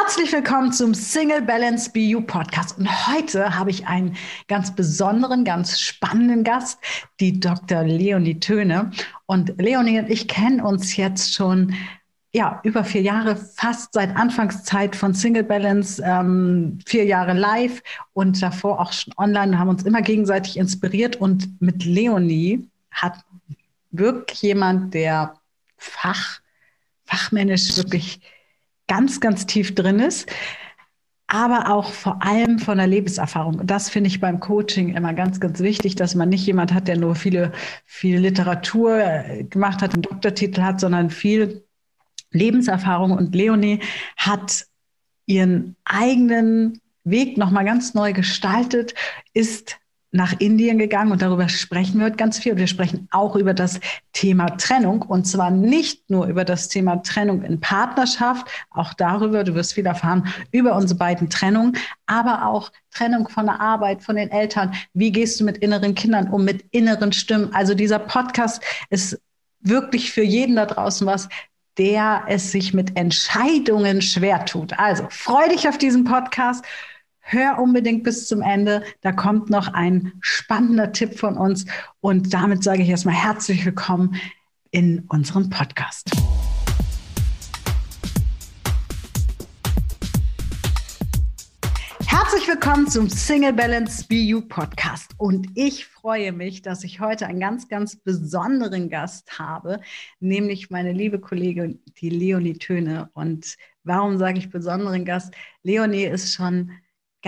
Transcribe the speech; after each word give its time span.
Herzlich 0.00 0.32
willkommen 0.32 0.72
zum 0.72 0.94
Single 0.94 1.42
Balance 1.42 1.90
BU 1.90 2.20
Podcast. 2.20 2.78
Und 2.78 2.88
heute 3.08 3.58
habe 3.58 3.70
ich 3.70 3.88
einen 3.88 4.16
ganz 4.46 4.72
besonderen, 4.72 5.44
ganz 5.44 5.80
spannenden 5.80 6.44
Gast, 6.44 6.78
die 7.18 7.40
Dr. 7.40 7.82
Leonie 7.82 8.38
Töne. 8.38 8.92
Und 9.26 9.60
Leonie 9.60 9.98
und 9.98 10.08
ich 10.08 10.28
kennen 10.28 10.60
uns 10.60 10.96
jetzt 10.96 11.34
schon 11.34 11.74
ja, 12.32 12.60
über 12.62 12.84
vier 12.84 13.02
Jahre, 13.02 13.34
fast 13.34 13.92
seit 13.92 14.14
Anfangszeit 14.14 14.94
von 14.94 15.14
Single 15.14 15.42
Balance, 15.42 16.00
ähm, 16.04 16.78
vier 16.86 17.04
Jahre 17.04 17.32
live 17.32 17.82
und 18.12 18.40
davor 18.40 18.80
auch 18.80 18.92
schon 18.92 19.14
online, 19.16 19.58
haben 19.58 19.68
uns 19.68 19.82
immer 19.82 20.02
gegenseitig 20.02 20.58
inspiriert. 20.58 21.16
Und 21.16 21.60
mit 21.60 21.84
Leonie 21.84 22.68
hat 22.92 23.18
wirklich 23.90 24.42
jemand, 24.42 24.94
der 24.94 25.34
Fach, 25.76 26.38
fachmännisch 27.04 27.76
wirklich 27.76 28.20
ganz, 28.88 29.20
ganz 29.20 29.46
tief 29.46 29.74
drin 29.74 30.00
ist, 30.00 30.28
aber 31.28 31.70
auch 31.70 31.92
vor 31.92 32.22
allem 32.22 32.58
von 32.58 32.78
der 32.78 32.86
Lebenserfahrung. 32.86 33.60
Und 33.60 33.70
das 33.70 33.90
finde 33.90 34.08
ich 34.08 34.18
beim 34.18 34.40
Coaching 34.40 34.94
immer 34.96 35.12
ganz, 35.12 35.40
ganz 35.40 35.60
wichtig, 35.60 35.94
dass 35.94 36.14
man 36.14 36.30
nicht 36.30 36.46
jemand 36.46 36.72
hat, 36.72 36.88
der 36.88 36.96
nur 36.96 37.14
viele, 37.14 37.52
viel 37.84 38.18
Literatur 38.18 38.98
äh, 38.98 39.44
gemacht 39.44 39.82
hat, 39.82 39.92
einen 39.92 40.02
Doktortitel 40.02 40.62
hat, 40.62 40.80
sondern 40.80 41.10
viel 41.10 41.64
Lebenserfahrung. 42.32 43.12
Und 43.12 43.34
Leonie 43.34 43.80
hat 44.16 44.64
ihren 45.26 45.76
eigenen 45.84 46.80
Weg 47.04 47.36
nochmal 47.36 47.66
ganz 47.66 47.92
neu 47.92 48.14
gestaltet, 48.14 48.94
ist 49.34 49.78
nach 50.10 50.34
Indien 50.38 50.78
gegangen 50.78 51.12
und 51.12 51.20
darüber 51.20 51.48
sprechen 51.48 51.98
wir 51.98 52.06
heute 52.06 52.16
ganz 52.16 52.38
viel. 52.38 52.52
Und 52.52 52.58
wir 52.58 52.66
sprechen 52.66 53.08
auch 53.10 53.36
über 53.36 53.52
das 53.52 53.78
Thema 54.12 54.56
Trennung 54.56 55.02
und 55.02 55.26
zwar 55.26 55.50
nicht 55.50 56.08
nur 56.08 56.26
über 56.26 56.44
das 56.44 56.68
Thema 56.68 57.02
Trennung 57.02 57.42
in 57.42 57.60
Partnerschaft, 57.60 58.46
auch 58.70 58.94
darüber, 58.94 59.44
du 59.44 59.54
wirst 59.54 59.74
viel 59.74 59.86
erfahren, 59.86 60.28
über 60.50 60.74
unsere 60.76 60.98
beiden 60.98 61.28
Trennungen, 61.28 61.76
aber 62.06 62.46
auch 62.46 62.72
Trennung 62.90 63.28
von 63.28 63.46
der 63.46 63.60
Arbeit, 63.60 64.02
von 64.02 64.16
den 64.16 64.30
Eltern. 64.30 64.74
Wie 64.94 65.12
gehst 65.12 65.40
du 65.40 65.44
mit 65.44 65.58
inneren 65.58 65.94
Kindern 65.94 66.28
um, 66.28 66.44
mit 66.44 66.64
inneren 66.70 67.12
Stimmen? 67.12 67.52
Also 67.52 67.74
dieser 67.74 67.98
Podcast 67.98 68.62
ist 68.88 69.20
wirklich 69.60 70.12
für 70.12 70.22
jeden 70.22 70.56
da 70.56 70.66
draußen 70.66 71.06
was, 71.06 71.28
der 71.76 72.24
es 72.26 72.50
sich 72.50 72.74
mit 72.74 72.96
Entscheidungen 72.96 74.02
schwer 74.02 74.44
tut. 74.44 74.78
Also 74.78 75.06
freu 75.10 75.48
dich 75.48 75.68
auf 75.68 75.78
diesen 75.78 76.04
Podcast. 76.04 76.64
Hör 77.30 77.58
unbedingt 77.58 78.04
bis 78.04 78.26
zum 78.26 78.40
Ende. 78.40 78.82
Da 79.02 79.12
kommt 79.12 79.50
noch 79.50 79.74
ein 79.74 80.14
spannender 80.22 80.92
Tipp 80.92 81.18
von 81.18 81.36
uns. 81.36 81.66
Und 82.00 82.32
damit 82.32 82.64
sage 82.64 82.80
ich 82.82 82.88
erstmal 82.88 83.16
herzlich 83.16 83.66
willkommen 83.66 84.16
in 84.70 85.04
unserem 85.10 85.50
Podcast. 85.50 86.10
Herzlich 92.06 92.48
willkommen 92.48 92.88
zum 92.88 93.10
Single 93.10 93.52
Balance 93.52 94.06
BU 94.08 94.40
Podcast. 94.48 95.10
Und 95.18 95.48
ich 95.54 95.84
freue 95.84 96.32
mich, 96.32 96.62
dass 96.62 96.82
ich 96.82 97.00
heute 97.00 97.26
einen 97.26 97.40
ganz, 97.40 97.68
ganz 97.68 97.96
besonderen 97.96 98.88
Gast 98.88 99.38
habe, 99.38 99.82
nämlich 100.18 100.70
meine 100.70 100.92
liebe 100.92 101.20
Kollegin, 101.20 101.82
die 102.00 102.08
Leonie 102.08 102.54
Töne. 102.54 103.10
Und 103.12 103.58
warum 103.84 104.16
sage 104.16 104.38
ich 104.38 104.48
besonderen 104.48 105.04
Gast? 105.04 105.34
Leonie 105.62 106.04
ist 106.04 106.32
schon 106.32 106.70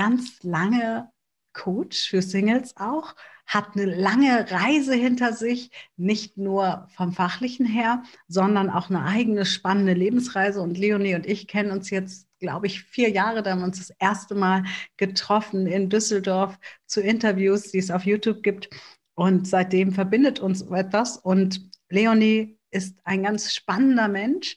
ganz 0.01 0.43
lange 0.43 1.11
Coach 1.53 2.09
für 2.09 2.23
Singles 2.23 2.75
auch, 2.79 3.15
hat 3.45 3.75
eine 3.75 3.85
lange 3.85 4.51
Reise 4.51 4.95
hinter 4.95 5.35
sich, 5.35 5.71
nicht 5.99 6.39
nur 6.39 6.89
vom 6.97 7.13
fachlichen 7.13 7.67
her, 7.67 8.03
sondern 8.27 8.71
auch 8.71 8.89
eine 8.89 9.05
eigene 9.05 9.45
spannende 9.45 9.93
Lebensreise. 9.93 10.63
Und 10.63 10.79
Leonie 10.79 11.17
und 11.17 11.27
ich 11.27 11.49
kennen 11.49 11.71
uns 11.71 11.91
jetzt, 11.91 12.29
glaube 12.39 12.67
ich, 12.67 12.83
vier 12.83 13.11
Jahre. 13.11 13.43
Da 13.43 13.51
haben 13.51 13.59
wir 13.59 13.67
uns 13.67 13.77
das 13.77 13.95
erste 13.99 14.35
Mal 14.35 14.65
getroffen 14.97 15.67
in 15.67 15.91
Düsseldorf 15.91 16.59
zu 16.87 17.03
Interviews, 17.03 17.71
die 17.71 17.79
es 17.79 17.91
auf 17.91 18.07
YouTube 18.07 18.43
gibt. 18.43 18.71
Und 19.15 19.47
seitdem 19.47 19.93
verbindet 19.93 20.41
uns 20.41 20.63
etwas. 20.63 21.19
Und 21.19 21.69
Leonie 21.91 22.59
ist 22.71 22.99
ein 23.05 23.25
ganz 23.25 23.53
spannender 23.53 24.09
Mensch, 24.09 24.57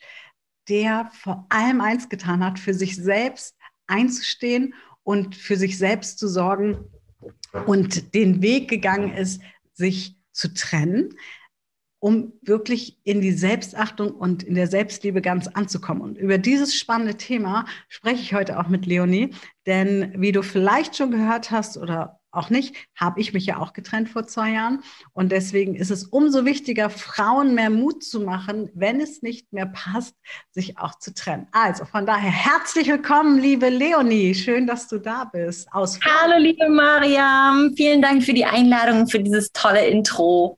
der 0.70 1.10
vor 1.12 1.48
allem 1.50 1.82
eins 1.82 2.08
getan 2.08 2.46
hat, 2.46 2.60
für 2.60 2.74
sich 2.74 2.96
selbst 2.96 3.58
einzustehen 3.88 4.74
und 5.04 5.36
für 5.36 5.56
sich 5.56 5.78
selbst 5.78 6.20
zu 6.20 6.28
sorgen 6.28 6.78
und 7.66 8.14
den 8.14 8.42
Weg 8.42 8.70
gegangen 8.70 9.14
ist, 9.14 9.42
sich 9.74 10.18
zu 10.32 10.54
trennen, 10.54 11.16
um 12.00 12.34
wirklich 12.42 13.00
in 13.04 13.22
die 13.22 13.32
Selbstachtung 13.32 14.12
und 14.12 14.44
in 14.44 14.56
der 14.56 14.68
Selbstliebe 14.68 15.22
ganz 15.22 15.48
anzukommen. 15.48 16.02
Und 16.02 16.18
über 16.18 16.38
dieses 16.38 16.76
spannende 16.76 17.16
Thema 17.16 17.66
spreche 17.88 18.22
ich 18.22 18.34
heute 18.34 18.60
auch 18.60 18.68
mit 18.68 18.86
Leonie, 18.86 19.30
denn 19.66 20.14
wie 20.18 20.34
du 20.34 20.44
vielleicht 20.44 20.98
schon 20.98 21.12
gehört 21.12 21.52
hast 21.52 21.78
oder 21.78 22.20
auch 22.34 22.50
nicht, 22.50 22.76
habe 22.96 23.22
ich 23.22 23.34
mich 23.34 23.46
ja 23.46 23.58
auch 23.58 23.74
getrennt 23.74 24.10
vor 24.10 24.26
zwei 24.26 24.52
Jahren. 24.52 24.84
Und 25.14 25.32
deswegen 25.32 25.76
ist 25.76 25.92
es 25.92 26.06
umso 26.06 26.46
wichtiger, 26.46 26.90
Frauen 26.90 27.54
mehr 27.56 27.70
Mut 27.70 28.04
zu 28.04 28.20
machen, 28.20 28.70
wenn 28.74 29.00
es 29.00 29.22
nicht 29.22 29.54
mehr 29.54 29.68
passt, 29.68 30.16
sich 30.52 30.78
auch 30.78 30.98
zu 30.98 31.14
trennen. 31.14 31.48
Also 31.52 31.86
von 31.86 32.06
daher 32.06 32.32
herzlich 32.32 32.88
willkommen, 32.88 33.40
liebe 33.40 33.70
Leonie. 33.70 34.34
Schön, 34.34 34.68
dass 34.68 34.88
du 34.88 34.98
da 34.98 35.26
bist. 35.26 35.72
Aus 35.72 36.00
Hallo, 36.04 36.38
liebe 36.40 36.68
Mariam. 36.70 37.74
Vielen 37.76 38.02
Dank 38.02 38.24
für 38.24 38.34
die 38.34 38.46
Einladung, 38.46 39.08
für 39.08 39.20
dieses 39.20 39.52
tolle 39.52 39.86
Intro. 39.88 40.58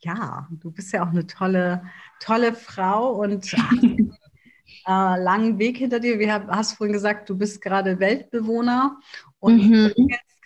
Ja, 0.00 0.48
du 0.50 0.70
bist 0.70 0.92
ja 0.92 1.04
auch 1.04 1.10
eine 1.10 1.26
tolle, 1.26 1.82
tolle 2.20 2.54
Frau 2.54 3.12
und 3.12 3.52
äh, 4.86 5.22
langen 5.22 5.58
Weg 5.58 5.76
hinter 5.76 6.00
dir. 6.00 6.18
Wie 6.18 6.30
hast 6.30 6.72
vorhin 6.72 6.94
gesagt, 6.94 7.28
du 7.28 7.36
bist 7.36 7.60
gerade 7.60 8.00
Weltbewohner 8.00 8.98
und 9.38 9.68
mhm. 9.68 9.92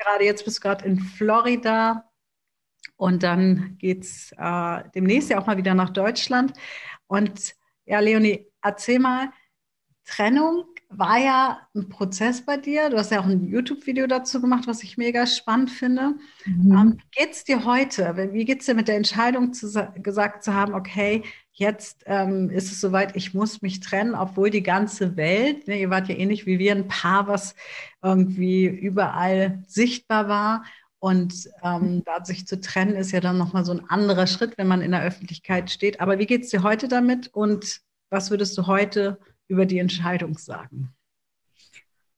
Gerade, 0.05 0.25
jetzt 0.25 0.45
bist 0.45 0.59
du 0.59 0.63
gerade 0.63 0.85
in 0.85 0.99
Florida 1.01 2.11
und 2.97 3.23
dann 3.23 3.77
geht 3.79 4.05
es 4.05 4.33
äh, 4.37 4.83
demnächst 4.95 5.31
ja 5.31 5.41
auch 5.41 5.47
mal 5.47 5.57
wieder 5.57 5.75
nach 5.75 5.91
Deutschland. 5.91 6.53
Und 7.07 7.55
ja, 7.87 8.01
Leonie, 8.01 8.47
erzähl 8.63 8.99
mal, 8.99 9.31
Trennung 10.05 10.74
war 10.99 11.19
ja 11.19 11.59
ein 11.75 11.89
Prozess 11.89 12.45
bei 12.45 12.57
dir. 12.57 12.91
Du 12.91 12.97
hast 12.97 13.11
ja 13.11 13.21
auch 13.21 13.27
ein 13.27 13.47
YouTube-Video 13.47 14.07
dazu 14.07 14.41
gemacht, 14.41 14.67
was 14.67 14.83
ich 14.83 14.97
mega 14.97 15.27
spannend 15.27 15.71
finde. 15.71 16.15
Mhm. 16.45 16.73
Ähm, 16.73 16.99
wie 16.99 17.21
geht 17.21 17.33
es 17.33 17.45
dir 17.45 17.65
heute? 17.65 18.33
Wie 18.33 18.45
geht 18.45 18.61
es 18.61 18.67
dir 18.67 18.75
mit 18.75 18.89
der 18.89 18.97
Entscheidung 18.97 19.53
zu, 19.53 19.69
gesagt 19.97 20.45
zu 20.45 20.55
haben, 20.55 20.75
okay, 20.75 21.23
jetzt 21.53 22.03
ähm, 22.07 22.51
ist 22.51 22.73
es 22.73 22.81
soweit, 22.81 23.17
ich 23.17 23.33
muss 23.33 23.63
mich 23.63 23.81
trennen, 23.81 24.15
obwohl 24.15 24.51
die 24.51 24.63
ganze 24.63 25.17
Welt, 25.17 25.69
ne, 25.69 25.81
ihr 25.81 25.91
wart 25.91 26.09
ja 26.09 26.17
ähnlich 26.17 26.47
wie 26.47 26.59
wir, 26.59 26.73
ein 26.73 26.89
Paar, 26.89 27.29
was 27.29 27.55
irgendwie 28.03 28.67
überall 28.67 29.63
sichtbar 29.67 30.29
war. 30.29 30.65
Und 30.99 31.51
ähm, 31.63 32.03
da 32.05 32.25
sich 32.25 32.47
zu 32.47 32.61
trennen, 32.61 32.97
ist 32.97 33.13
ja 33.13 33.21
dann 33.21 33.37
nochmal 33.37 33.65
so 33.65 33.73
ein 33.73 33.89
anderer 33.91 34.27
Schritt, 34.27 34.57
wenn 34.57 34.67
man 34.67 34.81
in 34.81 34.93
der 34.93 35.03
Öffentlichkeit 35.03 35.71
steht. 35.71 36.01
Aber 36.01 36.19
wie 36.19 36.27
geht 36.27 36.45
es 36.45 36.51
dir 36.51 36.63
heute 36.63 36.89
damit 36.89 37.29
und 37.29 37.83
was 38.11 38.31
würdest 38.31 38.57
du 38.57 38.67
heute 38.67 39.19
über 39.55 39.67
die 39.67 39.79
Entscheidung 39.79 40.37
sagen? 40.37 40.95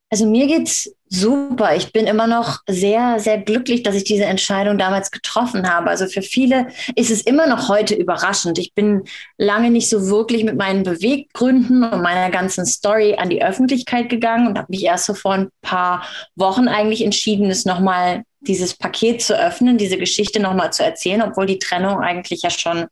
Also 0.09 0.25
mir 0.25 0.47
geht's 0.47 0.95
super. 1.09 1.75
Ich 1.75 1.93
bin 1.93 2.07
immer 2.07 2.29
noch 2.29 2.61
sehr, 2.69 3.19
sehr 3.19 3.39
glücklich, 3.39 3.83
dass 3.83 3.97
ich 3.97 4.05
diese 4.05 4.25
Entscheidung 4.25 4.79
damals 4.79 5.11
getroffen 5.11 5.69
habe. 5.69 5.91
Also 5.91 6.07
für 6.07 6.23
viele 6.23 6.69
ist 6.95 7.11
es 7.11 7.23
immer 7.23 7.49
noch 7.49 7.69
heute 7.69 7.95
überraschend. 7.95 8.59
Ich 8.59 8.73
bin 8.73 9.03
lange 9.37 9.71
nicht 9.71 9.89
so 9.89 10.07
wirklich 10.07 10.45
mit 10.45 10.57
meinen 10.57 10.85
Beweggründen 10.85 11.83
und 11.83 12.03
meiner 12.03 12.31
ganzen 12.31 12.67
Story 12.67 13.17
an 13.19 13.31
die 13.31 13.43
Öffentlichkeit 13.45 14.09
gegangen 14.09 14.47
und 14.47 14.59
habe 14.59 14.71
mich 14.71 14.85
erst 14.85 15.07
so 15.07 15.15
vor 15.15 15.33
ein 15.33 15.49
paar 15.61 16.05
Wochen 16.37 16.69
eigentlich 16.69 17.05
entschieden, 17.05 17.51
es 17.51 17.65
nochmal 17.65 18.23
dieses 18.41 18.75
Paket 18.75 19.23
zu 19.23 19.37
öffnen, 19.37 19.77
diese 19.77 19.99
Geschichte 19.99 20.39
nochmal 20.39 20.73
zu 20.73 20.85
erzählen, 20.85 21.23
obwohl 21.23 21.47
die 21.47 21.59
Trennung 21.59 21.99
eigentlich 21.99 22.43
ja 22.43 22.51
schon 22.51 22.87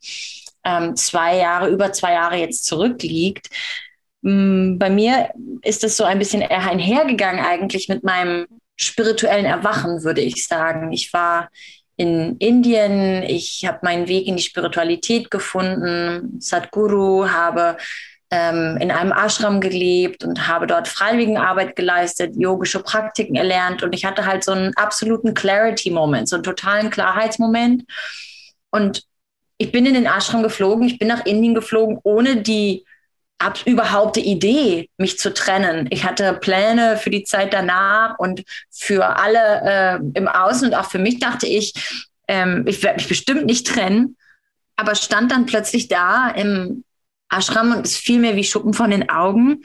ähm, 0.65 0.97
zwei 0.97 1.37
Jahre, 1.37 1.69
über 1.69 1.93
zwei 1.93 2.13
Jahre 2.13 2.35
jetzt 2.35 2.65
zurückliegt. 2.65 3.47
Mm, 4.25 4.79
bei 4.79 4.89
mir 4.89 5.29
ist 5.61 5.83
das 5.83 5.95
so 5.97 6.03
ein 6.03 6.17
bisschen 6.17 6.41
einhergegangen 6.41 7.45
eigentlich 7.45 7.89
mit 7.89 8.03
meinem 8.03 8.47
spirituellen 8.75 9.45
Erwachen, 9.45 10.03
würde 10.03 10.21
ich 10.21 10.47
sagen. 10.47 10.91
Ich 10.91 11.13
war 11.13 11.49
in 11.95 12.35
Indien, 12.37 13.21
ich 13.21 13.63
habe 13.67 13.79
meinen 13.83 14.07
Weg 14.07 14.25
in 14.25 14.35
die 14.35 14.43
Spiritualität 14.43 15.29
gefunden, 15.29 16.37
Sadhguru, 16.39 17.29
habe 17.29 17.77
ähm, 18.31 18.77
in 18.81 18.89
einem 18.89 19.11
Ashram 19.11 19.61
gelebt 19.61 20.23
und 20.23 20.47
habe 20.47 20.65
dort 20.65 20.87
Freiwilligenarbeit 20.87 21.75
geleistet, 21.75 22.35
yogische 22.35 22.81
Praktiken 22.81 23.35
erlernt 23.35 23.83
und 23.83 23.93
ich 23.93 24.05
hatte 24.05 24.25
halt 24.25 24.43
so 24.43 24.53
einen 24.53 24.75
absoluten 24.75 25.35
Clarity-Moment, 25.35 26.27
so 26.27 26.37
einen 26.37 26.43
totalen 26.43 26.89
Klarheitsmoment. 26.89 27.83
Und 28.71 29.03
ich 29.59 29.71
bin 29.71 29.85
in 29.85 29.93
den 29.93 30.07
Ashram 30.07 30.41
geflogen, 30.41 30.87
ich 30.87 30.97
bin 30.97 31.09
nach 31.09 31.27
Indien 31.27 31.53
geflogen, 31.53 31.99
ohne 32.03 32.37
die 32.37 32.83
ab 33.37 33.59
überhaupt 33.65 34.15
die 34.15 34.27
Idee, 34.27 34.89
mich 34.97 35.19
zu 35.19 35.33
trennen. 35.33 35.87
Ich 35.89 36.03
hatte 36.05 36.33
Pläne 36.33 36.97
für 36.97 37.09
die 37.09 37.23
Zeit 37.23 37.53
danach 37.53 38.17
und 38.17 38.43
für 38.71 39.17
alle 39.17 39.61
äh, 39.63 40.17
im 40.17 40.27
Außen 40.27 40.69
und 40.69 40.73
auch 40.73 40.89
für 40.89 40.99
mich 40.99 41.19
dachte 41.19 41.47
ich, 41.47 41.73
ähm, 42.27 42.65
ich 42.67 42.81
werde 42.81 42.97
mich 42.97 43.07
bestimmt 43.07 43.45
nicht 43.45 43.67
trennen, 43.67 44.17
aber 44.75 44.95
stand 44.95 45.31
dann 45.31 45.45
plötzlich 45.45 45.87
da 45.87 46.29
im 46.29 46.83
Ashram 47.29 47.75
und 47.75 47.85
es 47.85 47.97
fiel 47.97 48.19
mir 48.19 48.35
wie 48.35 48.43
Schuppen 48.43 48.73
von 48.73 48.91
den 48.91 49.09
Augen. 49.09 49.63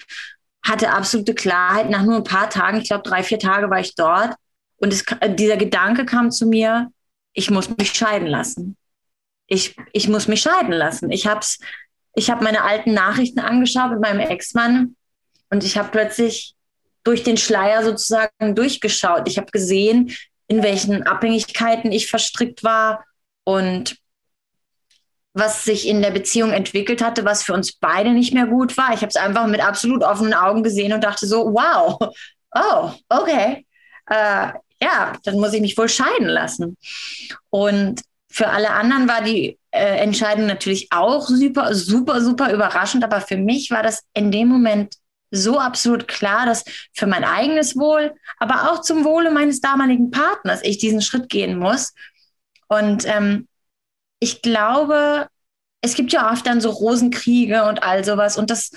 hatte 0.63 0.93
absolute 0.93 1.35
Klarheit. 1.35 1.89
Nach 1.89 2.03
nur 2.03 2.17
ein 2.17 2.25
paar 2.25 2.51
Tagen, 2.51 2.79
ich 2.81 2.89
glaube 2.89 3.09
drei, 3.09 3.23
vier 3.23 3.39
Tage 3.39 3.71
war 3.71 3.81
ich 3.81 3.95
dort. 3.95 4.35
Und 4.77 4.93
es, 4.93 5.05
dieser 5.37 5.57
Gedanke 5.57 6.05
kam 6.05 6.31
zu 6.31 6.47
mir, 6.47 6.91
ich 7.33 7.51
muss 7.51 7.71
mich 7.77 7.93
scheiden 7.93 8.29
lassen. 8.29 8.77
Ich, 9.47 9.77
ich 9.93 10.09
muss 10.09 10.29
mich 10.29 10.43
scheiden 10.43 10.73
lassen. 10.73 11.11
Ich 11.11 11.27
habe 11.27 11.41
ich 12.15 12.31
hab 12.31 12.43
meine 12.43 12.65
alten 12.65 12.93
Nachrichten 12.93 13.41
angeschaut 13.41 13.91
mit 13.93 14.01
meinem 14.01 14.21
Ex-Mann 14.21 14.97
und 15.51 15.65
ich 15.65 15.79
habe 15.79 15.91
plötzlich 15.91 16.55
durch 17.05 17.23
den 17.23 17.37
Schleier 17.37 17.83
sozusagen 17.85 18.55
durchgeschaut. 18.55 19.29
Ich 19.29 19.39
habe 19.39 19.51
gesehen, 19.51 20.15
in 20.49 20.63
welchen 20.63 21.05
Abhängigkeiten 21.05 21.93
ich 21.93 22.09
verstrickt 22.09 22.63
war 22.65 23.05
und 23.45 23.97
was 25.33 25.65
sich 25.65 25.87
in 25.87 26.03
der 26.03 26.11
Beziehung 26.11 26.51
entwickelt 26.51 27.03
hatte, 27.03 27.25
was 27.25 27.45
für 27.45 27.55
uns 27.55 27.73
beide 27.73 28.11
nicht 28.11 28.35
mehr 28.35 28.47
gut 28.47 28.77
war. 28.77 28.93
Ich 28.93 29.01
habe 29.01 29.09
es 29.09 29.17
einfach 29.17 29.47
mit 29.47 29.61
absolut 29.61 30.03
offenen 30.03 30.35
Augen 30.35 30.63
gesehen 30.63 30.93
und 30.93 31.05
dachte 31.05 31.27
so, 31.27 31.55
wow, 31.55 31.99
oh, 32.55 32.91
okay. 33.09 33.65
Äh, 34.07 34.53
ja, 34.83 35.13
dann 35.23 35.39
muss 35.39 35.53
ich 35.53 35.61
mich 35.61 35.79
wohl 35.79 35.89
scheiden 35.89 36.27
lassen. 36.27 36.77
Und 37.51 38.03
für 38.29 38.49
alle 38.49 38.71
anderen 38.71 39.07
war 39.07 39.23
die 39.23 39.60
äh, 39.71 39.99
Entscheidung 39.99 40.47
natürlich 40.47 40.89
auch 40.91 41.29
super, 41.29 41.75
super, 41.75 42.21
super 42.21 42.53
überraschend. 42.53 43.05
Aber 43.05 43.21
für 43.21 43.37
mich 43.37 43.71
war 43.71 43.83
das 43.83 44.03
in 44.15 44.31
dem 44.31 44.49
Moment 44.49 44.97
so 45.31 45.59
absolut 45.59 46.09
klar, 46.09 46.47
dass 46.47 46.65
für 46.93 47.07
mein 47.07 47.25
eigenes 47.25 47.77
Wohl, 47.77 48.15
aber 48.39 48.71
auch 48.71 48.81
zum 48.81 49.05
Wohle 49.05 49.31
meines 49.31 49.61
damaligen 49.61 50.11
Partners 50.11 50.61
ich 50.63 50.79
diesen 50.79 51.03
Schritt 51.03 51.29
gehen 51.29 51.59
muss. 51.59 51.95
Und 52.69 53.07
ähm, 53.07 53.47
ich 54.19 54.43
glaube, 54.43 55.29
es 55.83 55.95
gibt 55.95 56.13
ja 56.13 56.31
oft 56.31 56.47
dann 56.47 56.61
so 56.61 56.71
Rosenkriege 56.71 57.65
und 57.65 57.83
all 57.83 58.05
sowas 58.05 58.37
und 58.37 58.51
das, 58.51 58.71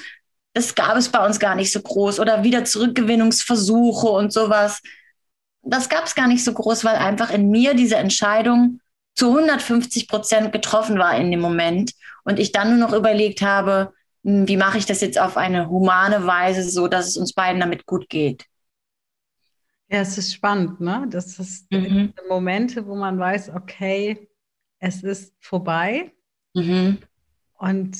das 0.54 0.75
gab 0.75 0.95
es 0.95 1.10
bei 1.10 1.25
uns 1.25 1.40
gar 1.40 1.56
nicht 1.56 1.72
so 1.72 1.81
groß 1.81 2.19
oder 2.19 2.44
wieder 2.44 2.66
Zurückgewinnungsversuche 2.66 4.07
und 4.07 4.31
sowas. 4.31 4.81
Das 5.63 5.90
gab 5.90 6.06
es 6.06 6.16
gar 6.16 6.28
nicht 6.28 6.44
so 6.44 6.54
groß, 6.54 6.84
weil 6.86 6.95
einfach 6.95 7.31
in 7.31 7.50
mir 7.50 7.74
diese 7.74 7.95
Entscheidung 7.95 8.80
zu 9.15 9.30
150 9.30 10.07
Prozent 10.07 10.51
getroffen 10.51 10.98
war 10.98 11.15
in 11.15 11.31
dem 11.31 11.39
Moment 11.39 11.94
und 12.24 12.39
ich 12.39 12.51
dann 12.51 12.69
nur 12.77 12.88
noch 12.88 12.95
überlegt 12.95 13.42
habe, 13.42 13.94
hm, 14.24 14.48
wie 14.48 14.57
mache 14.57 14.77
ich 14.77 14.86
das 14.86 15.01
jetzt 15.01 15.19
auf 15.19 15.38
eine 15.38 15.69
humane 15.69 16.25
Weise, 16.25 16.68
so 16.68 16.88
dass 16.88 17.07
es 17.07 17.18
uns 17.18 17.33
beiden 17.33 17.60
damit 17.60 17.86
gut 17.86 18.10
geht. 18.10 18.45
Ja, 19.89 20.00
es 20.00 20.18
ist 20.18 20.33
spannend, 20.33 20.80
ne? 20.80 21.06
Das 21.10 21.38
ist 21.38 21.71
mhm. 21.71 22.13
Momente, 22.27 22.88
wo 22.88 22.95
man 22.95 23.19
weiß, 23.19 23.50
okay, 23.50 24.27
es 24.80 25.04
ist 25.04 25.33
vorbei. 25.39 26.12
Mhm. 26.54 26.98
Und 27.54 27.98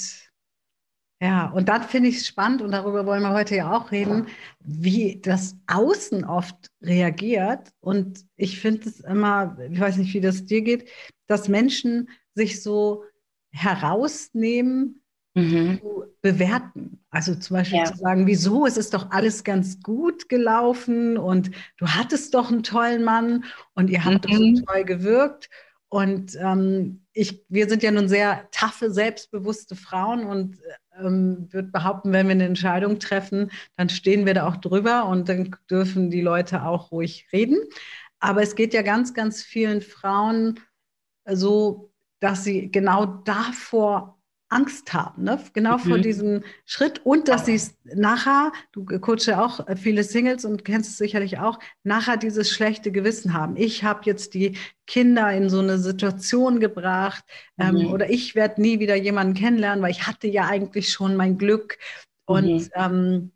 ja, 1.24 1.46
und 1.52 1.70
dann 1.70 1.84
finde 1.84 2.10
ich 2.10 2.18
es 2.18 2.28
spannend, 2.28 2.62
und 2.62 2.72
darüber 2.72 3.06
wollen 3.06 3.24
wir 3.24 3.32
heute 3.32 3.56
ja 3.56 3.72
auch 3.72 3.92
reden, 3.94 4.28
wie 4.60 5.22
das 5.22 5.56
Außen 5.68 6.26
oft 6.26 6.70
reagiert. 6.82 7.70
Und 7.80 8.26
ich 8.36 8.60
finde 8.60 8.90
es 8.90 9.00
immer, 9.00 9.58
ich 9.72 9.80
weiß 9.80 9.96
nicht, 9.96 10.14
wie 10.14 10.20
das 10.20 10.46
dir 10.46 10.62
geht, 10.64 10.90
dass 11.28 11.48
Menschen 11.48 12.10
sich 12.36 12.62
so 12.62 13.06
herausnehmen, 13.52 15.02
mhm. 15.34 15.80
zu 15.80 16.04
bewerten. 16.22 17.00
Also 17.10 17.36
zum 17.36 17.56
Beispiel 17.56 17.80
ja. 17.80 17.86
zu 17.86 17.96
sagen, 17.96 18.28
wieso, 18.28 18.66
es 18.66 18.76
ist 18.76 18.94
doch 18.94 19.12
alles 19.12 19.46
ganz 19.46 19.82
gut 19.82 20.28
gelaufen 20.28 21.18
und 21.18 21.52
du 21.78 21.88
hattest 21.88 22.34
doch 22.34 22.52
einen 22.52 22.64
tollen 22.64 23.06
Mann 23.06 23.46
und 23.76 23.90
ihr 23.90 24.04
habt 24.04 24.28
mhm. 24.28 24.56
doch 24.56 24.60
so 24.60 24.66
toll 24.66 24.84
gewirkt. 24.84 25.50
Und 25.94 26.36
ähm, 26.42 27.06
ich, 27.14 27.46
wir 27.50 27.70
sind 27.70 27.84
ja 27.84 27.92
nun 27.92 28.10
sehr 28.10 28.50
taffe, 28.50 28.90
selbstbewusste 28.90 29.76
Frauen 29.76 30.26
und 30.26 30.58
ähm, 31.00 31.48
würde 31.52 31.68
behaupten, 31.68 32.12
wenn 32.12 32.26
wir 32.26 32.32
eine 32.32 32.46
Entscheidung 32.46 32.98
treffen, 32.98 33.52
dann 33.78 33.90
stehen 33.90 34.26
wir 34.26 34.34
da 34.34 34.48
auch 34.48 34.58
drüber 34.58 35.06
und 35.06 35.30
dann 35.30 35.56
dürfen 35.70 36.10
die 36.10 36.22
Leute 36.22 36.64
auch 36.64 36.92
ruhig 36.92 37.28
reden. 37.32 37.60
Aber 38.20 38.42
es 38.42 38.56
geht 38.56 38.74
ja 38.74 38.82
ganz, 38.82 39.14
ganz 39.14 39.44
vielen 39.44 39.82
Frauen 39.82 40.60
so, 41.30 41.94
dass 42.20 42.44
sie 42.44 42.72
genau 42.72 43.06
davor 43.06 44.20
Angst 44.54 44.94
haben, 44.94 45.24
ne? 45.24 45.40
genau 45.54 45.78
mhm. 45.78 45.82
vor 45.82 45.98
diesem 45.98 46.44
Schritt 46.66 47.06
und 47.06 47.28
dass 47.28 47.46
sie 47.46 47.56
es 47.56 47.76
nachher, 47.84 48.52
du 48.72 48.86
coachst 48.86 49.28
ja 49.28 49.44
auch 49.44 49.66
viele 49.76 50.04
Singles 50.04 50.46
und 50.46 50.64
kennst 50.64 50.92
es 50.92 50.98
sicherlich 50.98 51.40
auch, 51.40 51.60
nachher 51.84 52.18
dieses 52.18 52.50
schlechte 52.50 52.92
Gewissen 52.92 53.34
haben. 53.34 53.58
Ich 53.58 53.84
habe 53.84 54.02
jetzt 54.06 54.34
die 54.34 54.58
Kinder 54.86 55.32
in 55.32 55.50
so 55.50 55.60
eine 55.60 55.80
Situation 55.80 56.60
gebracht 56.60 57.24
ähm, 57.58 57.76
mhm. 57.76 57.88
oder 57.88 58.10
ich 58.10 58.36
werde 58.36 58.62
nie 58.62 58.80
wieder 58.80 58.96
jemanden 58.96 59.34
kennenlernen, 59.34 59.84
weil 59.84 59.92
ich 59.92 60.08
hatte 60.08 60.28
ja 60.28 60.46
eigentlich 60.46 60.90
schon 60.90 61.16
mein 61.16 61.38
Glück. 61.38 61.78
Und 62.26 62.46
mhm. 62.46 62.70
ähm, 62.76 63.32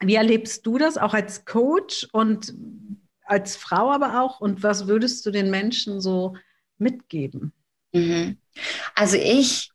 wie 0.00 0.14
erlebst 0.14 0.66
du 0.66 0.78
das 0.78 0.98
auch 0.98 1.14
als 1.14 1.44
Coach 1.44 2.08
und 2.12 2.54
als 3.24 3.56
Frau 3.56 3.90
aber 3.90 4.22
auch? 4.22 4.40
Und 4.40 4.62
was 4.62 4.86
würdest 4.86 5.24
du 5.26 5.30
den 5.30 5.50
Menschen 5.50 6.00
so 6.00 6.36
mitgeben? 6.78 7.52
Mhm. 7.92 8.38
Also 8.94 9.16
ich 9.16 9.70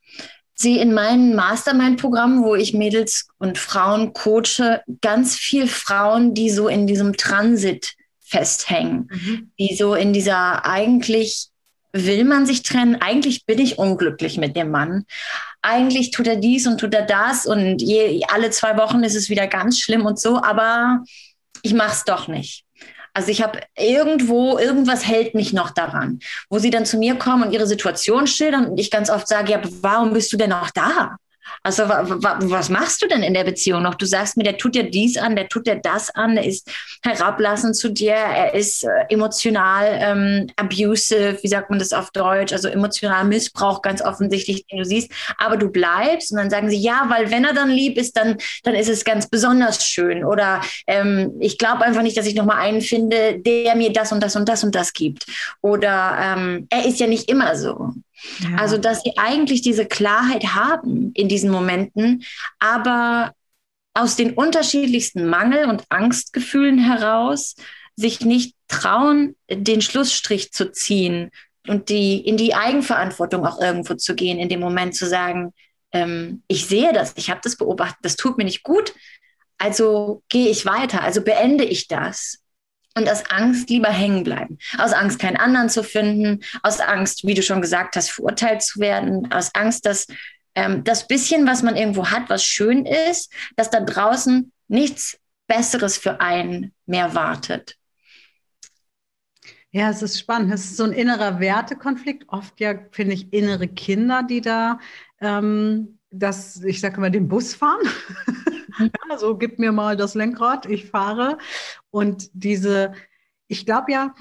sehe 0.55 0.81
in 0.81 0.93
meinen 0.93 1.35
Mastermind-Programmen, 1.35 2.43
wo 2.43 2.55
ich 2.55 2.73
Mädels 2.73 3.27
und 3.39 3.57
Frauen 3.57 4.13
coache, 4.13 4.81
ganz 5.01 5.35
viel 5.35 5.67
Frauen, 5.67 6.33
die 6.33 6.49
so 6.49 6.67
in 6.67 6.87
diesem 6.87 7.17
Transit 7.17 7.93
festhängen, 8.21 9.09
mhm. 9.11 9.51
die 9.59 9.75
so 9.75 9.95
in 9.95 10.13
dieser 10.13 10.65
eigentlich 10.65 11.49
will 11.93 12.23
man 12.23 12.47
sich 12.47 12.63
trennen, 12.63 12.95
eigentlich 12.95 13.45
bin 13.45 13.59
ich 13.59 13.77
unglücklich 13.77 14.37
mit 14.37 14.55
dem 14.55 14.71
Mann. 14.71 15.05
Eigentlich 15.61 16.09
tut 16.09 16.27
er 16.27 16.37
dies 16.37 16.65
und 16.65 16.79
tut 16.79 16.93
er 16.93 17.05
das 17.05 17.45
und 17.45 17.81
je, 17.81 18.23
alle 18.27 18.49
zwei 18.49 18.77
Wochen 18.77 19.03
ist 19.03 19.15
es 19.15 19.29
wieder 19.29 19.47
ganz 19.47 19.79
schlimm 19.79 20.05
und 20.05 20.19
so, 20.19 20.41
aber 20.41 21.03
ich 21.61 21.73
mache 21.73 21.91
es 21.91 22.03
doch 22.03 22.27
nicht. 22.27 22.62
Also 23.13 23.29
ich 23.29 23.43
habe 23.43 23.59
irgendwo, 23.77 24.57
irgendwas 24.57 25.05
hält 25.05 25.35
mich 25.35 25.53
noch 25.53 25.69
daran, 25.69 26.19
wo 26.49 26.57
sie 26.57 26.71
dann 26.71 26.85
zu 26.85 26.97
mir 26.97 27.15
kommen 27.15 27.43
und 27.43 27.51
ihre 27.53 27.67
Situation 27.67 28.25
schildern 28.25 28.65
und 28.65 28.79
ich 28.79 28.89
ganz 28.89 29.09
oft 29.09 29.27
sage, 29.27 29.51
ja, 29.51 29.61
warum 29.81 30.13
bist 30.13 30.33
du 30.33 30.37
denn 30.37 30.49
noch 30.49 30.71
da? 30.71 31.17
Also 31.61 31.83
was 31.87 32.69
machst 32.69 33.01
du 33.01 33.07
denn 33.07 33.23
in 33.23 33.33
der 33.33 33.43
Beziehung 33.43 33.83
noch? 33.83 33.95
Du 33.95 34.05
sagst 34.05 34.37
mir, 34.37 34.43
der 34.43 34.57
tut 34.57 34.75
dir 34.75 34.89
dies 34.89 35.17
an, 35.17 35.35
der 35.35 35.47
tut 35.47 35.67
dir 35.67 35.75
das 35.75 36.09
an, 36.09 36.35
der 36.35 36.45
ist 36.45 36.69
herablassend 37.03 37.75
zu 37.75 37.89
dir, 37.89 38.13
er 38.13 38.53
ist 38.53 38.83
äh, 38.83 38.89
emotional 39.09 39.99
ähm, 40.01 40.47
abusive, 40.55 41.37
wie 41.41 41.47
sagt 41.47 41.69
man 41.69 41.79
das 41.79 41.93
auf 41.93 42.11
Deutsch? 42.11 42.53
Also 42.53 42.67
emotional 42.67 43.25
Missbrauch 43.25 43.81
ganz 43.81 44.01
offensichtlich, 44.01 44.65
den 44.67 44.79
du 44.79 44.85
siehst. 44.85 45.11
Aber 45.37 45.57
du 45.57 45.69
bleibst 45.69 46.31
und 46.31 46.37
dann 46.37 46.49
sagen 46.49 46.69
sie, 46.69 46.77
ja, 46.77 47.05
weil 47.09 47.31
wenn 47.31 47.45
er 47.45 47.53
dann 47.53 47.69
lieb 47.69 47.97
ist, 47.97 48.17
dann, 48.17 48.37
dann 48.63 48.75
ist 48.75 48.89
es 48.89 49.05
ganz 49.05 49.27
besonders 49.27 49.85
schön. 49.85 50.23
Oder 50.25 50.61
ähm, 50.87 51.33
ich 51.39 51.57
glaube 51.57 51.83
einfach 51.83 52.01
nicht, 52.01 52.17
dass 52.17 52.27
ich 52.27 52.35
nochmal 52.35 52.57
einen 52.57 52.81
finde, 52.81 53.39
der 53.39 53.75
mir 53.75 53.91
das 53.91 54.11
und 54.11 54.21
das 54.21 54.35
und 54.35 54.47
das 54.49 54.63
und 54.63 54.75
das 54.75 54.93
gibt. 54.93 55.25
Oder 55.61 56.17
ähm, 56.19 56.67
er 56.69 56.85
ist 56.85 56.99
ja 56.99 57.07
nicht 57.07 57.29
immer 57.29 57.55
so. 57.55 57.93
Also, 58.57 58.77
dass 58.77 59.01
sie 59.03 59.13
eigentlich 59.17 59.61
diese 59.61 59.85
Klarheit 59.85 60.55
haben 60.55 61.11
in 61.13 61.27
diesen 61.27 61.49
Momenten, 61.49 62.23
aber 62.59 63.33
aus 63.93 64.15
den 64.15 64.33
unterschiedlichsten 64.33 65.27
Mangel- 65.27 65.69
und 65.69 65.83
Angstgefühlen 65.89 66.79
heraus 66.79 67.55
sich 67.95 68.21
nicht 68.21 68.55
trauen, 68.67 69.35
den 69.49 69.81
Schlussstrich 69.81 70.51
zu 70.51 70.71
ziehen 70.71 71.29
und 71.67 71.89
die, 71.89 72.17
in 72.17 72.37
die 72.37 72.55
Eigenverantwortung 72.55 73.45
auch 73.45 73.61
irgendwo 73.61 73.93
zu 73.93 74.15
gehen, 74.15 74.39
in 74.39 74.49
dem 74.49 74.59
Moment 74.59 74.95
zu 74.95 75.05
sagen, 75.05 75.53
ähm, 75.91 76.43
ich 76.47 76.65
sehe 76.65 76.91
das, 76.91 77.13
ich 77.17 77.29
habe 77.29 77.41
das 77.43 77.55
beobachtet, 77.55 77.99
das 78.01 78.15
tut 78.15 78.37
mir 78.37 78.45
nicht 78.45 78.63
gut, 78.63 78.93
also 79.59 80.23
gehe 80.27 80.49
ich 80.49 80.65
weiter, 80.65 81.03
also 81.03 81.21
beende 81.21 81.63
ich 81.63 81.87
das 81.87 82.42
und 82.95 83.09
aus 83.09 83.23
Angst 83.29 83.69
lieber 83.69 83.89
hängen 83.89 84.23
bleiben. 84.23 84.57
Aus 84.77 84.93
Angst, 84.93 85.19
keinen 85.19 85.37
anderen 85.37 85.69
zu 85.69 85.83
finden, 85.83 86.43
aus 86.61 86.79
Angst, 86.79 87.25
wie 87.25 87.33
du 87.33 87.41
schon 87.41 87.61
gesagt 87.61 87.95
hast, 87.95 88.11
verurteilt 88.11 88.61
zu 88.61 88.79
werden, 88.79 89.31
aus 89.31 89.53
Angst, 89.55 89.85
dass 89.85 90.07
ähm, 90.55 90.83
das 90.83 91.07
bisschen, 91.07 91.47
was 91.47 91.63
man 91.63 91.75
irgendwo 91.75 92.07
hat, 92.07 92.29
was 92.29 92.43
schön 92.43 92.85
ist, 92.85 93.31
dass 93.55 93.69
da 93.69 93.79
draußen 93.79 94.51
nichts 94.67 95.17
Besseres 95.47 95.97
für 95.97 96.21
einen 96.21 96.73
mehr 96.85 97.15
wartet. 97.15 97.77
Ja, 99.71 99.89
es 99.89 100.03
ist 100.03 100.19
spannend. 100.19 100.53
Es 100.53 100.65
ist 100.65 100.77
so 100.77 100.83
ein 100.83 100.91
innerer 100.91 101.39
Wertekonflikt. 101.39 102.25
Oft 102.27 102.59
ja, 102.59 102.75
finde 102.91 103.15
ich, 103.15 103.33
innere 103.33 103.67
Kinder, 103.67 104.21
die 104.21 104.41
da 104.41 104.79
ähm, 105.19 105.97
das, 106.11 106.63
ich 106.63 106.79
sage 106.79 107.01
mal, 107.01 107.09
den 107.11 107.27
Bus 107.27 107.55
fahren. 107.55 107.81
Ja, 108.79 109.19
so 109.19 109.37
gib 109.37 109.59
mir 109.59 109.71
mal 109.71 109.95
das 109.95 110.15
Lenkrad, 110.15 110.65
ich 110.65 110.89
fahre. 110.89 111.37
Und 111.93 112.31
diese, 112.33 112.93
ich 113.47 113.67
glaube 113.67 113.91
ja, 113.91 114.15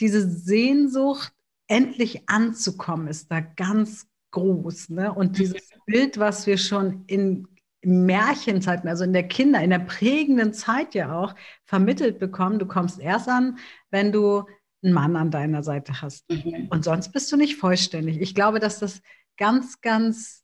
diese 0.00 0.28
Sehnsucht, 0.28 1.32
endlich 1.68 2.28
anzukommen, 2.28 3.06
ist 3.06 3.30
da 3.30 3.40
ganz 3.40 4.08
groß. 4.32 4.90
Ne? 4.90 5.12
Und 5.12 5.32
mhm. 5.32 5.34
dieses 5.34 5.70
Bild, 5.86 6.18
was 6.18 6.46
wir 6.46 6.58
schon 6.58 7.04
in 7.06 7.46
Märchenzeiten, 7.82 8.88
also 8.88 9.04
in 9.04 9.12
der 9.12 9.28
Kinder, 9.28 9.62
in 9.62 9.70
der 9.70 9.78
prägenden 9.80 10.52
Zeit 10.52 10.94
ja 10.94 11.16
auch 11.16 11.34
vermittelt 11.64 12.18
bekommen, 12.18 12.58
du 12.58 12.66
kommst 12.66 12.98
erst 12.98 13.28
an, 13.28 13.58
wenn 13.90 14.10
du 14.10 14.44
einen 14.82 14.92
Mann 14.92 15.16
an 15.16 15.30
deiner 15.30 15.62
Seite 15.62 16.02
hast. 16.02 16.28
Mhm. 16.28 16.68
Und 16.70 16.84
sonst 16.84 17.12
bist 17.12 17.30
du 17.30 17.36
nicht 17.36 17.56
vollständig. 17.56 18.20
Ich 18.20 18.34
glaube, 18.34 18.58
dass 18.58 18.80
das 18.80 19.00
ganz, 19.36 19.80
ganz 19.80 20.42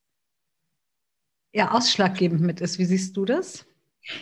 ja, 1.52 1.72
ausschlaggebend 1.72 2.40
mit 2.40 2.60
ist. 2.60 2.78
Wie 2.78 2.84
siehst 2.84 3.16
du 3.16 3.24
das? 3.24 3.66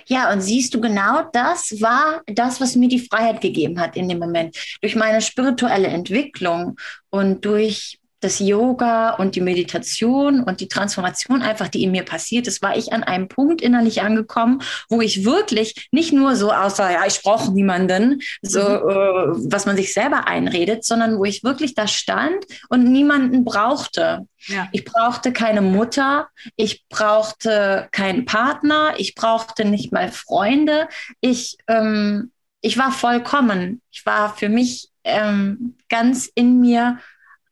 Ja, 0.06 0.32
und 0.32 0.40
siehst 0.40 0.74
du, 0.74 0.80
genau 0.80 1.22
das 1.32 1.80
war 1.80 2.22
das, 2.26 2.60
was 2.60 2.76
mir 2.76 2.88
die 2.88 2.98
Freiheit 2.98 3.40
gegeben 3.40 3.80
hat 3.80 3.96
in 3.96 4.08
dem 4.08 4.18
Moment. 4.18 4.56
Durch 4.80 4.94
meine 4.94 5.20
spirituelle 5.22 5.88
Entwicklung 5.88 6.76
und 7.10 7.44
durch 7.44 7.99
das 8.20 8.38
Yoga 8.38 9.14
und 9.14 9.34
die 9.34 9.40
Meditation 9.40 10.42
und 10.42 10.60
die 10.60 10.68
Transformation 10.68 11.42
einfach, 11.42 11.68
die 11.68 11.82
in 11.82 11.90
mir 11.90 12.04
passiert 12.04 12.46
ist, 12.46 12.62
war 12.62 12.76
ich 12.76 12.92
an 12.92 13.02
einem 13.02 13.28
Punkt 13.28 13.62
innerlich 13.62 14.02
angekommen, 14.02 14.62
wo 14.88 15.00
ich 15.00 15.24
wirklich 15.24 15.88
nicht 15.90 16.12
nur 16.12 16.36
so 16.36 16.52
außer, 16.52 16.90
ja, 16.90 17.06
ich 17.06 17.22
brauche 17.22 17.52
niemanden, 17.52 18.20
so, 18.42 18.60
mhm. 18.60 18.66
äh, 18.66 19.52
was 19.52 19.66
man 19.66 19.76
sich 19.76 19.94
selber 19.94 20.28
einredet, 20.28 20.84
sondern 20.84 21.18
wo 21.18 21.24
ich 21.24 21.42
wirklich 21.42 21.74
da 21.74 21.86
stand 21.86 22.44
und 22.68 22.84
niemanden 22.84 23.44
brauchte. 23.44 24.26
Ja. 24.46 24.68
Ich 24.72 24.84
brauchte 24.84 25.32
keine 25.32 25.62
Mutter, 25.62 26.28
ich 26.56 26.84
brauchte 26.88 27.88
keinen 27.90 28.26
Partner, 28.26 28.94
ich 28.96 29.14
brauchte 29.14 29.64
nicht 29.64 29.92
mal 29.92 30.10
Freunde. 30.10 30.88
Ich, 31.20 31.56
ähm, 31.68 32.32
ich 32.60 32.76
war 32.78 32.92
vollkommen. 32.92 33.80
Ich 33.90 34.04
war 34.04 34.34
für 34.36 34.48
mich 34.48 34.88
ähm, 35.04 35.76
ganz 35.88 36.30
in 36.34 36.60
mir 36.60 36.98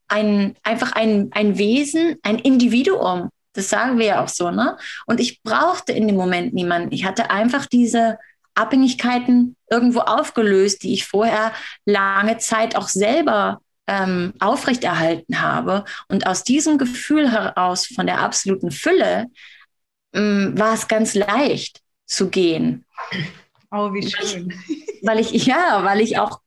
ein, 0.09 0.57
einfach 0.62 0.93
ein, 0.93 1.29
ein 1.33 1.59
Wesen, 1.59 2.17
ein 2.23 2.38
Individuum. 2.38 3.31
Das 3.53 3.69
sagen 3.69 3.99
wir 3.99 4.07
ja 4.07 4.25
auch 4.25 4.29
so, 4.29 4.50
ne? 4.50 4.77
Und 5.07 5.21
ich 5.21 5.43
brauchte 5.43 5.93
in 5.93 6.07
dem 6.07 6.17
Moment 6.17 6.55
niemanden. 6.55 6.93
Ich 6.93 7.05
hatte 7.05 7.31
einfach 7.31 7.67
diese 7.67 8.19
Abhängigkeiten 8.55 9.57
irgendwo 9.71 10.00
aufgelöst, 10.00 10.83
die 10.83 10.93
ich 10.93 11.07
vorher 11.07 11.53
lange 11.85 12.38
Zeit 12.38 12.77
auch 12.77 12.88
selber 12.88 13.61
ähm, 13.87 14.35
aufrechterhalten 14.38 15.41
habe. 15.41 15.85
Und 16.09 16.27
aus 16.27 16.45
diesem 16.45 16.79
Gefühl 16.79 17.31
heraus 17.31 17.87
von 17.87 18.07
der 18.07 18.21
absoluten 18.21 18.71
Fülle 18.71 19.27
ähm, 20.12 20.59
war 20.59 20.75
es 20.75 20.88
ganz 20.88 21.15
leicht 21.15 21.81
zu 22.07 22.29
gehen. 22.29 22.85
Oh, 23.71 23.93
wie 23.93 24.09
schön. 24.09 24.53
Weil 25.03 25.21
ich, 25.21 25.33
ja, 25.47 25.85
weil 25.85 26.00
ich 26.00 26.19
auch 26.19 26.41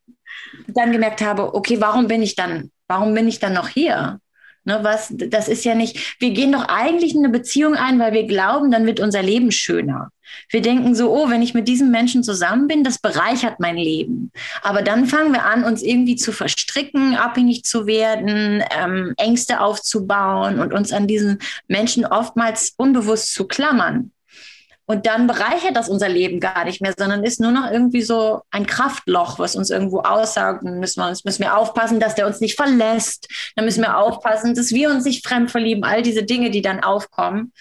dann 0.67 0.91
gemerkt 0.91 1.21
habe, 1.21 1.53
okay, 1.53 1.79
warum 1.79 2.07
bin 2.07 2.21
ich 2.21 2.35
dann 2.35 2.71
Warum 2.91 3.13
bin 3.13 3.29
ich 3.29 3.39
dann 3.39 3.53
noch 3.53 3.69
hier? 3.69 4.19
Ne, 4.65 4.79
was, 4.83 5.13
das 5.15 5.47
ist 5.47 5.63
ja 5.63 5.75
nicht, 5.75 6.17
wir 6.19 6.31
gehen 6.31 6.51
doch 6.51 6.65
eigentlich 6.67 7.15
in 7.15 7.23
eine 7.23 7.29
Beziehung 7.29 7.75
ein, 7.75 7.97
weil 7.99 8.11
wir 8.11 8.27
glauben, 8.27 8.69
dann 8.69 8.85
wird 8.85 8.99
unser 8.99 9.23
Leben 9.23 9.49
schöner. 9.49 10.11
Wir 10.49 10.61
denken 10.61 10.93
so, 10.93 11.09
oh, 11.09 11.29
wenn 11.29 11.41
ich 11.41 11.53
mit 11.53 11.69
diesem 11.69 11.89
Menschen 11.89 12.21
zusammen 12.21 12.67
bin, 12.67 12.83
das 12.83 12.99
bereichert 12.99 13.61
mein 13.61 13.77
Leben. 13.77 14.29
Aber 14.61 14.81
dann 14.81 15.05
fangen 15.05 15.31
wir 15.31 15.45
an, 15.45 15.63
uns 15.63 15.81
irgendwie 15.81 16.17
zu 16.17 16.33
verstricken, 16.33 17.15
abhängig 17.15 17.63
zu 17.63 17.87
werden, 17.87 18.61
ähm, 18.77 19.13
Ängste 19.15 19.61
aufzubauen 19.61 20.59
und 20.59 20.73
uns 20.73 20.91
an 20.91 21.07
diesen 21.07 21.39
Menschen 21.69 22.05
oftmals 22.05 22.73
unbewusst 22.75 23.33
zu 23.33 23.47
klammern. 23.47 24.11
Und 24.85 25.05
dann 25.05 25.27
bereichert 25.27 25.75
das 25.75 25.89
unser 25.89 26.09
Leben 26.09 26.39
gar 26.39 26.65
nicht 26.65 26.81
mehr, 26.81 26.93
sondern 26.97 27.23
ist 27.23 27.39
nur 27.39 27.51
noch 27.51 27.71
irgendwie 27.71 28.01
so 28.01 28.41
ein 28.49 28.65
Kraftloch, 28.65 29.39
was 29.39 29.55
uns 29.55 29.69
irgendwo 29.69 29.99
aussaugt. 29.99 30.63
Dann 30.63 30.79
müssen 30.79 31.01
wir, 31.01 31.07
uns, 31.07 31.23
müssen 31.23 31.43
wir 31.43 31.57
aufpassen, 31.57 31.99
dass 31.99 32.15
der 32.15 32.27
uns 32.27 32.41
nicht 32.41 32.55
verlässt. 32.55 33.27
Dann 33.55 33.65
müssen 33.65 33.83
wir 33.83 33.97
aufpassen, 33.97 34.53
dass 34.53 34.71
wir 34.71 34.89
uns 34.89 35.05
nicht 35.05 35.25
fremd 35.25 35.49
verlieben. 35.51 35.83
All 35.83 36.01
diese 36.01 36.23
Dinge, 36.23 36.49
die 36.49 36.61
dann 36.61 36.81
aufkommen. 36.81 37.53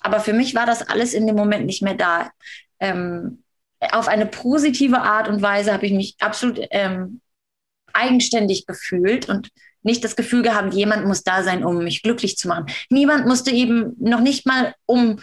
Aber 0.00 0.20
für 0.20 0.32
mich 0.32 0.54
war 0.54 0.64
das 0.64 0.88
alles 0.88 1.12
in 1.12 1.26
dem 1.26 1.36
Moment 1.36 1.66
nicht 1.66 1.82
mehr 1.82 1.94
da. 1.94 2.30
Ähm, 2.78 3.42
auf 3.92 4.08
eine 4.08 4.26
positive 4.26 5.00
Art 5.00 5.28
und 5.28 5.42
Weise 5.42 5.72
habe 5.72 5.86
ich 5.86 5.92
mich 5.92 6.16
absolut 6.20 6.60
ähm, 6.70 7.20
eigenständig 7.92 8.66
gefühlt 8.66 9.28
und 9.28 9.48
nicht 9.82 10.04
das 10.04 10.16
Gefühl 10.16 10.42
gehabt, 10.42 10.74
jemand 10.74 11.06
muss 11.06 11.22
da 11.22 11.42
sein, 11.42 11.64
um 11.64 11.78
mich 11.82 12.02
glücklich 12.02 12.36
zu 12.36 12.48
machen. 12.48 12.66
Niemand 12.90 13.26
musste 13.26 13.50
eben 13.50 13.96
noch 13.98 14.20
nicht 14.20 14.46
mal, 14.46 14.74
um 14.86 15.20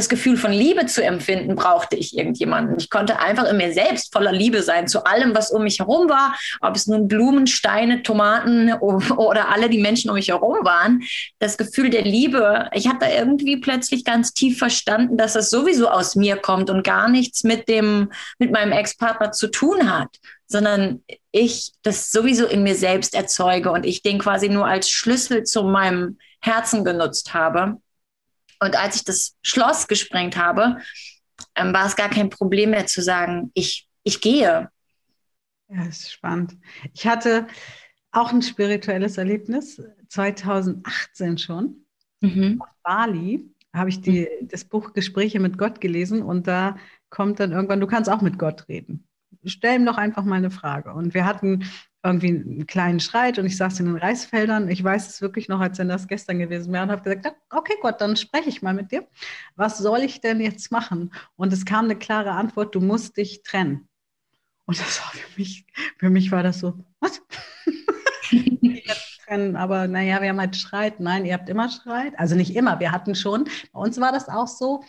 das 0.00 0.08
Gefühl 0.08 0.38
von 0.38 0.50
Liebe 0.50 0.86
zu 0.86 1.04
empfinden, 1.04 1.56
brauchte 1.56 1.94
ich 1.94 2.16
irgendjemanden. 2.16 2.76
Ich 2.78 2.88
konnte 2.88 3.18
einfach 3.18 3.44
in 3.44 3.58
mir 3.58 3.74
selbst 3.74 4.10
voller 4.14 4.32
Liebe 4.32 4.62
sein 4.62 4.88
zu 4.88 5.04
allem, 5.04 5.34
was 5.34 5.50
um 5.50 5.62
mich 5.62 5.78
herum 5.78 6.08
war, 6.08 6.34
ob 6.62 6.74
es 6.74 6.86
nun 6.86 7.06
Blumen, 7.06 7.46
Steine, 7.46 8.02
Tomaten 8.02 8.72
oder 8.72 9.50
alle 9.50 9.68
die 9.68 9.82
Menschen 9.82 10.08
um 10.08 10.16
mich 10.16 10.28
herum 10.28 10.64
waren. 10.64 11.02
Das 11.38 11.58
Gefühl 11.58 11.90
der 11.90 12.00
Liebe, 12.00 12.70
ich 12.72 12.88
habe 12.88 12.98
da 12.98 13.10
irgendwie 13.10 13.58
plötzlich 13.58 14.02
ganz 14.06 14.32
tief 14.32 14.56
verstanden, 14.56 15.18
dass 15.18 15.34
das 15.34 15.50
sowieso 15.50 15.88
aus 15.88 16.16
mir 16.16 16.36
kommt 16.36 16.70
und 16.70 16.82
gar 16.82 17.10
nichts 17.10 17.44
mit 17.44 17.68
dem, 17.68 18.10
mit 18.38 18.50
meinem 18.52 18.72
Ex-Partner 18.72 19.32
zu 19.32 19.48
tun 19.48 19.94
hat, 19.94 20.08
sondern 20.46 21.04
ich 21.30 21.72
das 21.82 22.10
sowieso 22.10 22.46
in 22.46 22.62
mir 22.62 22.74
selbst 22.74 23.14
erzeuge 23.14 23.70
und 23.70 23.84
ich 23.84 24.00
den 24.00 24.18
quasi 24.18 24.48
nur 24.48 24.66
als 24.66 24.88
Schlüssel 24.88 25.44
zu 25.44 25.64
meinem 25.64 26.16
Herzen 26.40 26.86
genutzt 26.86 27.34
habe. 27.34 27.76
Und 28.60 28.76
als 28.76 28.96
ich 28.96 29.04
das 29.04 29.36
Schloss 29.42 29.88
gesprengt 29.88 30.36
habe, 30.36 30.78
ähm, 31.54 31.72
war 31.72 31.86
es 31.86 31.96
gar 31.96 32.10
kein 32.10 32.30
Problem 32.30 32.70
mehr 32.70 32.86
zu 32.86 33.02
sagen, 33.02 33.50
ich, 33.54 33.88
ich 34.02 34.20
gehe. 34.20 34.70
Ja, 35.68 35.84
das 35.84 36.00
ist 36.00 36.12
spannend. 36.12 36.56
Ich 36.92 37.06
hatte 37.06 37.46
auch 38.12 38.32
ein 38.32 38.42
spirituelles 38.42 39.18
Erlebnis, 39.18 39.82
2018 40.08 41.38
schon, 41.38 41.86
mhm. 42.20 42.60
auf 42.60 42.68
Bali 42.82 43.50
habe 43.72 43.90
ich 43.90 44.00
die, 44.00 44.28
mhm. 44.40 44.48
das 44.48 44.64
Buch 44.64 44.92
Gespräche 44.92 45.40
mit 45.40 45.58
Gott 45.58 45.80
gelesen 45.80 46.22
und 46.22 46.46
da 46.46 46.76
kommt 47.08 47.40
dann 47.40 47.52
irgendwann, 47.52 47.80
du 47.80 47.86
kannst 47.86 48.10
auch 48.10 48.20
mit 48.20 48.38
Gott 48.38 48.68
reden. 48.68 49.06
Stell 49.44 49.76
ihm 49.76 49.86
doch 49.86 49.96
einfach 49.96 50.24
mal 50.24 50.36
eine 50.36 50.50
Frage. 50.50 50.92
Und 50.92 51.14
wir 51.14 51.24
hatten 51.24 51.64
irgendwie 52.02 52.28
einen 52.28 52.66
kleinen 52.66 53.00
Streit 53.00 53.38
und 53.38 53.46
ich 53.46 53.56
saß 53.56 53.80
in 53.80 53.86
den 53.86 53.96
Reisfeldern. 53.96 54.70
Ich 54.70 54.82
weiß 54.82 55.08
es 55.08 55.20
wirklich 55.20 55.48
noch, 55.48 55.60
als 55.60 55.78
wenn 55.78 55.88
das 55.88 56.08
gestern 56.08 56.38
gewesen 56.38 56.72
wäre 56.72 56.84
und 56.84 56.90
habe 56.90 57.02
gesagt, 57.02 57.36
okay 57.50 57.74
Gott, 57.82 58.00
dann 58.00 58.16
spreche 58.16 58.48
ich 58.48 58.62
mal 58.62 58.72
mit 58.72 58.90
dir. 58.90 59.06
Was 59.56 59.78
soll 59.78 60.00
ich 60.00 60.20
denn 60.20 60.40
jetzt 60.40 60.72
machen? 60.72 61.12
Und 61.36 61.52
es 61.52 61.64
kam 61.64 61.84
eine 61.84 61.96
klare 61.96 62.32
Antwort, 62.32 62.74
du 62.74 62.80
musst 62.80 63.16
dich 63.16 63.42
trennen. 63.42 63.88
Und 64.64 64.80
das 64.80 65.00
war 65.02 65.10
für 65.12 65.38
mich, 65.38 65.66
für 65.98 66.10
mich 66.10 66.32
war 66.32 66.42
das 66.42 66.60
so, 66.60 66.74
was? 67.00 67.20
trennen, 69.30 69.56
aber 69.56 69.86
naja, 69.86 70.20
wir 70.20 70.28
haben 70.28 70.40
halt 70.40 70.56
Streit. 70.56 71.00
Nein, 71.00 71.24
ihr 71.24 71.34
habt 71.34 71.48
immer 71.48 71.68
Streit. 71.68 72.18
Also 72.18 72.34
nicht 72.34 72.54
immer, 72.56 72.80
wir 72.80 72.92
hatten 72.92 73.14
schon. 73.14 73.44
Bei 73.72 73.80
uns 73.80 74.00
war 74.00 74.12
das 74.12 74.28
auch 74.28 74.48
so, 74.48 74.82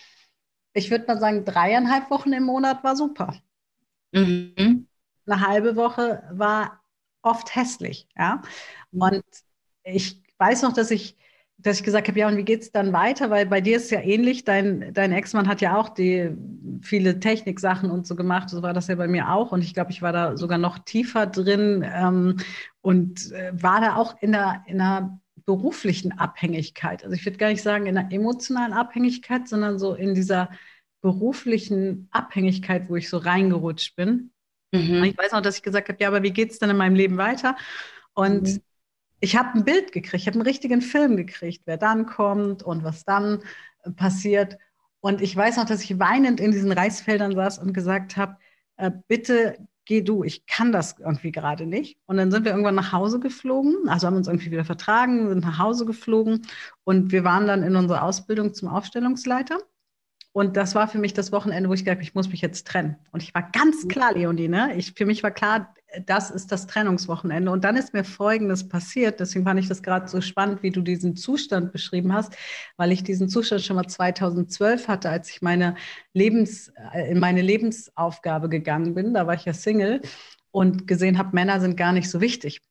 ich 0.73 0.89
würde 0.89 1.05
mal 1.07 1.19
sagen, 1.19 1.45
dreieinhalb 1.45 2.09
Wochen 2.09 2.33
im 2.33 2.43
Monat 2.43 2.83
war 2.83 2.95
super. 2.95 3.35
Mhm. 4.11 4.87
Eine 5.25 5.47
halbe 5.47 5.75
Woche 5.75 6.23
war 6.31 6.80
oft 7.21 7.55
hässlich. 7.55 8.07
Ja? 8.17 8.41
Und 8.91 9.23
ich 9.83 10.21
weiß 10.37 10.63
noch, 10.63 10.73
dass 10.73 10.91
ich, 10.91 11.17
dass 11.57 11.77
ich 11.77 11.83
gesagt 11.83 12.07
habe, 12.07 12.19
ja, 12.19 12.27
und 12.27 12.37
wie 12.37 12.43
geht 12.43 12.61
es 12.61 12.71
dann 12.71 12.93
weiter? 12.93 13.29
Weil 13.29 13.45
bei 13.45 13.61
dir 13.61 13.77
ist 13.77 13.85
es 13.85 13.91
ja 13.91 14.01
ähnlich. 14.01 14.43
Dein, 14.43 14.93
dein 14.93 15.11
Ex-Mann 15.11 15.47
hat 15.47 15.61
ja 15.61 15.77
auch 15.77 15.89
die 15.89 16.31
viele 16.81 17.19
Techniksachen 17.19 17.91
und 17.91 18.07
so 18.07 18.15
gemacht. 18.15 18.49
So 18.49 18.63
war 18.63 18.73
das 18.73 18.87
ja 18.87 18.95
bei 18.95 19.07
mir 19.07 19.31
auch. 19.31 19.51
Und 19.51 19.63
ich 19.63 19.73
glaube, 19.73 19.91
ich 19.91 20.01
war 20.01 20.11
da 20.11 20.37
sogar 20.37 20.57
noch 20.57 20.79
tiefer 20.79 21.27
drin 21.27 21.85
ähm, 21.87 22.37
und 22.81 23.31
äh, 23.31 23.51
war 23.53 23.81
da 23.81 23.95
auch 23.95 24.21
in 24.21 24.33
einer, 24.33 24.63
in 24.67 24.81
einer 24.81 25.21
beruflichen 25.45 26.17
Abhängigkeit. 26.17 27.03
Also 27.03 27.15
ich 27.15 27.25
würde 27.25 27.37
gar 27.37 27.49
nicht 27.49 27.63
sagen 27.63 27.85
in 27.85 27.97
einer 27.97 28.11
emotionalen 28.11 28.73
Abhängigkeit, 28.73 29.47
sondern 29.47 29.79
so 29.79 29.93
in 29.93 30.15
dieser 30.15 30.49
beruflichen 31.01 32.07
Abhängigkeit, 32.11 32.89
wo 32.89 32.95
ich 32.95 33.09
so 33.09 33.17
reingerutscht 33.17 33.95
bin. 33.95 34.31
Mhm. 34.71 35.03
Ich 35.03 35.17
weiß 35.17 35.33
noch, 35.33 35.41
dass 35.41 35.57
ich 35.57 35.63
gesagt 35.63 35.89
habe, 35.89 35.97
ja, 36.01 36.07
aber 36.07 36.23
wie 36.23 36.31
geht 36.31 36.51
es 36.51 36.59
denn 36.59 36.69
in 36.69 36.77
meinem 36.77 36.95
Leben 36.95 37.17
weiter? 37.17 37.55
Und 38.13 38.43
mhm. 38.43 38.61
ich 39.19 39.37
habe 39.37 39.57
ein 39.57 39.65
Bild 39.65 39.91
gekriegt, 39.91 40.21
ich 40.21 40.27
habe 40.27 40.35
einen 40.35 40.47
richtigen 40.47 40.81
Film 40.81 41.17
gekriegt, 41.17 41.61
wer 41.65 41.77
dann 41.77 42.05
kommt 42.05 42.63
und 42.63 42.83
was 42.83 43.03
dann 43.03 43.43
äh, 43.83 43.91
passiert. 43.91 44.57
Und 45.01 45.21
ich 45.21 45.35
weiß 45.35 45.57
noch, 45.57 45.65
dass 45.65 45.83
ich 45.83 45.99
weinend 45.99 46.39
in 46.39 46.51
diesen 46.51 46.71
Reisfeldern 46.71 47.35
saß 47.35 47.59
und 47.59 47.73
gesagt 47.73 48.17
habe, 48.17 48.37
äh, 48.77 48.91
bitte 49.07 49.57
geh 49.85 50.01
du, 50.01 50.23
ich 50.23 50.45
kann 50.45 50.71
das 50.71 50.95
irgendwie 50.99 51.31
gerade 51.31 51.65
nicht. 51.65 51.97
Und 52.05 52.17
dann 52.17 52.31
sind 52.31 52.45
wir 52.45 52.51
irgendwann 52.51 52.75
nach 52.75 52.91
Hause 52.91 53.19
geflogen, 53.19 53.89
also 53.89 54.07
haben 54.07 54.15
uns 54.15 54.27
irgendwie 54.27 54.51
wieder 54.51 54.63
vertragen, 54.63 55.27
sind 55.27 55.43
nach 55.43 55.59
Hause 55.59 55.85
geflogen 55.85 56.47
und 56.83 57.11
wir 57.11 57.23
waren 57.23 57.47
dann 57.47 57.63
in 57.63 57.75
unserer 57.75 58.03
Ausbildung 58.03 58.53
zum 58.53 58.69
Aufstellungsleiter. 58.69 59.57
Und 60.33 60.55
das 60.55 60.75
war 60.75 60.87
für 60.87 60.97
mich 60.97 61.13
das 61.13 61.33
Wochenende, 61.33 61.67
wo 61.69 61.73
ich 61.73 61.81
gesagt 61.81 61.97
habe, 61.97 62.03
ich 62.03 62.15
muss 62.15 62.29
mich 62.29 62.41
jetzt 62.41 62.65
trennen. 62.65 62.95
Und 63.11 63.21
ich 63.21 63.33
war 63.33 63.49
ganz 63.51 63.87
klar, 63.89 64.13
Leonie, 64.13 64.47
ne? 64.47 64.73
ich, 64.77 64.93
für 64.93 65.05
mich 65.05 65.23
war 65.23 65.31
klar, 65.31 65.73
das 66.05 66.31
ist 66.31 66.53
das 66.53 66.67
Trennungswochenende. 66.67 67.51
Und 67.51 67.65
dann 67.65 67.75
ist 67.75 67.93
mir 67.93 68.05
Folgendes 68.05 68.69
passiert. 68.69 69.19
Deswegen 69.19 69.43
fand 69.43 69.59
ich 69.59 69.67
das 69.67 69.83
gerade 69.83 70.07
so 70.07 70.21
spannend, 70.21 70.63
wie 70.63 70.71
du 70.71 70.81
diesen 70.81 71.17
Zustand 71.17 71.73
beschrieben 71.73 72.13
hast, 72.13 72.33
weil 72.77 72.93
ich 72.93 73.03
diesen 73.03 73.27
Zustand 73.27 73.61
schon 73.61 73.75
mal 73.75 73.87
2012 73.87 74.87
hatte, 74.87 75.09
als 75.09 75.29
ich 75.29 75.41
meine 75.41 75.75
Lebens, 76.13 76.71
äh, 76.93 77.11
in 77.11 77.19
meine 77.19 77.41
Lebensaufgabe 77.41 78.47
gegangen 78.47 78.95
bin. 78.95 79.13
Da 79.13 79.27
war 79.27 79.33
ich 79.33 79.43
ja 79.43 79.53
Single 79.53 80.01
und 80.51 80.87
gesehen 80.87 81.17
habe, 81.17 81.35
Männer 81.35 81.59
sind 81.59 81.75
gar 81.75 81.91
nicht 81.91 82.09
so 82.09 82.21
wichtig. 82.21 82.61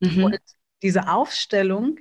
Mhm. 0.00 0.24
Und 0.24 0.38
diese 0.82 1.08
Aufstellung, 1.08 2.00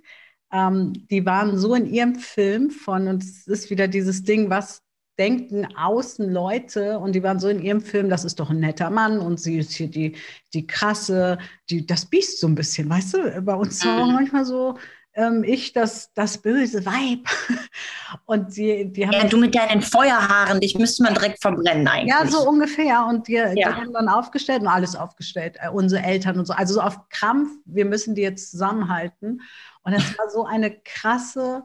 ähm, 0.52 0.94
die 1.10 1.26
waren 1.26 1.58
so 1.58 1.76
in 1.76 1.86
ihrem 1.86 2.16
Film 2.16 2.72
von, 2.72 3.08
und 3.08 3.24
es 3.24 3.48
ist 3.48 3.70
wieder 3.70 3.88
dieses 3.88 4.24
Ding, 4.24 4.50
was 4.50 4.84
denken 5.20 5.68
außen 5.76 6.32
Leute 6.32 6.98
und 6.98 7.14
die 7.14 7.22
waren 7.22 7.40
so 7.40 7.50
in 7.50 7.62
ihrem 7.62 7.82
Film, 7.82 8.10
das 8.10 8.24
ist 8.24 8.40
doch 8.40 8.50
ein 8.50 8.62
netter 8.62 8.90
Mann 8.90 9.20
und 9.20 9.40
sie 9.40 9.58
ist 9.58 9.74
hier 9.74 9.90
die, 9.90 10.16
die 10.54 10.66
krasse, 10.66 11.38
die, 11.70 11.86
das 11.86 12.06
Biest 12.06 12.40
so 12.40 12.48
ein 12.48 12.56
bisschen, 12.56 12.90
weißt 12.90 13.14
du? 13.16 13.42
Bei 13.42 13.54
uns 13.54 13.86
war 13.86 14.06
mhm. 14.06 14.14
manchmal 14.14 14.46
so, 14.46 14.78
ähm, 15.14 15.44
ich 15.44 15.74
das, 15.74 16.14
das 16.14 16.38
böse 16.38 16.86
Weib. 16.86 17.28
Und 18.26 18.56
die, 18.56 18.92
die 18.92 19.06
haben. 19.06 19.14
Ja, 19.14 19.28
du 19.28 19.38
mit 19.38 19.56
deinen 19.56 19.82
Feuerhaaren, 19.82 20.60
dich 20.60 20.78
müsste 20.78 21.04
man 21.04 21.14
direkt 21.14 21.42
verbrennen 21.42 21.88
eigentlich. 21.88 22.14
Ja, 22.14 22.26
so 22.26 22.48
ungefähr. 22.48 23.06
Und 23.06 23.28
die, 23.28 23.34
ja. 23.34 23.54
die 23.54 23.66
haben 23.66 23.94
dann 23.94 24.08
aufgestellt 24.08 24.62
und 24.62 24.68
alles 24.68 24.96
aufgestellt, 24.96 25.58
äh, 25.60 25.70
unsere 25.70 26.04
Eltern 26.04 26.40
und 26.40 26.46
so. 26.46 26.54
Also 26.54 26.76
so 26.76 26.82
auf 26.82 27.10
Krampf, 27.10 27.50
wir 27.66 27.86
müssen 27.86 28.16
die 28.16 28.22
jetzt 28.22 28.52
zusammenhalten. 28.52 29.42
Und 29.84 29.94
das 29.94 30.18
war 30.18 30.30
so 30.30 30.46
eine 30.46 30.72
krasse, 30.72 31.64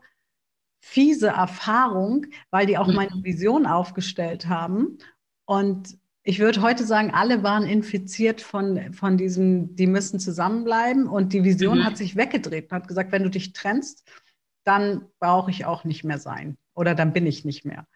fiese 0.80 1.28
Erfahrung, 1.28 2.26
weil 2.50 2.66
die 2.66 2.78
auch 2.78 2.88
mhm. 2.88 2.94
meine 2.94 3.22
Vision 3.22 3.66
aufgestellt 3.66 4.48
haben. 4.48 4.98
Und 5.46 5.98
ich 6.26 6.38
würde 6.38 6.62
heute 6.62 6.84
sagen, 6.84 7.10
alle 7.10 7.42
waren 7.42 7.64
infiziert 7.64 8.40
von, 8.40 8.94
von 8.94 9.18
diesem, 9.18 9.76
die 9.76 9.86
müssen 9.86 10.18
zusammenbleiben. 10.18 11.06
Und 11.06 11.34
die 11.34 11.44
Vision 11.44 11.78
mhm. 11.80 11.84
hat 11.84 11.98
sich 11.98 12.16
weggedreht 12.16 12.64
und 12.64 12.72
hat 12.72 12.88
gesagt, 12.88 13.12
wenn 13.12 13.22
du 13.22 13.30
dich 13.30 13.52
trennst, 13.52 14.08
dann 14.64 15.06
brauche 15.20 15.50
ich 15.50 15.66
auch 15.66 15.84
nicht 15.84 16.02
mehr 16.02 16.18
sein 16.18 16.56
oder 16.74 16.94
dann 16.94 17.12
bin 17.12 17.26
ich 17.26 17.44
nicht 17.44 17.66
mehr. 17.66 17.86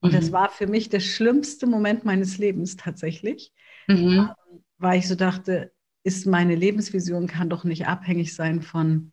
Und 0.00 0.12
mhm. 0.12 0.16
das 0.16 0.32
war 0.32 0.50
für 0.50 0.66
mich 0.66 0.88
der 0.88 0.98
schlimmste 0.98 1.68
Moment 1.68 2.04
meines 2.04 2.38
Lebens 2.38 2.76
tatsächlich, 2.76 3.52
mhm. 3.86 3.96
Ähm, 3.96 4.30
weil 4.78 4.98
ich 4.98 5.08
so 5.08 5.14
dachte, 5.14 5.72
ist 6.02 6.26
meine 6.26 6.56
Lebensvision 6.56 7.28
kann 7.28 7.48
doch 7.48 7.64
nicht 7.64 7.86
abhängig 7.86 8.34
sein 8.34 8.62
von, 8.62 9.12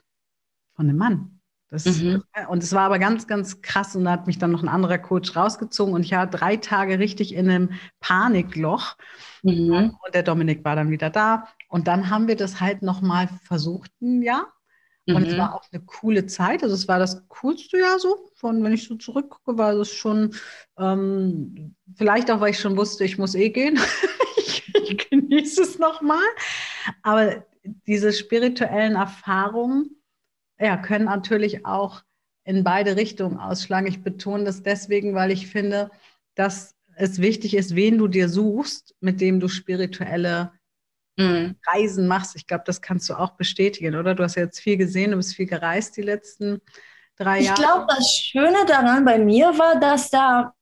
von 0.76 0.90
einem 0.90 0.98
Mann. 0.98 1.40
Das, 1.74 1.86
mhm. 1.86 2.24
Und 2.50 2.62
es 2.62 2.72
war 2.74 2.84
aber 2.84 3.00
ganz, 3.00 3.26
ganz 3.26 3.64
krass. 3.64 3.96
Und 3.96 4.06
da 4.06 4.12
hat 4.12 4.28
mich 4.28 4.38
dann 4.38 4.52
noch 4.52 4.62
ein 4.62 4.70
anderer 4.70 5.00
Coach 5.00 5.36
rausgezogen. 5.36 5.96
Und 5.96 6.04
ich 6.04 6.12
war 6.12 6.28
drei 6.28 6.56
Tage 6.56 7.00
richtig 7.00 7.34
in 7.34 7.50
einem 7.50 7.72
Panikloch. 8.00 8.96
Mhm. 9.42 9.98
Und 10.06 10.14
der 10.14 10.22
Dominik 10.22 10.64
war 10.64 10.76
dann 10.76 10.92
wieder 10.92 11.10
da. 11.10 11.48
Und 11.70 11.88
dann 11.88 12.12
haben 12.12 12.28
wir 12.28 12.36
das 12.36 12.62
halt 12.62 12.84
nochmal 12.84 13.28
versucht, 13.46 13.90
ein 14.04 14.22
Jahr. 14.22 14.54
Und 15.08 15.24
mhm. 15.24 15.30
es 15.30 15.38
war 15.38 15.56
auch 15.56 15.64
eine 15.72 15.82
coole 15.84 16.28
Zeit. 16.28 16.62
Also 16.62 16.76
es 16.76 16.88
war 16.88 17.00
das 17.00 17.28
coolste 17.28 17.80
Jahr 17.80 17.98
so. 17.98 18.30
Von, 18.36 18.64
wenn 18.64 18.74
ich 18.74 18.88
so 18.88 18.94
zurückgucke, 18.94 19.58
war 19.58 19.74
es 19.74 19.92
schon, 19.92 20.36
ähm, 20.78 21.76
vielleicht 21.96 22.30
auch, 22.30 22.40
weil 22.40 22.52
ich 22.52 22.60
schon 22.60 22.78
wusste, 22.78 23.04
ich 23.04 23.18
muss 23.18 23.34
eh 23.34 23.50
gehen. 23.50 23.80
ich, 24.38 24.72
ich 24.76 25.10
genieße 25.10 25.64
es 25.64 25.80
nochmal. 25.80 26.22
Aber 27.02 27.44
diese 27.88 28.14
spirituellen 28.14 28.94
Erfahrungen, 28.94 30.03
ja, 30.60 30.78
können 30.78 31.06
natürlich 31.06 31.66
auch 31.66 32.04
in 32.46 32.64
beide 32.64 32.96
Richtungen 32.96 33.40
ausschlagen. 33.40 33.88
Ich 33.88 34.04
betone 34.04 34.44
das 34.44 34.64
deswegen, 34.64 35.16
weil 35.16 35.32
ich 35.32 35.48
finde, 35.48 35.92
dass 36.36 36.76
es 36.96 37.20
wichtig 37.20 37.56
ist, 37.56 37.76
wen 37.76 37.98
du 37.98 38.08
dir 38.08 38.30
suchst, 38.30 38.96
mit 39.00 39.22
dem 39.22 39.40
du 39.40 39.48
spirituelle 39.48 40.52
mhm. 41.18 41.56
Reisen 41.66 42.08
machst. 42.08 42.36
Ich 42.36 42.48
glaube, 42.48 42.64
das 42.66 42.82
kannst 42.82 43.10
du 43.10 43.16
auch 43.16 43.32
bestätigen, 43.32 43.96
oder? 43.96 44.16
Du 44.16 44.24
hast 44.24 44.36
ja 44.36 44.44
jetzt 44.44 44.60
viel 44.60 44.78
gesehen, 44.78 45.12
du 45.12 45.18
bist 45.18 45.36
viel 45.36 45.48
gereist 45.48 45.98
die 45.98 46.02
letzten 46.02 46.62
drei 47.16 47.42
Jahre. 47.42 47.60
Ich 47.60 47.66
glaube, 47.66 47.86
das 47.88 48.12
Schöne 48.12 48.66
daran 48.68 49.06
bei 49.06 49.18
mir 49.18 49.48
war, 49.58 49.80
dass 49.80 50.10
da 50.10 50.54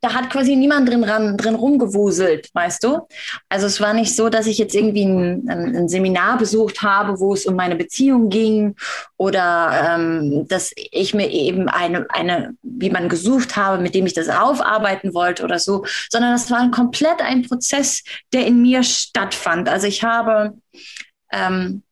da 0.00 0.14
hat 0.14 0.30
quasi 0.30 0.56
niemand 0.56 0.88
drin, 0.88 1.04
ran, 1.04 1.36
drin 1.36 1.54
rumgewuselt, 1.54 2.50
weißt 2.52 2.84
du? 2.84 3.00
Also 3.48 3.66
es 3.66 3.80
war 3.80 3.94
nicht 3.94 4.14
so, 4.14 4.28
dass 4.28 4.46
ich 4.46 4.58
jetzt 4.58 4.74
irgendwie 4.74 5.04
ein, 5.04 5.48
ein 5.48 5.88
Seminar 5.88 6.38
besucht 6.38 6.82
habe, 6.82 7.18
wo 7.20 7.34
es 7.34 7.46
um 7.46 7.56
meine 7.56 7.76
Beziehung 7.76 8.28
ging 8.28 8.76
oder 9.16 9.96
ähm, 9.96 10.46
dass 10.48 10.72
ich 10.76 11.14
mir 11.14 11.30
eben 11.30 11.68
eine, 11.68 12.06
eine, 12.10 12.54
wie 12.62 12.90
man 12.90 13.08
gesucht 13.08 13.56
habe, 13.56 13.82
mit 13.82 13.94
dem 13.94 14.06
ich 14.06 14.14
das 14.14 14.28
aufarbeiten 14.28 15.14
wollte 15.14 15.44
oder 15.44 15.58
so, 15.58 15.84
sondern 16.10 16.32
das 16.32 16.50
war 16.50 16.60
ein 16.60 16.70
komplett 16.70 17.20
ein 17.20 17.42
Prozess, 17.42 18.02
der 18.32 18.46
in 18.46 18.62
mir 18.62 18.82
stattfand. 18.82 19.68
Also 19.68 19.86
ich 19.86 20.02
habe 20.02 20.54
ähm, 21.32 21.82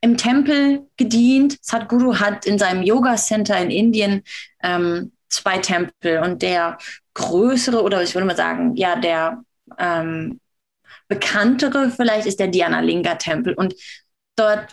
im 0.00 0.16
Tempel 0.16 0.86
gedient. 0.96 1.58
Sadhguru 1.60 2.18
hat 2.20 2.46
in 2.46 2.58
seinem 2.58 2.82
Yoga 2.82 3.16
Center 3.16 3.58
in 3.58 3.70
Indien 3.70 4.22
ähm, 4.62 5.12
zwei 5.28 5.58
Tempel 5.58 6.18
und 6.22 6.42
der 6.42 6.78
größere 7.14 7.82
oder 7.82 8.02
ich 8.02 8.14
würde 8.14 8.26
mal 8.26 8.36
sagen, 8.36 8.76
ja, 8.76 8.96
der 8.96 9.42
ähm, 9.78 10.40
bekanntere 11.08 11.90
vielleicht 11.90 12.26
ist 12.26 12.40
der 12.40 12.48
Diana 12.48 12.80
Linga 12.80 13.14
Tempel 13.16 13.54
und 13.54 13.74
dort 14.36 14.68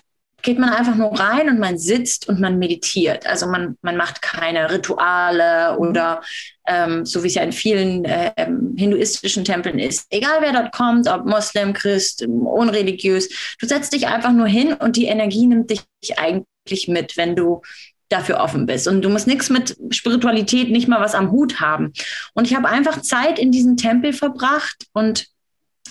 geht 0.45 0.59
man 0.59 0.69
einfach 0.69 0.95
nur 0.95 1.19
rein 1.19 1.49
und 1.49 1.59
man 1.59 1.77
sitzt 1.79 2.29
und 2.29 2.39
man 2.39 2.59
meditiert. 2.59 3.25
Also 3.25 3.47
man, 3.47 3.77
man 3.81 3.97
macht 3.97 4.21
keine 4.21 4.71
Rituale 4.71 5.75
oder 5.79 6.21
ähm, 6.67 7.03
so 7.03 7.23
wie 7.23 7.27
es 7.27 7.33
ja 7.33 7.41
in 7.41 7.51
vielen 7.51 8.05
äh, 8.05 8.31
hinduistischen 8.77 9.43
Tempeln 9.43 9.79
ist. 9.79 10.05
Egal 10.11 10.41
wer 10.41 10.53
dort 10.53 10.71
kommt, 10.71 11.07
ob 11.07 11.25
Moslem, 11.25 11.73
Christ, 11.73 12.23
unreligiös, 12.27 13.55
du 13.59 13.67
setzt 13.67 13.91
dich 13.93 14.05
einfach 14.05 14.31
nur 14.31 14.47
hin 14.47 14.73
und 14.73 14.95
die 14.97 15.05
Energie 15.05 15.47
nimmt 15.47 15.71
dich 15.71 15.81
eigentlich 16.17 16.87
mit, 16.87 17.17
wenn 17.17 17.35
du 17.35 17.63
dafür 18.09 18.39
offen 18.39 18.65
bist. 18.65 18.87
Und 18.87 19.01
du 19.01 19.09
musst 19.09 19.27
nichts 19.27 19.49
mit 19.49 19.77
Spiritualität, 19.89 20.69
nicht 20.69 20.87
mal 20.87 21.01
was 21.01 21.15
am 21.15 21.31
Hut 21.31 21.59
haben. 21.59 21.93
Und 22.33 22.45
ich 22.47 22.55
habe 22.55 22.69
einfach 22.69 23.01
Zeit 23.01 23.39
in 23.39 23.51
diesem 23.51 23.77
Tempel 23.77 24.13
verbracht 24.13 24.87
und 24.93 25.27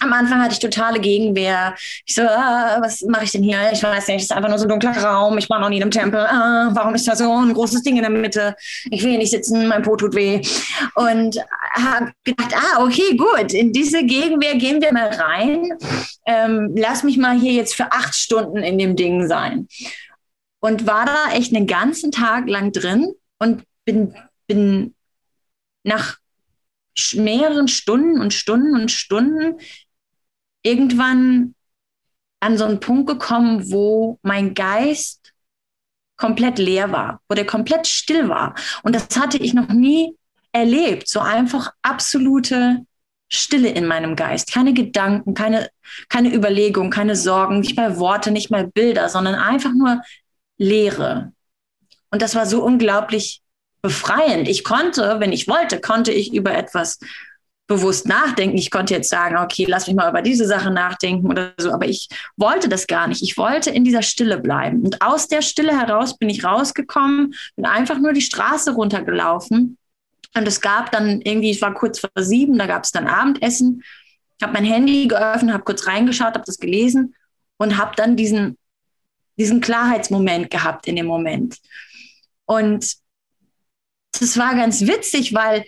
am 0.01 0.13
Anfang 0.13 0.43
hatte 0.43 0.55
ich 0.55 0.59
totale 0.59 0.99
Gegenwehr. 0.99 1.75
Ich 2.05 2.15
so, 2.15 2.23
ah, 2.23 2.79
was 2.81 3.03
mache 3.03 3.25
ich 3.25 3.31
denn 3.31 3.43
hier? 3.43 3.59
Ich 3.73 3.83
weiß 3.83 4.09
nicht, 4.09 4.17
es 4.17 4.23
ist 4.25 4.33
einfach 4.33 4.49
nur 4.49 4.59
so 4.59 4.65
ein 4.65 4.69
dunkler 4.69 4.97
Raum. 4.97 5.39
Ich 5.39 5.49
war 5.49 5.61
noch 5.61 5.69
nie 5.69 5.77
in 5.77 5.83
einem 5.83 5.93
Tempel. 5.93 6.21
Ah, 6.21 6.71
warum 6.73 6.95
ist 6.95 7.07
da 7.07 7.15
so 7.15 7.31
ein 7.31 7.55
großes 7.55 7.83
Ding 7.83 7.97
in 7.97 8.03
der 8.03 8.11
Mitte? 8.11 8.57
Ich 8.91 9.03
will 9.03 9.11
hier 9.11 9.19
nicht 9.19 9.31
sitzen, 9.31 9.69
mein 9.69 9.83
Po 9.83 9.97
tut 9.97 10.15
weh. 10.15 10.43
Und 10.97 11.39
habe 11.73 12.13
gedacht, 12.25 12.55
ah, 12.55 12.83
okay, 12.83 13.17
gut, 13.17 13.53
in 13.53 13.73
diese 13.73 14.05
Gegenwehr 14.05 14.57
gehen 14.57 14.83
wir 14.83 14.93
mal 14.93 15.09
rein. 15.09 15.71
Ähm, 16.27 16.75
lass 16.77 17.05
mich 17.05 17.17
mal 17.17 17.39
hier 17.39 17.53
jetzt 17.53 17.75
für 17.75 17.93
acht 17.93 18.15
Stunden 18.15 18.59
in 18.59 18.79
dem 18.79 18.97
Ding 18.97 19.29
sein 19.29 19.69
und 20.65 20.87
war 20.87 21.05
da 21.05 21.33
echt 21.33 21.55
einen 21.55 21.67
ganzen 21.67 22.11
Tag 22.11 22.49
lang 22.49 22.73
drin 22.73 23.13
und 23.39 23.65
bin, 23.85 24.15
bin 24.47 24.95
nach 25.83 26.17
mehreren 27.13 27.69
Stunden 27.69 28.19
und 28.19 28.33
Stunden 28.33 28.75
und 28.75 28.91
Stunden 28.91 29.61
irgendwann 30.63 31.55
an 32.41 32.57
so 32.57 32.65
einen 32.65 32.81
Punkt 32.81 33.09
gekommen, 33.11 33.71
wo 33.71 34.19
mein 34.23 34.55
Geist 34.55 35.35
komplett 36.17 36.59
leer 36.59 36.91
war, 36.91 37.21
wo 37.29 37.35
der 37.35 37.45
komplett 37.45 37.87
still 37.87 38.31
war. 38.31 38.55
Und 38.85 38.95
das 38.95 39.09
hatte 39.21 39.37
ich 39.37 39.53
noch 39.53 39.69
nie 39.69 40.17
erlebt. 40.53 41.09
So 41.09 41.21
einfach 41.21 41.73
absolute 41.83 42.87
Stille 43.31 43.69
in 43.69 43.87
meinem 43.87 44.17
Geist. 44.17 44.51
Keine 44.51 44.73
Gedanken, 44.73 45.35
keine, 45.35 45.69
keine 46.09 46.35
Überlegung, 46.35 46.89
keine 46.89 47.17
Sorgen, 47.17 47.61
nicht 47.61 47.77
mal 47.77 47.99
Worte, 47.99 48.31
nicht 48.31 48.51
mal 48.51 48.67
Bilder, 48.67 49.11
sondern 49.11 49.35
einfach 49.35 49.75
nur 49.75 50.01
Leere. 50.59 51.33
Und 52.11 52.23
das 52.23 52.35
war 52.35 52.47
so 52.47 52.63
unglaublich 52.63 53.43
befreiend. 53.83 54.49
Ich 54.49 54.65
konnte, 54.65 55.21
wenn 55.21 55.33
ich 55.33 55.49
wollte, 55.49 55.81
konnte 55.81 56.13
ich 56.13 56.33
über 56.33 56.55
etwas 56.55 56.99
bewusst 57.67 58.07
nachdenken. 58.07 58.57
Ich 58.57 58.71
konnte 58.71 58.95
jetzt 58.95 59.09
sagen, 59.09 59.37
okay, 59.39 59.65
lass 59.67 59.87
mich 59.87 59.97
mal 59.97 60.09
über 60.09 60.23
diese 60.23 60.47
Sache 60.47 60.71
nachdenken 60.71 61.29
oder 61.29 61.55
so, 61.59 61.73
aber 61.73 61.87
ich 61.87 62.09
wollte 62.37 62.69
das 62.69 62.87
gar 62.87 63.07
nicht. 63.07 63.23
Ich 63.23 63.37
wollte 63.37 63.71
in 63.71 63.85
dieser 63.85 64.03
Stille 64.03 64.39
bleiben. 64.39 64.83
Und 64.83 65.01
aus 65.03 65.29
der 65.29 65.43
Stille 65.43 65.79
heraus 65.79 66.19
bin 66.19 66.29
ich 66.29 66.45
rausgekommen, 66.45 67.35
bin 67.57 67.67
einfach 67.67 67.99
nur 67.99 68.13
die 68.13 68.21
Straße 68.21 68.73
runtergelaufen. 68.73 69.79
Und 70.37 70.49
es 70.49 70.61
gab 70.61 70.91
dann 70.91 71.21
irgendwie, 71.23 71.51
es 71.51 71.63
war 71.63 71.73
kurz 71.75 72.01
vor 72.01 72.11
sieben, 72.17 72.59
da 72.59 72.67
gab 72.67 72.85
es 72.85 72.93
dann 72.93 73.07
Abendessen. 73.07 73.83
Ich 74.39 74.43
habe 74.43 74.53
mein 74.53 74.65
Handy 74.65 75.07
geöffnet, 75.07 75.53
habe 75.53 75.65
kurz 75.65 75.87
reingeschaut, 75.87 76.35
habe 76.35 76.43
das 76.45 76.59
gelesen 76.59 77.15
und 77.57 77.79
habe 77.79 77.95
dann 77.97 78.17
diesen 78.17 78.59
diesen 79.37 79.61
Klarheitsmoment 79.61 80.51
gehabt 80.51 80.87
in 80.87 80.97
dem 80.97 81.07
Moment. 81.07 81.59
Und 82.47 82.95
das 84.19 84.39
war 84.39 84.55
ganz 84.55 84.83
witzig, 84.83 85.35
weil 85.35 85.65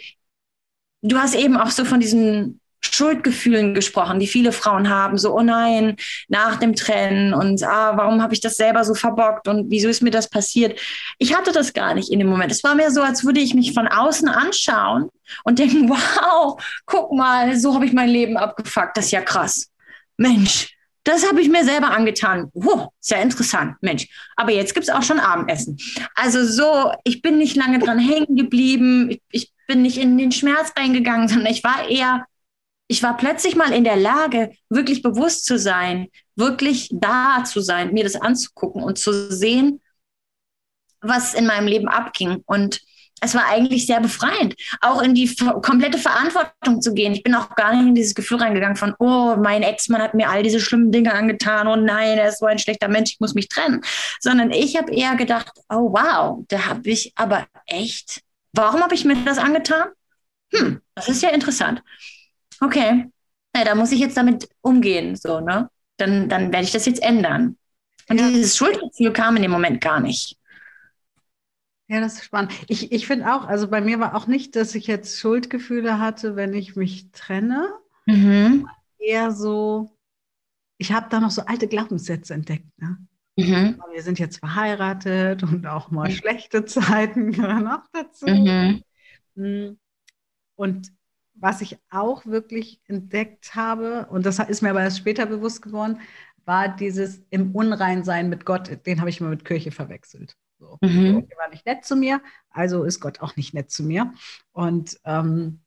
du 1.03 1.19
hast 1.19 1.35
eben 1.35 1.57
auch 1.57 1.71
so 1.71 1.85
von 1.85 2.01
diesen 2.01 2.61
Schuldgefühlen 2.81 3.75
gesprochen, 3.75 4.21
die 4.21 4.27
viele 4.27 4.53
Frauen 4.53 4.89
haben, 4.89 5.19
so, 5.19 5.35
oh 5.35 5.43
nein, 5.43 5.97
nach 6.29 6.57
dem 6.57 6.75
Trennen 6.75 7.35
und 7.35 7.63
ah, 7.63 7.97
warum 7.97 8.23
habe 8.23 8.35
ich 8.35 8.41
das 8.41 8.57
selber 8.57 8.85
so 8.85 8.95
verbockt 8.95 9.49
und 9.49 9.71
wieso 9.71 9.89
ist 9.89 10.03
mir 10.03 10.11
das 10.11 10.31
passiert? 10.31 10.79
Ich 11.19 11.35
hatte 11.35 11.53
das 11.53 11.73
gar 11.73 11.95
nicht 11.95 12.11
in 12.11 12.19
dem 12.19 12.29
Moment. 12.29 12.53
Es 12.53 12.63
war 12.63 12.75
mehr 12.75 12.91
so, 12.91 13.03
als 13.03 13.25
würde 13.25 13.41
ich 13.41 13.55
mich 13.55 13.75
von 13.75 13.89
außen 13.89 14.29
anschauen 14.29 15.09
und 15.45 15.59
denken, 15.59 15.89
wow, 15.89 16.63
guck 16.87 17.13
mal, 17.13 17.57
so 17.57 17.75
habe 17.75 17.87
ich 17.87 17.93
mein 17.93 18.09
Leben 18.09 18.37
abgefuckt, 18.37 18.97
das 18.97 19.07
ist 19.07 19.11
ja 19.13 19.23
krass. 19.23 19.71
Mensch, 20.17 20.76
das 21.07 21.25
habe 21.25 21.41
ich 21.41 21.49
mir 21.49 21.65
selber 21.65 21.93
angetan. 21.93 22.51
Wow, 22.53 22.89
sehr 22.99 23.23
interessant, 23.23 23.77
Mensch. 23.81 24.09
Aber 24.35 24.51
jetzt 24.51 24.75
gibt 24.75 24.89
es 24.89 24.93
auch 24.93 25.05
schon 25.05 25.21
Abendessen. 25.21 25.79
Also 26.17 26.45
so, 26.45 26.93
ich 27.05 27.23
bin 27.23 27.39
nicht 27.39 27.55
lange 27.55 27.79
dran 27.79 28.01
hängen 28.01 28.35
geblieben. 28.35 29.11
Ich, 29.11 29.23
ich 29.31 29.53
bin 29.69 29.83
nicht 29.83 29.99
in 29.99 30.19
den 30.19 30.33
Schmerz 30.33 30.73
reingegangen, 30.77 31.29
sondern 31.29 31.53
ich 31.53 31.63
war 31.63 31.89
eher, 31.89 32.27
ich 32.89 33.05
war 33.05 33.17
plötzlich 33.17 33.55
mal 33.55 33.73
in 33.73 33.85
der 33.85 33.95
Lage, 33.95 34.51
wirklich 34.69 35.01
bewusst 35.01 35.45
zu 35.45 35.61
sein, 35.61 36.09
wirklich 36.35 36.89
da 36.91 37.45
zu 37.45 37.61
sein, 37.61 37.95
mir 37.95 38.03
das 38.03 38.17
anzugucken 38.17 38.83
und 38.83 38.99
zu 38.99 39.31
sehen, 39.31 39.81
was 41.01 41.35
in 41.35 41.47
meinem 41.47 41.69
Leben 41.69 41.87
abging. 41.87 42.43
Und 42.47 42.81
es 43.21 43.35
war 43.35 43.47
eigentlich 43.47 43.87
sehr 43.87 44.01
befreiend, 44.01 44.55
auch 44.81 45.01
in 45.03 45.15
die 45.15 45.35
komplette 45.63 45.99
Verantwortung 45.99 46.83
zu 46.83 46.93
gehen. 46.93 47.15
Ich 47.15 47.23
bin 47.23 47.35
auch 47.35 47.55
gar 47.55 47.75
nicht 47.75 47.87
in 47.87 47.95
dieses 47.95 48.15
Gefühl 48.15 48.39
reingegangen 48.39 48.77
von, 48.77 48.95
oh, 48.99 49.37
mein 49.37 49.63
Ex-Mann 49.63 50.03
hat 50.03 50.15
mir 50.15 50.29
all 50.29 50.43
diese 50.43 50.61
schlimmen 50.61 50.93
Dinge 50.93 51.15
angetan, 51.15 51.67
oh 51.67 51.77
nein, 51.77 52.19
er 52.19 52.29
ist 52.29 52.41
so 52.41 52.47
ein 52.47 52.59
schlechter 52.59 52.89
Mensch, 52.89 53.13
ich 53.13 53.21
muss 53.21 53.35
mich 53.35 53.49
trennen. 53.49 53.81
Sondern 54.21 54.51
ich 54.51 54.77
habe 54.77 54.93
eher 54.93 55.17
gedacht, 55.17 55.51
oh 55.71 55.93
wow, 55.93 56.45
da 56.49 56.67
habe 56.67 56.89
ich 56.91 57.13
aber 57.17 57.47
echt, 57.67 58.21
warum 58.53 58.83
habe 58.83 58.95
ich 58.95 59.05
mir 59.05 59.17
das 59.25 59.39
angetan? 59.39 59.89
Hm, 60.53 60.81
das 60.95 61.09
ist 61.09 61.23
ja 61.23 61.31
interessant. 61.31 61.83
Okay, 62.61 63.07
na, 63.55 63.65
da 63.65 63.75
muss 63.75 63.93
ich 63.93 64.01
jetzt 64.01 64.17
damit 64.17 64.49
umgehen, 64.61 65.17
so, 65.17 65.41
ne? 65.41 65.71
Dann, 65.97 66.29
dann 66.29 66.53
werde 66.53 66.65
ich 66.65 66.73
das 66.73 66.85
jetzt 66.85 67.03
ändern. 67.03 67.57
Und 68.09 68.19
dieses 68.19 68.57
Schuldgefühl 68.57 69.13
kam 69.13 69.37
in 69.37 69.43
dem 69.43 69.51
Moment 69.51 69.81
gar 69.81 70.01
nicht. 70.01 70.37
Ja, 71.89 72.01
das 72.01 72.15
ist 72.15 72.25
spannend. 72.25 72.53
Ich, 72.69 72.91
ich 72.91 73.07
finde 73.07 73.33
auch, 73.33 73.47
also 73.47 73.69
bei 73.69 73.81
mir 73.81 74.01
war 74.01 74.17
auch 74.17 74.27
nicht, 74.27 74.57
dass 74.57 74.75
ich 74.75 74.87
jetzt 74.87 75.19
Schuldgefühle 75.19 76.01
hatte, 76.01 76.35
wenn 76.35 76.53
ich 76.53 76.75
mich 76.75 77.13
trenne. 77.13 77.73
Mhm. 78.07 78.69
Eher 78.99 79.31
so, 79.31 79.97
ich 80.79 80.93
habe 80.93 81.07
da 81.11 81.21
noch 81.21 81.31
so 81.31 81.43
alte 81.43 81.69
Glaubenssätze 81.69 82.35
entdeckt. 82.35 82.67
Ne? 82.79 82.99
Mhm. 83.37 83.81
Wir 83.93 84.03
sind 84.03 84.19
jetzt 84.19 84.39
verheiratet 84.39 85.43
und 85.45 85.67
auch 85.67 85.91
mal 85.91 86.09
mhm. 86.09 86.15
schlechte 86.15 86.65
Zeiten 86.65 87.33
gehören 87.33 87.69
auch 87.69 87.85
dazu. 87.93 88.27
Mhm. 88.27 88.83
Hm. 89.37 89.79
Und 90.57 90.93
was 91.35 91.61
ich 91.61 91.79
auch 91.91 92.25
wirklich 92.27 92.81
entdeckt 92.87 93.55
habe, 93.55 94.07
und 94.11 94.25
das 94.25 94.39
ist 94.39 94.63
mir 94.63 94.71
aber 94.71 94.83
erst 94.83 94.99
später 94.99 95.27
bewusst 95.27 95.63
geworden, 95.63 96.01
war 96.47 96.75
dieses 96.75 97.23
im 97.31 97.55
Unreinsein 97.55 98.29
mit 98.31 98.47
Gott, 98.47 98.87
den 98.87 99.01
habe 99.01 99.11
ich 99.11 99.21
immer 99.21 99.31
mit 99.31 99.45
Kirche 99.45 99.71
verwechselt. 99.71 100.37
So. 100.59 100.79
Mhm. 100.81 101.27
Er 101.29 101.39
war 101.39 101.49
nicht 101.51 101.67
nett 101.67 101.85
zu 101.85 101.97
mir, 101.97 102.21
also 102.51 102.85
ist 102.85 103.01
Gott 103.01 103.21
auch 103.21 103.37
nicht 103.37 103.55
nett 103.55 103.71
zu 103.71 103.83
mir. 103.83 104.13
Und 104.53 104.99
ähm, 105.05 105.61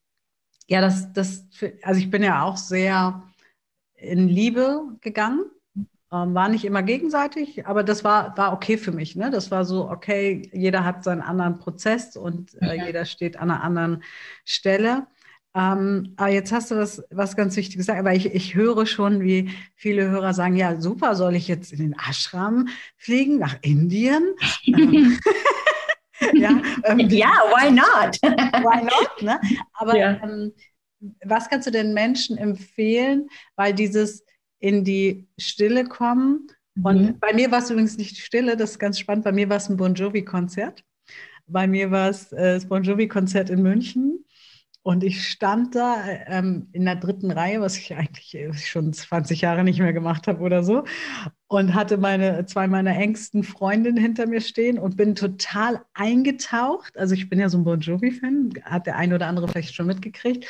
ja, 0.66 0.80
das, 0.80 1.12
das, 1.12 1.46
also 1.82 2.00
ich 2.00 2.10
bin 2.10 2.22
ja 2.22 2.42
auch 2.42 2.56
sehr 2.56 3.22
in 3.94 4.28
Liebe 4.28 4.96
gegangen. 5.00 5.44
Ähm, 6.12 6.34
war 6.34 6.48
nicht 6.48 6.64
immer 6.64 6.82
gegenseitig, 6.82 7.66
aber 7.66 7.84
das 7.84 8.02
war, 8.02 8.36
war 8.36 8.52
okay 8.52 8.76
für 8.78 8.90
mich. 8.90 9.14
Ne? 9.14 9.30
Das 9.30 9.52
war 9.52 9.64
so, 9.64 9.88
okay, 9.88 10.50
jeder 10.52 10.84
hat 10.84 11.04
seinen 11.04 11.22
anderen 11.22 11.58
Prozess 11.58 12.16
und 12.16 12.54
äh, 12.60 12.78
mhm. 12.78 12.86
jeder 12.86 13.04
steht 13.04 13.36
an 13.36 13.50
einer 13.50 13.62
anderen 13.62 14.02
Stelle. 14.44 15.06
Ähm, 15.54 16.14
aber 16.16 16.30
jetzt 16.30 16.52
hast 16.52 16.70
du 16.70 16.76
was, 16.76 17.02
was 17.10 17.34
ganz 17.34 17.56
Wichtiges 17.56 17.86
gesagt, 17.86 17.98
aber 17.98 18.14
ich, 18.14 18.26
ich 18.26 18.54
höre 18.54 18.86
schon, 18.86 19.20
wie 19.20 19.50
viele 19.74 20.08
Hörer 20.08 20.32
sagen, 20.32 20.54
ja, 20.54 20.80
super, 20.80 21.16
soll 21.16 21.34
ich 21.34 21.48
jetzt 21.48 21.72
in 21.72 21.78
den 21.78 21.96
Ashram 22.08 22.68
fliegen, 22.96 23.38
nach 23.38 23.56
Indien? 23.62 24.22
Ähm, 24.66 25.18
ja, 26.34 26.62
ähm, 26.84 27.00
ja, 27.08 27.30
why 27.50 27.70
not? 27.70 28.16
why 28.22 28.82
not? 28.82 29.22
Ne? 29.22 29.40
Aber 29.72 29.96
ja. 29.96 30.20
ähm, 30.22 30.52
was 31.24 31.48
kannst 31.48 31.66
du 31.66 31.70
den 31.70 31.94
Menschen 31.94 32.36
empfehlen? 32.36 33.28
Weil 33.56 33.74
dieses 33.74 34.24
in 34.58 34.84
die 34.84 35.26
Stille 35.38 35.84
kommen, 35.84 36.48
mhm. 36.74 36.84
und 36.84 37.20
bei 37.20 37.32
mir 37.32 37.50
war 37.50 37.60
es 37.60 37.70
übrigens 37.70 37.96
nicht 37.96 38.16
die 38.16 38.20
Stille, 38.20 38.56
das 38.56 38.72
ist 38.72 38.78
ganz 38.78 38.98
spannend, 38.98 39.24
bei 39.24 39.32
mir 39.32 39.48
war 39.48 39.56
es 39.56 39.68
ein 39.68 39.76
Bon 39.76 39.94
Jovi-Konzert. 39.94 40.84
Bei 41.46 41.66
mir 41.66 41.90
war 41.90 42.10
es 42.10 42.32
äh, 42.32 42.54
das 42.54 42.66
Bon 42.66 42.82
Jovi-Konzert 42.82 43.50
in 43.50 43.62
München. 43.62 44.24
Und 44.82 45.04
ich 45.04 45.28
stand 45.28 45.74
da 45.74 46.02
ähm, 46.26 46.68
in 46.72 46.86
der 46.86 46.96
dritten 46.96 47.30
Reihe, 47.30 47.60
was 47.60 47.76
ich 47.76 47.94
eigentlich 47.94 48.66
schon 48.66 48.92
20 48.92 49.42
Jahre 49.42 49.62
nicht 49.62 49.78
mehr 49.78 49.92
gemacht 49.92 50.26
habe 50.26 50.42
oder 50.42 50.62
so, 50.62 50.84
und 51.48 51.74
hatte 51.74 51.98
meine 51.98 52.46
zwei 52.46 52.66
meiner 52.66 52.96
engsten 52.96 53.42
Freundinnen 53.42 53.98
hinter 53.98 54.26
mir 54.26 54.40
stehen 54.40 54.78
und 54.78 54.96
bin 54.96 55.14
total 55.14 55.82
eingetaucht. 55.92 56.96
Also 56.96 57.14
ich 57.14 57.28
bin 57.28 57.38
ja 57.38 57.50
so 57.50 57.58
ein 57.58 57.64
Bon 57.64 57.80
Jovi-Fan, 57.80 58.54
hat 58.64 58.86
der 58.86 58.96
eine 58.96 59.16
oder 59.16 59.26
andere 59.26 59.48
vielleicht 59.48 59.74
schon 59.74 59.86
mitgekriegt. 59.86 60.46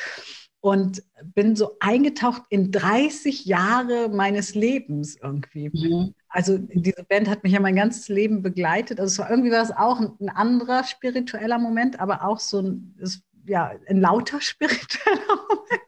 Und 0.63 1.01
bin 1.23 1.55
so 1.55 1.77
eingetaucht 1.79 2.43
in 2.49 2.71
30 2.71 3.45
Jahre 3.45 4.09
meines 4.09 4.53
Lebens 4.53 5.17
irgendwie. 5.19 5.71
Mhm. 5.73 6.13
Also 6.29 6.59
diese 6.59 7.03
Band 7.09 7.27
hat 7.27 7.43
mich 7.43 7.53
ja 7.53 7.59
mein 7.59 7.75
ganzes 7.75 8.09
Leben 8.09 8.43
begleitet. 8.43 8.99
Also 8.99 9.11
es 9.11 9.19
war 9.19 9.31
irgendwie 9.31 9.49
war 9.49 9.63
es 9.63 9.71
auch 9.71 9.99
ein, 9.99 10.11
ein 10.19 10.29
anderer 10.29 10.83
spiritueller 10.83 11.57
Moment, 11.57 11.99
aber 11.99 12.23
auch 12.23 12.39
so 12.39 12.59
ein, 12.59 12.95
es 13.01 13.23
ja, 13.45 13.71
ein 13.87 13.99
lauter 13.99 14.41
spiritueller 14.41 15.35
Moment. 15.49 15.81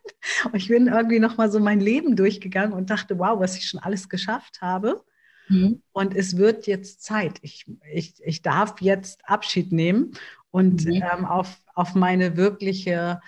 Und 0.46 0.56
ich 0.56 0.68
bin 0.68 0.88
irgendwie 0.88 1.20
nochmal 1.20 1.52
so 1.52 1.60
mein 1.60 1.80
Leben 1.80 2.16
durchgegangen 2.16 2.74
und 2.74 2.90
dachte, 2.90 3.20
wow, 3.20 3.40
was 3.40 3.58
ich 3.58 3.68
schon 3.68 3.80
alles 3.80 4.10
geschafft 4.10 4.62
habe. 4.62 5.04
Mhm. 5.50 5.82
Und 5.92 6.16
es 6.16 6.38
wird 6.38 6.68
jetzt 6.68 7.04
Zeit. 7.04 7.40
Ich, 7.42 7.66
ich, 7.92 8.16
ich 8.24 8.42
darf 8.42 8.82
jetzt 8.82 9.22
Abschied 9.28 9.72
nehmen 9.72 10.12
und 10.52 10.86
mhm. 10.86 11.04
ähm, 11.12 11.26
auf, 11.26 11.60
auf 11.76 11.96
meine 11.96 12.38
wirkliche, 12.38 13.20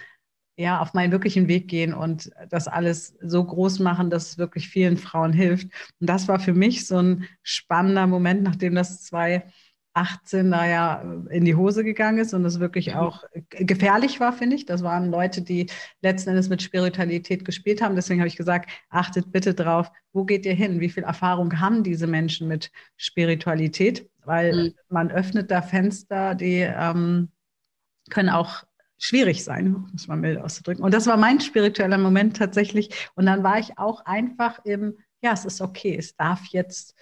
ja, 0.57 0.79
auf 0.79 0.93
meinen 0.93 1.11
wirklichen 1.11 1.47
Weg 1.47 1.67
gehen 1.67 1.93
und 1.93 2.31
das 2.49 2.67
alles 2.67 3.17
so 3.21 3.43
groß 3.43 3.79
machen, 3.79 4.09
dass 4.09 4.29
es 4.29 4.38
wirklich 4.38 4.69
vielen 4.69 4.97
Frauen 4.97 5.33
hilft. 5.33 5.67
Und 5.99 6.09
das 6.09 6.27
war 6.27 6.39
für 6.39 6.53
mich 6.53 6.88
so 6.88 6.97
ein 6.97 7.25
spannender 7.43 8.07
Moment, 8.07 8.43
nachdem 8.43 8.75
das 8.75 9.03
zwei 9.03 9.51
18 9.95 10.51
da 10.51 10.65
ja 10.65 11.01
in 11.29 11.45
die 11.45 11.55
Hose 11.55 11.84
gegangen 11.84 12.17
ist 12.17 12.34
und 12.34 12.43
es 12.43 12.60
wirklich 12.60 12.88
mhm. 12.88 12.95
auch 12.95 13.23
gefährlich 13.49 14.19
war, 14.19 14.34
finde 14.34 14.58
ich. 14.58 14.65
Das 14.65 14.84
waren 14.84 15.10
Leute, 15.10 15.41
die 15.41 15.67
letzten 16.01 16.31
Endes 16.31 16.49
mit 16.49 16.62
Spiritualität 16.62 17.45
gespielt 17.45 17.81
haben. 17.81 17.95
Deswegen 17.95 18.19
habe 18.19 18.27
ich 18.27 18.36
gesagt, 18.36 18.69
achtet 18.89 19.31
bitte 19.31 19.53
drauf, 19.53 19.89
wo 20.12 20.25
geht 20.25 20.45
ihr 20.45 20.53
hin? 20.53 20.81
Wie 20.81 20.89
viel 20.89 21.03
Erfahrung 21.03 21.62
haben 21.62 21.84
diese 21.84 22.08
Menschen 22.08 22.49
mit 22.49 22.71
Spiritualität? 22.97 24.10
Weil 24.25 24.53
mhm. 24.53 24.73
man 24.89 25.12
öffnet 25.12 25.49
da 25.49 25.62
Fenster, 25.62 26.36
die 26.36 26.60
ähm, 26.60 27.29
können 28.10 28.29
auch 28.29 28.65
schwierig 28.97 29.45
sein, 29.45 29.88
muss 29.93 30.10
man 30.10 30.19
mild 30.19 30.39
auszudrücken. 30.39 30.84
Und 30.84 30.93
das 30.93 31.08
war 31.08 31.15
mein 31.15 31.39
spiritueller 31.39 31.97
Moment 31.97 32.36
tatsächlich. 32.36 32.89
Und 33.15 33.27
dann 33.27 33.43
war 33.43 33.60
ich 33.60 33.77
auch 33.77 34.03
einfach 34.05 34.60
im, 34.65 34.97
ja, 35.21 35.31
es 35.31 35.45
ist 35.45 35.62
okay, 35.62 35.95
es 35.97 36.17
darf 36.17 36.45
jetzt 36.47 36.95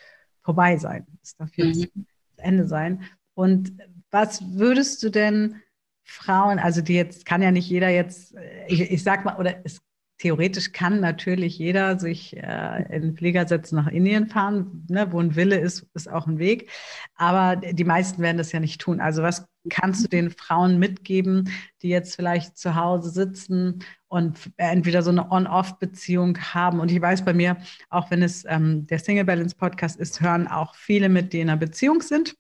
vorbei 0.43 0.77
sein. 0.77 1.07
Es 1.23 1.35
darf 1.35 1.49
jetzt 1.55 1.95
mhm 1.95 2.05
Ende 2.43 2.67
sein. 2.67 3.03
Und 3.33 3.73
was 4.11 4.43
würdest 4.55 5.01
du 5.03 5.09
denn 5.09 5.61
Frauen, 6.03 6.59
also 6.59 6.81
die 6.81 6.95
jetzt, 6.95 7.25
kann 7.25 7.41
ja 7.41 7.51
nicht 7.51 7.69
jeder 7.69 7.89
jetzt, 7.89 8.35
ich, 8.67 8.81
ich 8.81 9.03
sag 9.03 9.25
mal, 9.25 9.37
oder 9.37 9.55
es 9.63 9.81
theoretisch 10.19 10.71
kann 10.71 11.01
natürlich 11.01 11.57
jeder 11.57 11.99
sich 11.99 12.37
äh, 12.37 12.95
in 12.95 13.15
Flieger 13.15 13.47
setzen, 13.47 13.75
nach 13.75 13.87
Indien 13.87 14.27
fahren. 14.27 14.85
Ne? 14.89 15.11
Wo 15.11 15.19
ein 15.19 15.35
Wille 15.35 15.57
ist, 15.57 15.87
ist 15.93 16.09
auch 16.09 16.27
ein 16.27 16.39
Weg. 16.39 16.69
Aber 17.15 17.57
die 17.57 17.83
meisten 17.83 18.21
werden 18.21 18.37
das 18.37 18.51
ja 18.51 18.59
nicht 18.59 18.79
tun. 18.79 19.01
Also 19.01 19.21
was 19.23 19.47
kannst 19.69 20.03
du 20.03 20.07
den 20.09 20.31
Frauen 20.31 20.79
mitgeben, 20.79 21.49
die 21.81 21.89
jetzt 21.89 22.15
vielleicht 22.15 22.57
zu 22.57 22.75
Hause 22.75 23.09
sitzen 23.09 23.83
und 24.07 24.51
entweder 24.57 25.01
so 25.01 25.11
eine 25.11 25.31
On-Off-Beziehung 25.31 26.37
haben? 26.37 26.79
Und 26.79 26.91
ich 26.91 27.01
weiß 27.01 27.25
bei 27.25 27.33
mir, 27.33 27.57
auch 27.89 28.11
wenn 28.11 28.21
es 28.21 28.45
ähm, 28.47 28.87
der 28.87 28.99
Single 28.99 29.25
Balance 29.25 29.55
Podcast 29.55 29.99
ist, 29.99 30.21
hören 30.21 30.47
auch 30.47 30.75
viele 30.75 31.09
mit, 31.09 31.33
die 31.33 31.39
in 31.41 31.49
einer 31.49 31.57
Beziehung 31.57 32.01
sind. 32.01 32.35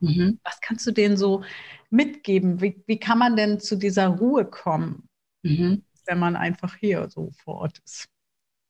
Mhm. 0.00 0.40
Was 0.44 0.60
kannst 0.60 0.86
du 0.86 0.90
denen 0.90 1.16
so 1.16 1.44
mitgeben? 1.90 2.60
Wie, 2.60 2.82
wie 2.86 2.98
kann 2.98 3.18
man 3.18 3.36
denn 3.36 3.60
zu 3.60 3.76
dieser 3.76 4.08
Ruhe 4.08 4.44
kommen? 4.44 5.08
Mhm 5.42 5.82
wenn 6.06 6.18
man 6.18 6.36
einfach 6.36 6.76
hier 6.76 7.08
so 7.08 7.30
vor 7.42 7.56
Ort 7.56 7.78
ist. 7.84 8.08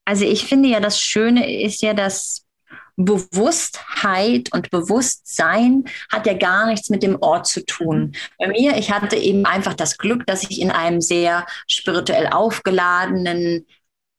Also 0.05 0.25
ich 0.25 0.45
finde 0.45 0.69
ja, 0.69 0.81
das 0.81 1.01
Schöne 1.01 1.63
ist 1.63 1.83
ja, 1.83 1.95
dass 1.95 2.47
Bewusstheit 2.97 4.53
und 4.53 4.71
Bewusstsein 4.71 5.85
hat 6.11 6.27
ja 6.27 6.35
gar 6.35 6.67
nichts 6.67 6.91
mit 6.91 7.03
dem 7.03 7.17
Ort 7.21 7.47
zu 7.47 7.65
tun. 7.65 8.13
Bei 8.39 8.49
mir, 8.49 8.77
ich 8.77 8.91
hatte 8.91 9.17
eben 9.17 9.47
einfach 9.47 9.75
das 9.75 9.99
Glück, 9.99 10.27
dass 10.27 10.43
ich 10.43 10.61
in 10.61 10.71
einem 10.71 11.01
sehr 11.01 11.47
spirituell 11.67 12.29
aufgeladenen 12.29 13.67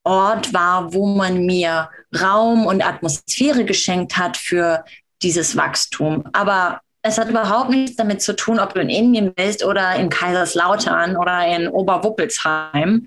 Ort 0.03 0.53
war, 0.53 0.93
wo 0.93 1.05
man 1.05 1.45
mir 1.45 1.89
Raum 2.19 2.65
und 2.65 2.86
Atmosphäre 2.86 3.63
geschenkt 3.63 4.17
hat 4.17 4.38
für 4.38 4.83
dieses 5.21 5.55
Wachstum. 5.55 6.25
Aber 6.33 6.81
es 7.01 7.17
hat 7.17 7.29
überhaupt 7.29 7.69
nichts 7.69 7.95
damit 7.95 8.21
zu 8.21 8.36
tun, 8.36 8.59
ob 8.59 8.73
du 8.73 8.81
in 8.81 8.89
Indien 8.89 9.33
bist 9.33 9.63
oder 9.63 9.95
in 9.95 10.09
Kaiserslautern 10.09 11.15
oder 11.15 11.45
in 11.47 11.67
Oberwuppelsheim. 11.67 13.05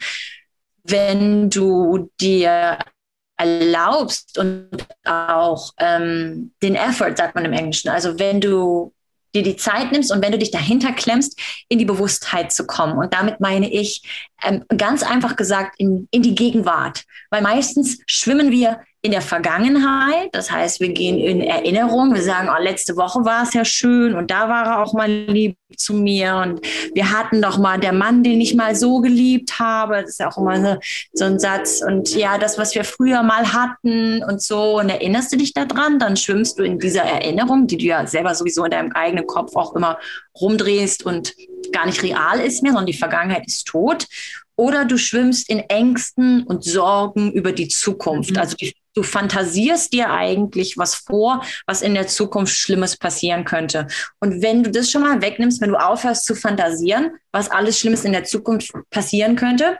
Wenn 0.84 1.50
du 1.50 2.10
dir 2.20 2.78
erlaubst 3.36 4.38
und 4.38 4.86
auch 5.04 5.72
ähm, 5.78 6.52
den 6.62 6.74
Effort, 6.74 7.16
sagt 7.16 7.34
man 7.34 7.44
im 7.44 7.52
Englischen, 7.52 7.90
also 7.90 8.18
wenn 8.18 8.40
du 8.40 8.92
dir 9.34 9.42
die 9.42 9.56
Zeit 9.56 9.92
nimmst 9.92 10.10
und 10.10 10.22
wenn 10.22 10.32
du 10.32 10.38
dich 10.38 10.50
dahinter 10.50 10.92
klemmst, 10.92 11.38
in 11.68 11.78
die 11.78 11.84
Bewusstheit 11.84 12.52
zu 12.52 12.66
kommen. 12.66 12.96
Und 12.96 13.12
damit 13.12 13.38
meine 13.38 13.70
ich 13.70 14.02
ähm, 14.42 14.64
ganz 14.76 15.02
einfach 15.02 15.36
gesagt 15.36 15.74
in, 15.78 16.08
in 16.10 16.22
die 16.22 16.34
Gegenwart. 16.34 17.04
Weil 17.30 17.42
meistens 17.42 17.98
schwimmen 18.06 18.50
wir 18.50 18.80
in 19.06 19.12
der 19.12 19.22
Vergangenheit. 19.22 20.30
Das 20.32 20.50
heißt, 20.50 20.80
wir 20.80 20.88
gehen 20.88 21.18
in 21.18 21.40
Erinnerung. 21.40 22.12
Wir 22.12 22.22
sagen, 22.22 22.48
oh, 22.50 22.60
letzte 22.60 22.96
Woche 22.96 23.24
war 23.24 23.44
es 23.44 23.54
ja 23.54 23.64
schön 23.64 24.14
und 24.14 24.32
da 24.32 24.48
war 24.48 24.66
er 24.66 24.82
auch 24.82 24.94
mal 24.94 25.08
lieb 25.08 25.56
zu 25.76 25.94
mir 25.94 26.42
und 26.44 26.60
wir 26.92 27.12
hatten 27.12 27.40
doch 27.40 27.56
mal 27.56 27.78
der 27.78 27.92
Mann, 27.92 28.24
den 28.24 28.40
ich 28.40 28.54
mal 28.56 28.74
so 28.74 29.00
geliebt 29.00 29.60
habe. 29.60 30.02
Das 30.02 30.10
ist 30.10 30.20
ja 30.20 30.28
auch 30.28 30.38
immer 30.38 30.60
so, 30.60 30.76
so 31.12 31.24
ein 31.24 31.38
Satz. 31.38 31.82
Und 31.86 32.14
ja, 32.16 32.36
das, 32.36 32.58
was 32.58 32.74
wir 32.74 32.82
früher 32.82 33.22
mal 33.22 33.52
hatten 33.52 34.24
und 34.24 34.42
so. 34.42 34.80
Und 34.80 34.88
erinnerst 34.88 35.32
du 35.32 35.36
dich 35.36 35.54
daran? 35.54 36.00
Dann 36.00 36.16
schwimmst 36.16 36.58
du 36.58 36.64
in 36.64 36.80
dieser 36.80 37.02
Erinnerung, 37.02 37.68
die 37.68 37.76
du 37.76 37.84
ja 37.84 38.06
selber 38.08 38.34
sowieso 38.34 38.64
in 38.64 38.72
deinem 38.72 38.92
eigenen 38.92 39.26
Kopf 39.26 39.54
auch 39.54 39.76
immer 39.76 39.98
rumdrehst 40.40 41.06
und 41.06 41.32
gar 41.72 41.86
nicht 41.86 42.02
real 42.02 42.40
ist 42.40 42.62
mehr, 42.62 42.72
sondern 42.72 42.86
die 42.86 42.92
Vergangenheit 42.98 43.46
ist 43.46 43.66
tot. 43.66 44.06
Oder 44.56 44.84
du 44.84 44.96
schwimmst 44.96 45.48
in 45.50 45.60
Ängsten 45.60 46.42
und 46.44 46.64
Sorgen 46.64 47.30
über 47.32 47.52
die 47.52 47.68
Zukunft. 47.68 48.32
Mhm. 48.32 48.38
Also 48.38 48.56
die, 48.56 48.74
du 48.96 49.02
fantasierst 49.02 49.92
dir 49.92 50.10
eigentlich 50.10 50.78
was 50.78 50.94
vor, 50.94 51.42
was 51.66 51.82
in 51.82 51.94
der 51.94 52.06
Zukunft 52.06 52.54
Schlimmes 52.56 52.96
passieren 52.96 53.44
könnte. 53.44 53.86
Und 54.20 54.42
wenn 54.42 54.62
du 54.62 54.70
das 54.70 54.90
schon 54.90 55.02
mal 55.02 55.20
wegnimmst, 55.20 55.60
wenn 55.60 55.70
du 55.70 55.76
aufhörst 55.76 56.24
zu 56.24 56.34
fantasieren, 56.34 57.12
was 57.30 57.50
alles 57.50 57.78
Schlimmes 57.78 58.04
in 58.04 58.12
der 58.12 58.24
Zukunft 58.24 58.72
passieren 58.90 59.36
könnte, 59.36 59.78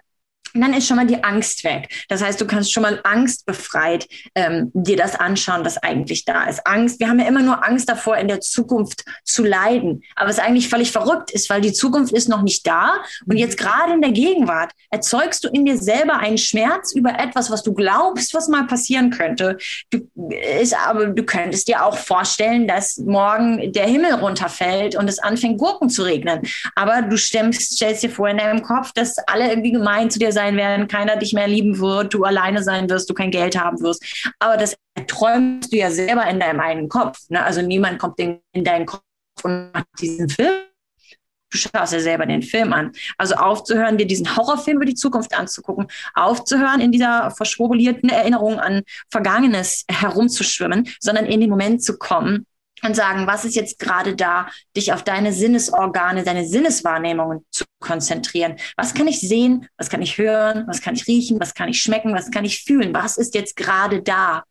dann 0.54 0.74
ist 0.74 0.86
schon 0.86 0.96
mal 0.96 1.06
die 1.06 1.22
Angst 1.22 1.64
weg. 1.64 1.88
Das 2.08 2.22
heißt, 2.22 2.40
du 2.40 2.46
kannst 2.46 2.72
schon 2.72 2.82
mal 2.82 3.00
angstbefreit 3.04 4.08
ähm, 4.34 4.70
dir 4.74 4.96
das 4.96 5.14
anschauen, 5.14 5.64
was 5.64 5.78
eigentlich 5.78 6.24
da 6.24 6.44
ist. 6.44 6.66
Angst, 6.66 7.00
wir 7.00 7.08
haben 7.08 7.18
ja 7.18 7.26
immer 7.26 7.42
nur 7.42 7.66
Angst 7.66 7.88
davor, 7.88 8.16
in 8.16 8.28
der 8.28 8.40
Zukunft 8.40 9.04
zu 9.24 9.44
leiden. 9.44 10.02
Aber 10.14 10.30
es 10.30 10.38
eigentlich 10.38 10.68
völlig 10.68 10.92
verrückt 10.92 11.30
ist, 11.30 11.50
weil 11.50 11.60
die 11.60 11.72
Zukunft 11.72 12.12
ist 12.12 12.28
noch 12.28 12.42
nicht 12.42 12.66
da. 12.66 12.94
Und 13.26 13.36
jetzt 13.36 13.58
gerade 13.58 13.92
in 13.92 14.00
der 14.00 14.12
Gegenwart 14.12 14.72
erzeugst 14.90 15.44
du 15.44 15.48
in 15.48 15.64
dir 15.66 15.76
selber 15.76 16.18
einen 16.18 16.38
Schmerz 16.38 16.92
über 16.92 17.18
etwas, 17.18 17.50
was 17.50 17.62
du 17.62 17.74
glaubst, 17.74 18.34
was 18.34 18.48
mal 18.48 18.66
passieren 18.66 19.10
könnte. 19.10 19.58
Du, 19.90 20.08
ist, 20.60 20.74
aber 20.74 21.06
du 21.06 21.22
könntest 21.22 21.68
dir 21.68 21.84
auch 21.84 21.96
vorstellen, 21.96 22.66
dass 22.66 22.98
morgen 22.98 23.72
der 23.72 23.86
Himmel 23.86 24.14
runterfällt 24.14 24.96
und 24.96 25.08
es 25.08 25.18
anfängt, 25.18 25.58
Gurken 25.58 25.90
zu 25.90 26.02
regnen. 26.02 26.42
Aber 26.74 27.02
du 27.02 27.16
stellst, 27.16 27.74
stellst 27.74 28.02
dir 28.02 28.10
vor 28.10 28.28
in 28.28 28.38
deinem 28.38 28.62
Kopf, 28.62 28.92
dass 28.92 29.18
alle 29.26 29.48
irgendwie 29.48 29.72
gemein 29.72 30.10
zu 30.10 30.18
dir 30.18 30.32
sein 30.36 30.56
werden, 30.56 30.86
keiner 30.86 31.16
dich 31.16 31.32
mehr 31.32 31.48
lieben 31.48 31.78
wird, 31.80 32.14
du 32.14 32.22
alleine 32.24 32.62
sein 32.62 32.88
wirst, 32.88 33.10
du 33.10 33.14
kein 33.14 33.30
Geld 33.30 33.58
haben 33.58 33.80
wirst. 33.80 34.04
Aber 34.38 34.56
das 34.56 34.76
träumst 35.08 35.72
du 35.72 35.76
ja 35.76 35.90
selber 35.90 36.26
in 36.28 36.38
deinem 36.38 36.60
eigenen 36.60 36.88
Kopf. 36.88 37.18
Ne? 37.30 37.42
Also 37.42 37.62
niemand 37.62 37.98
kommt 37.98 38.20
in, 38.20 38.40
in 38.52 38.64
deinen 38.64 38.86
Kopf 38.86 39.02
und 39.42 39.72
macht 39.72 39.86
diesen 40.00 40.28
Film. 40.28 40.62
Du 41.50 41.58
schaust 41.58 41.92
ja 41.92 42.00
selber 42.00 42.26
den 42.26 42.42
Film 42.42 42.72
an. 42.72 42.92
Also 43.18 43.36
aufzuhören, 43.36 43.96
dir 43.96 44.06
diesen 44.06 44.36
Horrorfilm 44.36 44.76
über 44.76 44.84
die 44.84 44.94
Zukunft 44.94 45.36
anzugucken, 45.36 45.86
aufzuhören, 46.14 46.80
in 46.80 46.92
dieser 46.92 47.30
verschwurbelierten 47.30 48.10
Erinnerung 48.10 48.58
an 48.58 48.82
Vergangenes 49.10 49.84
herumzuschwimmen, 49.88 50.88
sondern 51.00 51.26
in 51.26 51.40
den 51.40 51.48
Moment 51.50 51.82
zu 51.82 51.96
kommen, 51.98 52.46
und 52.82 52.94
sagen, 52.94 53.26
was 53.26 53.44
ist 53.44 53.56
jetzt 53.56 53.78
gerade 53.78 54.14
da, 54.14 54.48
dich 54.76 54.92
auf 54.92 55.02
deine 55.02 55.32
Sinnesorgane, 55.32 56.24
deine 56.24 56.46
Sinneswahrnehmungen 56.46 57.44
zu 57.50 57.64
konzentrieren. 57.80 58.56
Was 58.76 58.94
kann 58.94 59.08
ich 59.08 59.20
sehen? 59.20 59.68
Was 59.76 59.88
kann 59.88 60.02
ich 60.02 60.18
hören? 60.18 60.64
Was 60.66 60.80
kann 60.80 60.94
ich 60.94 61.06
riechen? 61.06 61.40
Was 61.40 61.54
kann 61.54 61.68
ich 61.68 61.80
schmecken? 61.80 62.14
Was 62.14 62.30
kann 62.30 62.44
ich 62.44 62.64
fühlen? 62.64 62.94
Was 62.94 63.16
ist 63.16 63.34
jetzt 63.34 63.56
gerade 63.56 64.02
da? 64.02 64.44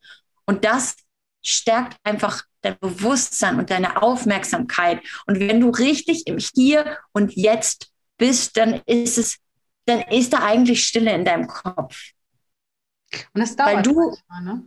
Und 0.46 0.64
das 0.64 0.96
stärkt 1.42 1.98
einfach 2.04 2.44
dein 2.62 2.78
Bewusstsein 2.80 3.60
und 3.60 3.70
deine 3.70 4.02
Aufmerksamkeit. 4.02 5.02
Und 5.28 5.40
wenn 5.40 5.60
du 5.60 5.70
richtig 5.70 6.28
im 6.28 6.38
Hier 6.38 6.98
und 7.12 7.36
Jetzt 7.36 7.92
bist, 8.18 8.58
dann 8.58 8.82
ist 8.86 9.18
es, 9.18 9.38
dann 9.86 10.02
ist 10.02 10.34
da 10.34 10.40
eigentlich 10.40 10.86
Stille 10.86 11.14
in 11.14 11.26
deinem 11.26 11.48
Kopf. 11.48 12.12
Und 13.34 13.42
das 13.42 13.56
dauert 13.56 13.76
Weil 13.76 13.82
du, 13.84 14.16
manchmal, 14.28 14.56
ne? 14.56 14.64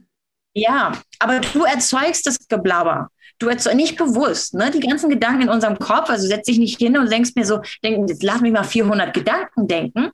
Ja, 0.58 0.92
aber 1.20 1.40
du 1.40 1.64
erzeugst 1.64 2.26
das 2.26 2.36
Geblabber. 2.48 3.10
Du 3.38 3.46
erzeugst 3.46 3.76
nicht 3.76 3.96
bewusst, 3.96 4.54
ne? 4.54 4.72
Die 4.72 4.80
ganzen 4.80 5.08
Gedanken 5.08 5.42
in 5.42 5.48
unserem 5.48 5.78
Kopf, 5.78 6.10
also 6.10 6.26
setz 6.26 6.46
dich 6.46 6.58
nicht 6.58 6.78
hin 6.78 6.98
und 6.98 7.10
denkst 7.10 7.32
mir 7.36 7.46
so, 7.46 7.60
denk, 7.84 8.08
jetzt 8.08 8.24
lass 8.24 8.40
mich 8.40 8.52
mal 8.52 8.64
400 8.64 9.14
Gedanken 9.14 9.68
denken. 9.68 10.10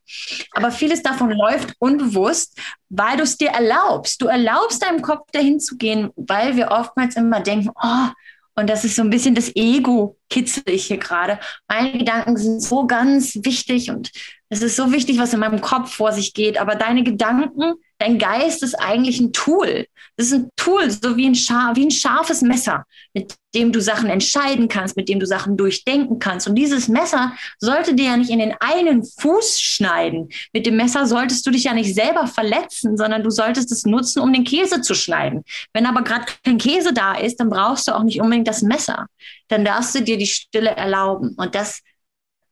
Aber 0.52 0.70
vieles 0.70 1.02
davon 1.02 1.30
läuft 1.30 1.74
unbewusst, 1.78 2.59
weil 2.90 3.16
du 3.16 3.22
es 3.22 3.38
dir 3.38 3.48
erlaubst. 3.48 4.20
Du 4.20 4.26
erlaubst 4.26 4.83
deinem 4.83 5.00
Kopf 5.00 5.30
dahin 5.33 5.59
zu 5.59 5.78
gehen, 5.78 6.11
weil 6.16 6.57
wir 6.57 6.70
oftmals 6.70 7.16
immer 7.16 7.40
denken, 7.40 7.70
oh, 7.83 8.09
und 8.57 8.68
das 8.68 8.85
ist 8.85 8.96
so 8.96 9.02
ein 9.02 9.11
bisschen 9.11 9.35
das 9.35 9.50
Ego, 9.57 10.16
kitzel 10.28 10.62
ich 10.66 10.87
hier 10.87 10.98
gerade. 10.98 11.40
Meine 11.66 11.96
Gedanken 11.96 12.37
sind 12.37 12.62
so 12.62 12.87
ganz 12.87 13.37
wichtig 13.42 13.90
und 13.90 14.12
es 14.48 14.62
ist 14.62 14.76
so 14.76 14.92
wichtig, 14.92 15.18
was 15.18 15.33
in 15.33 15.40
meinem 15.40 15.61
Kopf 15.61 15.94
vor 15.94 16.12
sich 16.12 16.35
geht. 16.35 16.59
Aber 16.59 16.76
deine 16.76 17.02
Gedanken, 17.02 17.74
dein 17.98 18.18
Geist 18.18 18.62
ist 18.62 18.74
eigentlich 18.74 19.20
ein 19.20 19.33
Tool. 19.33 19.87
Das 20.16 20.28
ist 20.28 20.33
ein 20.35 20.50
Tool, 20.57 20.90
so 20.90 21.16
wie 21.16 21.26
ein, 21.26 21.35
wie 21.35 21.87
ein 21.87 21.90
scharfes 21.90 22.40
Messer, 22.40 22.85
mit 23.14 23.35
dem 23.54 23.72
du 23.72 23.80
Sachen 23.80 24.09
entscheiden 24.09 24.68
kannst, 24.68 24.96
mit 24.96 25.09
dem 25.09 25.18
du 25.18 25.26
Sachen 25.26 25.57
durchdenken 25.57 26.20
kannst. 26.20 26.46
Und 26.46 26.54
dieses 26.54 26.87
Messer 26.87 27.33
sollte 27.59 27.94
dir 27.94 28.07
ja 28.07 28.16
nicht 28.16 28.30
in 28.30 28.38
den 28.38 28.54
einen 28.61 29.04
Fuß 29.04 29.61
schneiden. 29.61 30.28
Mit 30.52 30.66
dem 30.66 30.76
Messer 30.76 31.07
solltest 31.07 31.46
du 31.46 31.50
dich 31.50 31.64
ja 31.64 31.74
nicht 31.74 31.94
selber 31.94 32.26
verletzen, 32.28 32.96
sondern 32.96 33.24
du 33.24 33.30
solltest 33.30 33.72
es 33.72 33.85
nutzen, 33.87 34.20
um 34.20 34.33
den 34.33 34.44
Käse 34.44 34.80
zu 34.83 34.94
schneiden. 34.94 35.42
Wenn 35.72 35.87
aber 35.87 36.02
gerade 36.02 36.26
kein 36.44 36.59
Käse 36.59 36.92
da 36.92 37.14
ist, 37.14 37.40
dann 37.40 37.50
brauchst 37.50 37.88
du 37.88 37.92
auch 37.92 38.04
nicht 38.04 38.20
unbedingt 38.20 38.48
das 38.48 38.62
Messer. 38.62 39.07
Dann 39.48 39.64
darfst 39.64 39.94
du 39.94 40.02
dir 40.02 40.16
die 40.16 40.26
Stille 40.26 40.70
erlauben. 40.70 41.35
Und 41.37 41.54
das 41.54 41.80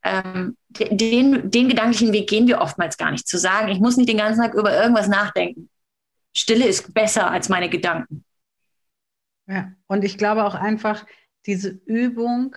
ähm, 0.02 0.56
den, 0.68 1.50
den 1.50 1.68
gedanklichen 1.68 2.12
Weg 2.12 2.28
gehen 2.28 2.46
wir 2.46 2.60
oftmals 2.60 2.96
gar 2.96 3.10
nicht. 3.10 3.28
Zu 3.28 3.38
sagen, 3.38 3.68
ich 3.68 3.80
muss 3.80 3.96
nicht 3.96 4.08
den 4.08 4.18
ganzen 4.18 4.42
Tag 4.42 4.54
über 4.54 4.74
irgendwas 4.74 5.08
nachdenken. 5.08 5.68
Stille 6.34 6.66
ist 6.66 6.92
besser 6.94 7.30
als 7.30 7.48
meine 7.48 7.68
Gedanken. 7.68 8.24
Ja, 9.46 9.72
und 9.86 10.04
ich 10.04 10.18
glaube 10.18 10.44
auch 10.44 10.54
einfach, 10.54 11.04
diese 11.46 11.68
Übung, 11.68 12.56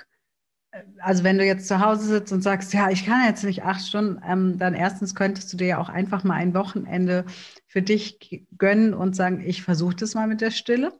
äh, 0.71 0.83
also 0.99 1.23
wenn 1.23 1.37
du 1.37 1.45
jetzt 1.45 1.67
zu 1.67 1.79
Hause 1.79 2.05
sitzt 2.05 2.31
und 2.31 2.41
sagst, 2.41 2.73
ja, 2.73 2.89
ich 2.89 3.05
kann 3.05 3.27
jetzt 3.27 3.43
nicht 3.43 3.63
acht 3.63 3.85
Stunden, 3.85 4.21
ähm, 4.25 4.57
dann 4.57 4.73
erstens 4.73 5.15
könntest 5.15 5.51
du 5.51 5.57
dir 5.57 5.67
ja 5.67 5.77
auch 5.79 5.89
einfach 5.89 6.23
mal 6.23 6.35
ein 6.35 6.53
Wochenende 6.53 7.25
für 7.67 7.81
dich 7.81 8.45
gönnen 8.57 8.93
und 8.93 9.15
sagen, 9.15 9.43
ich 9.45 9.63
versuche 9.63 9.95
das 9.95 10.15
mal 10.15 10.27
mit 10.27 10.41
der 10.41 10.51
Stille 10.51 10.93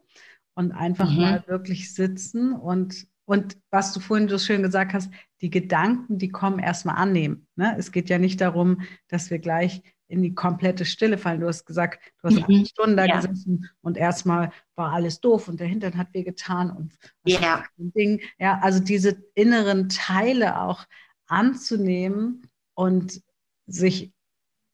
und 0.54 0.72
einfach 0.72 1.10
mhm. 1.10 1.20
mal 1.20 1.44
wirklich 1.46 1.94
sitzen 1.94 2.52
und 2.52 3.06
und 3.26 3.58
was 3.70 3.92
du 3.92 3.98
vorhin 3.98 4.28
so 4.28 4.38
schön 4.38 4.62
gesagt 4.62 4.94
hast, 4.94 5.10
die 5.40 5.50
Gedanken, 5.50 6.18
die 6.18 6.30
kommen 6.30 6.58
erstmal 6.58 6.96
annehmen. 6.96 7.46
Ne? 7.56 7.74
Es 7.78 7.92
geht 7.92 8.08
ja 8.08 8.18
nicht 8.18 8.40
darum, 8.40 8.82
dass 9.08 9.30
wir 9.30 9.38
gleich 9.38 9.82
in 10.08 10.22
die 10.22 10.34
komplette 10.34 10.84
Stille 10.84 11.18
fallen. 11.18 11.40
Du 11.40 11.48
hast 11.48 11.66
gesagt, 11.66 12.00
du 12.22 12.28
hast 12.28 12.48
mhm. 12.48 12.60
acht 12.60 12.68
Stunden 12.68 12.96
da 12.96 13.04
ja. 13.04 13.16
gesessen 13.16 13.68
und 13.82 13.96
erstmal 13.96 14.52
war 14.76 14.92
alles 14.92 15.20
doof 15.20 15.48
und 15.48 15.60
der 15.60 15.66
Hintern 15.66 15.96
hat 15.96 16.14
wehgetan 16.14 16.70
und 16.70 16.94
ja. 17.24 17.64
Ding. 17.76 18.20
Ja, 18.38 18.60
also 18.62 18.80
diese 18.80 19.22
inneren 19.34 19.88
Teile 19.88 20.60
auch 20.60 20.84
anzunehmen 21.26 22.48
und 22.74 23.20
sich 23.66 24.12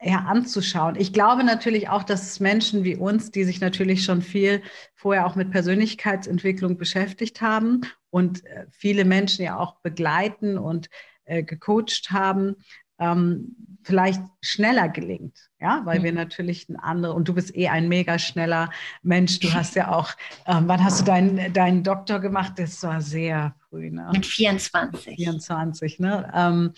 ja, 0.03 0.19
anzuschauen. 0.19 0.97
Ich 0.97 1.13
glaube 1.13 1.45
natürlich 1.45 1.89
auch, 1.89 2.03
dass 2.03 2.31
es 2.31 2.41
Menschen 2.41 2.85
wie 2.85 2.97
uns, 2.97 3.31
die 3.31 3.45
sich 3.45 3.61
natürlich 3.61 4.05
schon 4.05 4.21
viel 4.21 4.61
vorher 4.95 5.27
auch 5.27 5.37
mit 5.37 5.51
Persönlichkeitsentwicklung 5.51 6.77
beschäftigt 6.77 7.41
haben 7.41 7.83
und 8.13 8.45
äh, 8.45 8.67
viele 8.71 9.05
Menschen 9.05 9.45
ja 9.45 9.59
auch 9.59 9.77
begleiten 9.81 10.59
und 10.59 10.91
äh, 11.25 11.43
gecoacht 11.43 12.11
haben, 12.11 12.57
ähm, 12.99 13.57
vielleicht 13.83 14.21
schneller 14.43 14.89
gelingt, 14.89 15.51
ja, 15.59 15.81
weil 15.85 16.01
mhm. 16.01 16.05
wir 16.05 16.13
natürlich 16.13 16.69
ein 16.69 16.77
andere 16.77 17.15
und 17.15 17.27
du 17.27 17.35
bist 17.35 17.57
eh 17.57 17.69
ein 17.69 17.89
mega 17.89 18.19
schneller 18.19 18.71
Mensch. 19.03 19.41
Du 19.41 19.53
hast 19.53 19.75
ja 19.75 19.91
auch, 19.91 20.13
ähm, 20.47 20.69
wann 20.69 20.85
hast 20.85 21.01
du 21.01 21.05
deinen, 21.05 21.53
deinen 21.53 21.83
Doktor 21.83 22.21
gemacht? 22.21 22.53
Das 22.59 22.83
war 22.83 23.01
sehr 23.01 23.57
früh, 23.69 23.91
ne? 23.91 24.11
Mit 24.13 24.27
24. 24.27 25.17
24, 25.17 25.99
ne? 26.01 26.31
Ähm, 26.35 26.75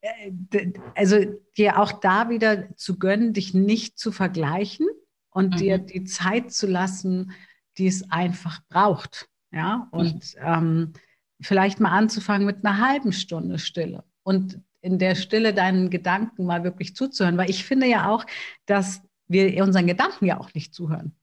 äh, 0.00 0.72
also 0.94 1.18
dir 1.56 1.78
auch 1.78 1.92
da 1.92 2.30
wieder 2.30 2.74
zu 2.76 2.98
gönnen, 2.98 3.34
dich 3.34 3.52
nicht 3.52 3.98
zu 3.98 4.12
vergleichen 4.12 4.86
und 5.30 5.54
mhm. 5.54 5.58
dir 5.58 5.78
die 5.78 6.04
Zeit 6.04 6.52
zu 6.52 6.66
lassen, 6.66 7.32
die 7.76 7.86
es 7.86 8.10
einfach 8.10 8.60
braucht. 8.68 9.28
Ja, 9.54 9.88
und 9.92 10.34
ähm, 10.38 10.94
vielleicht 11.40 11.78
mal 11.78 11.90
anzufangen 11.90 12.44
mit 12.44 12.64
einer 12.64 12.84
halben 12.84 13.12
Stunde 13.12 13.58
Stille 13.58 14.02
und 14.24 14.60
in 14.80 14.98
der 14.98 15.14
Stille 15.14 15.54
deinen 15.54 15.90
Gedanken 15.90 16.44
mal 16.44 16.64
wirklich 16.64 16.96
zuzuhören, 16.96 17.38
weil 17.38 17.48
ich 17.48 17.64
finde 17.64 17.86
ja 17.86 18.10
auch, 18.10 18.26
dass 18.66 19.02
wir 19.28 19.62
unseren 19.62 19.86
Gedanken 19.86 20.26
ja 20.26 20.40
auch 20.40 20.52
nicht 20.54 20.74
zuhören. 20.74 21.16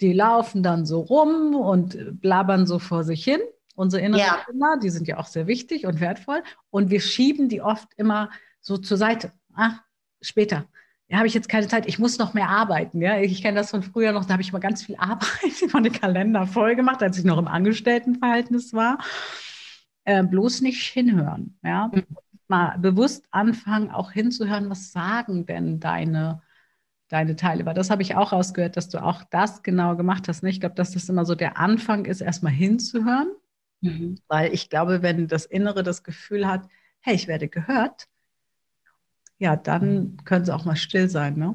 Die 0.00 0.12
laufen 0.12 0.62
dann 0.62 0.86
so 0.86 1.00
rum 1.00 1.56
und 1.56 2.20
blabbern 2.20 2.66
so 2.66 2.78
vor 2.78 3.02
sich 3.02 3.24
hin. 3.24 3.40
Unsere 3.74 4.02
inneren 4.02 4.24
ja. 4.24 4.40
Kinder, 4.46 4.78
die 4.80 4.90
sind 4.90 5.08
ja 5.08 5.18
auch 5.18 5.26
sehr 5.26 5.46
wichtig 5.48 5.84
und 5.86 6.00
wertvoll. 6.00 6.42
Und 6.70 6.90
wir 6.90 7.00
schieben 7.00 7.48
die 7.48 7.60
oft 7.60 7.88
immer 7.96 8.30
so 8.60 8.78
zur 8.78 8.96
Seite. 8.96 9.32
Ach, 9.54 9.82
später 10.20 10.66
ja, 11.08 11.18
habe 11.18 11.26
ich 11.26 11.34
jetzt 11.34 11.48
keine 11.48 11.68
Zeit, 11.68 11.86
ich 11.86 11.98
muss 11.98 12.18
noch 12.18 12.34
mehr 12.34 12.48
arbeiten. 12.48 13.00
Ja? 13.00 13.18
Ich 13.18 13.42
kenne 13.42 13.58
das 13.58 13.70
von 13.70 13.82
früher 13.82 14.12
noch, 14.12 14.24
da 14.26 14.34
habe 14.34 14.42
ich 14.42 14.52
mal 14.52 14.58
ganz 14.58 14.84
viel 14.84 14.96
Arbeit 14.98 15.62
in 15.62 15.82
den 15.82 15.92
Kalender 15.92 16.46
voll 16.46 16.76
gemacht, 16.76 17.02
als 17.02 17.18
ich 17.18 17.24
noch 17.24 17.38
im 17.38 17.48
Angestelltenverhältnis 17.48 18.72
war. 18.72 18.98
Äh, 20.04 20.22
bloß 20.24 20.60
nicht 20.60 20.82
hinhören. 20.82 21.58
Ja? 21.62 21.90
Mhm. 21.92 22.04
Mal 22.48 22.78
bewusst 22.78 23.26
anfangen, 23.30 23.90
auch 23.90 24.12
hinzuhören, 24.12 24.70
was 24.70 24.92
sagen 24.92 25.46
denn 25.46 25.80
deine 25.80 26.42
deine 27.08 27.36
Teile. 27.36 27.66
Weil 27.66 27.74
das 27.74 27.90
habe 27.90 28.02
ich 28.02 28.14
auch 28.14 28.32
rausgehört, 28.32 28.76
dass 28.76 28.88
du 28.88 29.02
auch 29.02 29.24
das 29.30 29.62
genau 29.62 29.96
gemacht 29.96 30.28
hast. 30.28 30.42
Ne? 30.42 30.50
Ich 30.50 30.60
glaube, 30.60 30.74
dass 30.74 30.92
das 30.92 31.08
immer 31.08 31.24
so 31.24 31.34
der 31.34 31.58
Anfang 31.58 32.04
ist, 32.04 32.20
erstmal 32.20 32.52
hinzuhören. 32.52 33.32
Mhm. 33.80 34.18
Weil 34.28 34.52
ich 34.52 34.68
glaube, 34.70 35.02
wenn 35.02 35.26
das 35.28 35.46
Innere 35.46 35.82
das 35.82 36.02
Gefühl 36.02 36.46
hat, 36.46 36.68
hey, 37.00 37.14
ich 37.14 37.28
werde 37.28 37.48
gehört, 37.48 38.08
ja, 39.38 39.56
dann 39.56 40.16
können 40.24 40.44
sie 40.44 40.54
auch 40.54 40.64
mal 40.64 40.76
still 40.76 41.08
sein, 41.08 41.36
ne? 41.36 41.54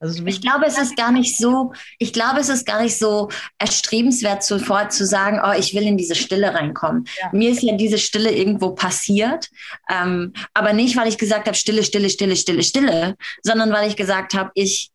Also 0.00 0.24
ich 0.24 0.40
glaube, 0.40 0.64
es 0.64 0.78
ist 0.78 0.96
gar 0.96 1.10
nicht 1.10 1.36
so, 1.36 1.72
ich 1.98 2.12
glaube, 2.12 2.38
es 2.38 2.48
ist 2.48 2.64
gar 2.64 2.80
nicht 2.80 2.96
so 2.96 3.30
erstrebenswert 3.58 4.44
sofort 4.44 4.92
zu 4.92 5.04
sagen, 5.04 5.40
oh, 5.44 5.52
ich 5.58 5.74
will 5.74 5.82
in 5.82 5.96
diese 5.96 6.14
Stille 6.14 6.54
reinkommen. 6.54 7.04
Ja. 7.20 7.30
Mir 7.32 7.50
ist 7.50 7.62
ja 7.62 7.76
diese 7.76 7.98
Stille 7.98 8.30
irgendwo 8.30 8.70
passiert, 8.76 9.48
ähm, 9.90 10.32
aber 10.54 10.72
nicht, 10.72 10.96
weil 10.96 11.08
ich 11.08 11.18
gesagt 11.18 11.46
habe, 11.46 11.56
Stille, 11.56 11.82
Stille, 11.82 12.10
Stille, 12.10 12.36
Stille, 12.36 12.62
Stille, 12.62 13.16
sondern 13.42 13.72
weil 13.72 13.88
ich 13.88 13.96
gesagt 13.96 14.34
habe, 14.34 14.50
ich, 14.54 14.92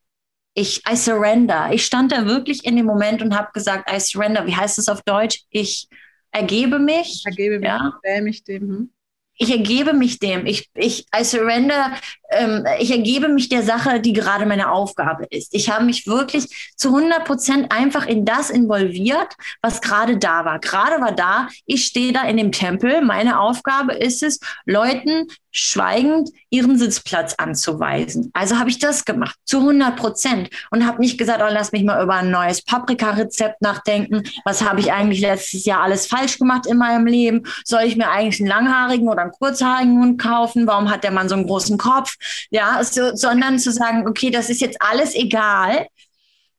ich, 0.53 0.83
I 0.89 0.95
surrender. 0.95 1.73
Ich 1.73 1.85
stand 1.85 2.13
da 2.13 2.25
wirklich 2.25 2.63
in 2.63 2.77
dem 2.77 2.85
Moment 2.85 3.21
und 3.21 3.35
habe 3.35 3.49
gesagt, 3.53 3.91
I 3.91 3.99
surrender. 3.99 4.45
Wie 4.47 4.55
heißt 4.55 4.77
es 4.77 4.87
auf 4.87 5.01
Deutsch? 5.01 5.41
Ich 5.49 5.89
ergebe 6.31 6.79
mich. 6.79 7.07
Ich 7.07 7.25
ergebe 7.25 7.59
mich, 7.59 7.67
ja. 7.67 8.21
mich 8.21 8.43
dem. 8.45 8.61
Hm? 8.61 8.89
Ich 9.37 9.51
ergebe 9.51 9.93
mich 9.93 10.19
dem. 10.19 10.45
Ich, 10.45 10.69
ich, 10.75 11.05
I 11.15 11.23
surrender, 11.23 11.95
ähm, 12.35 12.65
ich 12.79 12.91
ergebe 12.91 13.27
mich 13.27 13.49
der 13.49 13.63
Sache, 13.63 13.99
die 13.99 14.13
gerade 14.13 14.45
meine 14.45 14.71
Aufgabe 14.71 15.25
ist. 15.29 15.53
Ich 15.53 15.69
habe 15.69 15.85
mich 15.85 16.07
wirklich 16.07 16.73
zu 16.75 16.89
100 16.89 17.25
Prozent 17.25 17.71
einfach 17.71 18.05
in 18.05 18.25
das 18.25 18.49
involviert, 18.49 19.35
was 19.61 19.81
gerade 19.81 20.17
da 20.17 20.45
war. 20.45 20.59
Gerade 20.59 21.01
war 21.01 21.11
da, 21.11 21.47
ich 21.65 21.85
stehe 21.85 22.13
da 22.13 22.23
in 22.23 22.37
dem 22.37 22.51
Tempel. 22.51 23.01
Meine 23.01 23.39
Aufgabe 23.39 23.93
ist 23.93 24.23
es, 24.23 24.39
Leuten 24.65 25.27
schweigend 25.53 26.31
ihren 26.49 26.77
Sitzplatz 26.77 27.35
anzuweisen. 27.35 28.31
Also 28.33 28.57
habe 28.57 28.69
ich 28.69 28.79
das 28.79 29.05
gemacht, 29.05 29.37
zu 29.45 29.59
100 29.59 29.95
Prozent. 29.95 30.49
Und 30.71 30.85
habe 30.85 30.99
nicht 30.99 31.17
gesagt, 31.17 31.41
oh, 31.43 31.51
lass 31.51 31.71
mich 31.71 31.83
mal 31.83 32.03
über 32.03 32.15
ein 32.15 32.31
neues 32.31 32.63
Paprika-Rezept 32.63 33.61
nachdenken. 33.61 34.23
Was 34.45 34.67
habe 34.67 34.79
ich 34.79 34.91
eigentlich 34.91 35.21
letztes 35.21 35.65
Jahr 35.65 35.81
alles 35.81 36.07
falsch 36.07 36.39
gemacht 36.39 36.65
in 36.65 36.77
meinem 36.77 37.05
Leben? 37.05 37.43
Soll 37.63 37.83
ich 37.83 37.95
mir 37.95 38.09
eigentlich 38.09 38.39
einen 38.39 38.49
langhaarigen 38.49 39.07
oder 39.07 39.21
einen 39.21 39.31
kurzhaarigen 39.31 40.01
Hund 40.01 40.21
kaufen? 40.21 40.65
Warum 40.65 40.89
hat 40.89 41.03
der 41.03 41.11
Mann 41.11 41.29
so 41.29 41.35
einen 41.35 41.45
großen 41.45 41.77
Kopf? 41.77 42.15
Ja, 42.49 42.83
so, 42.83 43.15
sondern 43.15 43.59
zu 43.59 43.71
sagen, 43.71 44.07
okay, 44.07 44.29
das 44.29 44.49
ist 44.49 44.61
jetzt 44.61 44.81
alles 44.81 45.15
egal. 45.15 45.87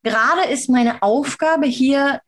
Gerade 0.02 0.50
ist 0.50 0.68
meine 0.68 1.02
Aufgabe 1.02 1.66
hier 1.66 2.20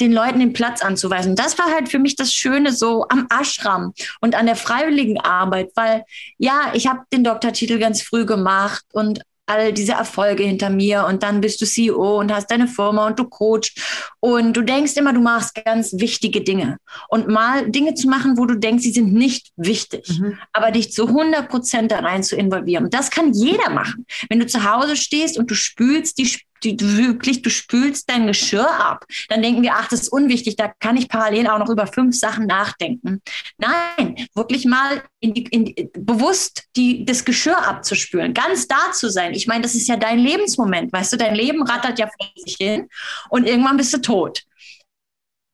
den 0.00 0.12
Leuten 0.12 0.40
den 0.40 0.52
Platz 0.52 0.82
anzuweisen. 0.82 1.36
Das 1.36 1.58
war 1.58 1.66
halt 1.72 1.88
für 1.88 1.98
mich 1.98 2.16
das 2.16 2.32
Schöne 2.32 2.72
so 2.72 3.06
am 3.08 3.28
Ashram 3.30 3.92
und 4.20 4.34
an 4.34 4.46
der 4.46 4.56
freiwilligen 4.56 5.20
Arbeit, 5.20 5.70
weil 5.76 6.04
ja, 6.36 6.72
ich 6.74 6.86
habe 6.86 7.00
den 7.12 7.24
Doktortitel 7.24 7.78
ganz 7.78 8.02
früh 8.02 8.26
gemacht 8.26 8.84
und 8.92 9.22
all 9.46 9.72
diese 9.72 9.92
Erfolge 9.92 10.42
hinter 10.42 10.70
mir 10.70 11.06
und 11.06 11.22
dann 11.22 11.40
bist 11.40 11.60
du 11.60 11.66
CEO 11.66 12.18
und 12.18 12.32
hast 12.32 12.50
deine 12.50 12.66
Firma 12.66 13.06
und 13.06 13.18
du 13.18 13.24
coachst 13.24 13.78
und 14.20 14.56
du 14.56 14.62
denkst 14.62 14.96
immer, 14.96 15.12
du 15.12 15.20
machst 15.20 15.54
ganz 15.64 15.92
wichtige 15.98 16.40
Dinge 16.40 16.78
und 17.08 17.28
mal 17.28 17.70
Dinge 17.70 17.94
zu 17.94 18.08
machen, 18.08 18.38
wo 18.38 18.46
du 18.46 18.54
denkst, 18.54 18.82
sie 18.82 18.92
sind 18.92 19.12
nicht 19.12 19.50
wichtig, 19.56 20.18
mhm. 20.18 20.38
aber 20.52 20.70
dich 20.70 20.92
zu 20.92 21.08
100 21.08 21.48
Prozent 21.48 21.92
da 21.92 21.98
rein 21.98 22.22
zu 22.22 22.36
involvieren. 22.36 22.88
Das 22.90 23.10
kann 23.10 23.32
jeder 23.32 23.70
machen. 23.70 24.06
Wenn 24.28 24.40
du 24.40 24.46
zu 24.46 24.64
Hause 24.64 24.96
stehst 24.96 25.38
und 25.38 25.50
du 25.50 25.54
spülst 25.54 26.18
die 26.18 26.26
die, 26.64 26.76
du 26.76 26.96
wirklich, 26.96 27.42
du 27.42 27.50
spülst 27.50 28.08
dein 28.08 28.26
Geschirr 28.26 28.68
ab. 28.68 29.04
Dann 29.28 29.42
denken 29.42 29.62
wir, 29.62 29.74
ach, 29.74 29.88
das 29.88 30.02
ist 30.02 30.08
unwichtig, 30.08 30.56
da 30.56 30.72
kann 30.80 30.96
ich 30.96 31.08
parallel 31.08 31.46
auch 31.48 31.58
noch 31.58 31.68
über 31.68 31.86
fünf 31.86 32.16
Sachen 32.16 32.46
nachdenken. 32.46 33.20
Nein, 33.58 34.26
wirklich 34.34 34.64
mal 34.64 35.02
in 35.20 35.34
die, 35.34 35.44
in 35.44 35.90
bewusst 35.92 36.64
die, 36.76 37.04
das 37.04 37.24
Geschirr 37.24 37.66
abzuspülen, 37.66 38.34
ganz 38.34 38.66
da 38.66 38.92
zu 38.92 39.10
sein. 39.10 39.34
Ich 39.34 39.46
meine, 39.46 39.62
das 39.62 39.74
ist 39.74 39.88
ja 39.88 39.96
dein 39.96 40.18
Lebensmoment, 40.18 40.92
weißt 40.92 41.12
du, 41.12 41.16
dein 41.16 41.34
Leben 41.34 41.62
rattert 41.62 41.98
ja 41.98 42.06
vor 42.06 42.30
sich 42.36 42.56
hin 42.56 42.88
und 43.28 43.46
irgendwann 43.46 43.76
bist 43.76 43.92
du 43.92 43.98
tot. 43.98 44.42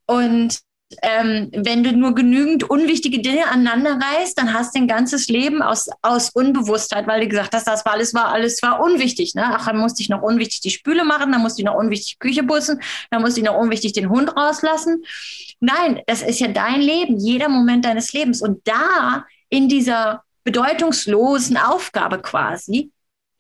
Und 0.07 0.61
ähm, 1.03 1.51
wenn 1.55 1.85
du 1.85 1.93
nur 1.93 2.15
genügend 2.15 2.69
unwichtige 2.69 3.21
Dinge 3.21 3.47
aneinander 3.47 3.99
reißt, 4.01 4.37
dann 4.37 4.53
hast 4.53 4.75
du 4.75 4.81
ein 4.81 4.89
ganzes 4.89 5.29
Leben 5.29 5.63
aus, 5.63 5.89
aus 6.03 6.31
Unbewusstheit, 6.31 7.07
weil 7.07 7.21
du 7.21 7.29
gesagt 7.29 7.55
hast, 7.55 7.67
das 7.67 7.85
war 7.85 7.93
alles 7.93 8.13
war 8.13 8.33
alles 8.33 8.61
war 8.63 8.81
unwichtig. 8.81 9.35
Ne? 9.35 9.45
Ach, 9.45 9.67
dann 9.67 9.79
musste 9.79 10.03
ich 10.03 10.09
noch 10.09 10.23
unwichtig 10.23 10.61
die 10.61 10.71
Spüle 10.71 11.05
machen, 11.05 11.31
dann 11.31 11.43
musste 11.43 11.63
ich 11.63 11.67
noch 11.67 11.77
unwichtig 11.77 12.19
Küche 12.19 12.43
putzen, 12.43 12.81
dann 13.11 13.23
musste 13.23 13.41
ich 13.41 13.47
noch 13.47 13.57
unwichtig 13.57 13.93
den 13.93 14.11
Hund 14.11 14.37
rauslassen. 14.37 15.05
Nein, 15.61 16.01
das 16.07 16.23
ist 16.23 16.41
ja 16.41 16.49
dein 16.49 16.81
Leben, 16.81 17.19
jeder 17.19 17.49
Moment 17.49 17.85
deines 17.85 18.13
Lebens. 18.13 18.43
Und 18.43 18.67
da 18.67 19.27
in 19.49 19.69
dieser 19.69 20.25
bedeutungslosen 20.45 21.57
Aufgabe 21.57 22.21
quasi 22.21 22.91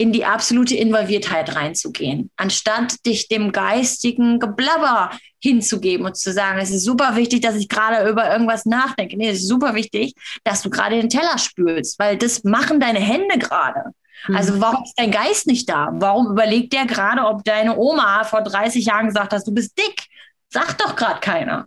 in 0.00 0.12
die 0.12 0.24
absolute 0.24 0.74
Involviertheit 0.76 1.54
reinzugehen, 1.54 2.30
anstatt 2.36 3.04
dich 3.04 3.28
dem 3.28 3.52
geistigen 3.52 4.38
Geblabber 4.38 5.10
hinzugeben 5.42 6.06
und 6.06 6.16
zu 6.16 6.32
sagen, 6.32 6.58
es 6.58 6.70
ist 6.70 6.86
super 6.86 7.16
wichtig, 7.16 7.42
dass 7.42 7.54
ich 7.56 7.68
gerade 7.68 8.08
über 8.08 8.32
irgendwas 8.32 8.64
nachdenke. 8.64 9.18
Nee, 9.18 9.28
es 9.28 9.40
ist 9.40 9.48
super 9.48 9.74
wichtig, 9.74 10.14
dass 10.42 10.62
du 10.62 10.70
gerade 10.70 10.98
den 10.98 11.10
Teller 11.10 11.36
spülst, 11.36 11.98
weil 11.98 12.16
das 12.16 12.44
machen 12.44 12.80
deine 12.80 12.98
Hände 12.98 13.36
gerade. 13.36 13.90
Mhm. 14.26 14.36
Also 14.36 14.58
warum 14.58 14.82
ist 14.84 14.94
dein 14.96 15.10
Geist 15.10 15.46
nicht 15.46 15.68
da? 15.68 15.90
Warum 15.92 16.30
überlegt 16.30 16.72
der 16.72 16.86
gerade, 16.86 17.26
ob 17.26 17.44
deine 17.44 17.76
Oma 17.76 18.24
vor 18.24 18.40
30 18.40 18.86
Jahren 18.86 19.08
gesagt 19.08 19.34
hat, 19.34 19.46
du 19.46 19.52
bist 19.52 19.76
dick? 19.76 20.06
Sagt 20.48 20.80
doch 20.80 20.96
gerade 20.96 21.20
keiner. 21.20 21.66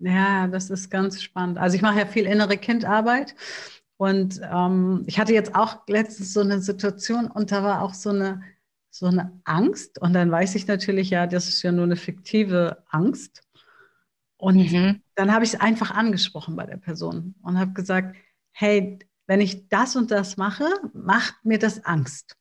Ja, 0.00 0.48
das 0.48 0.68
ist 0.68 0.90
ganz 0.90 1.22
spannend. 1.22 1.56
Also 1.56 1.76
ich 1.76 1.82
mache 1.82 2.00
ja 2.00 2.06
viel 2.06 2.26
innere 2.26 2.58
Kindarbeit 2.58 3.34
und 4.00 4.40
ähm, 4.50 5.02
ich 5.04 5.18
hatte 5.18 5.34
jetzt 5.34 5.54
auch 5.54 5.86
letztens 5.86 6.32
so 6.32 6.40
eine 6.40 6.62
Situation 6.62 7.26
und 7.26 7.52
da 7.52 7.62
war 7.62 7.82
auch 7.82 7.92
so 7.92 8.08
eine, 8.08 8.40
so 8.88 9.04
eine 9.04 9.38
Angst. 9.44 9.98
Und 10.00 10.14
dann 10.14 10.30
weiß 10.30 10.54
ich 10.54 10.66
natürlich, 10.66 11.10
ja, 11.10 11.26
das 11.26 11.48
ist 11.48 11.60
ja 11.60 11.70
nur 11.70 11.84
eine 11.84 11.96
fiktive 11.96 12.82
Angst. 12.88 13.42
Und 14.38 14.72
mhm. 14.72 15.02
dann 15.16 15.34
habe 15.34 15.44
ich 15.44 15.52
es 15.52 15.60
einfach 15.60 15.90
angesprochen 15.90 16.56
bei 16.56 16.64
der 16.64 16.78
Person 16.78 17.34
und 17.42 17.58
habe 17.58 17.74
gesagt, 17.74 18.16
hey, 18.52 19.00
wenn 19.26 19.42
ich 19.42 19.68
das 19.68 19.96
und 19.96 20.10
das 20.10 20.38
mache, 20.38 20.64
macht 20.94 21.34
mir 21.44 21.58
das 21.58 21.84
Angst. 21.84 22.38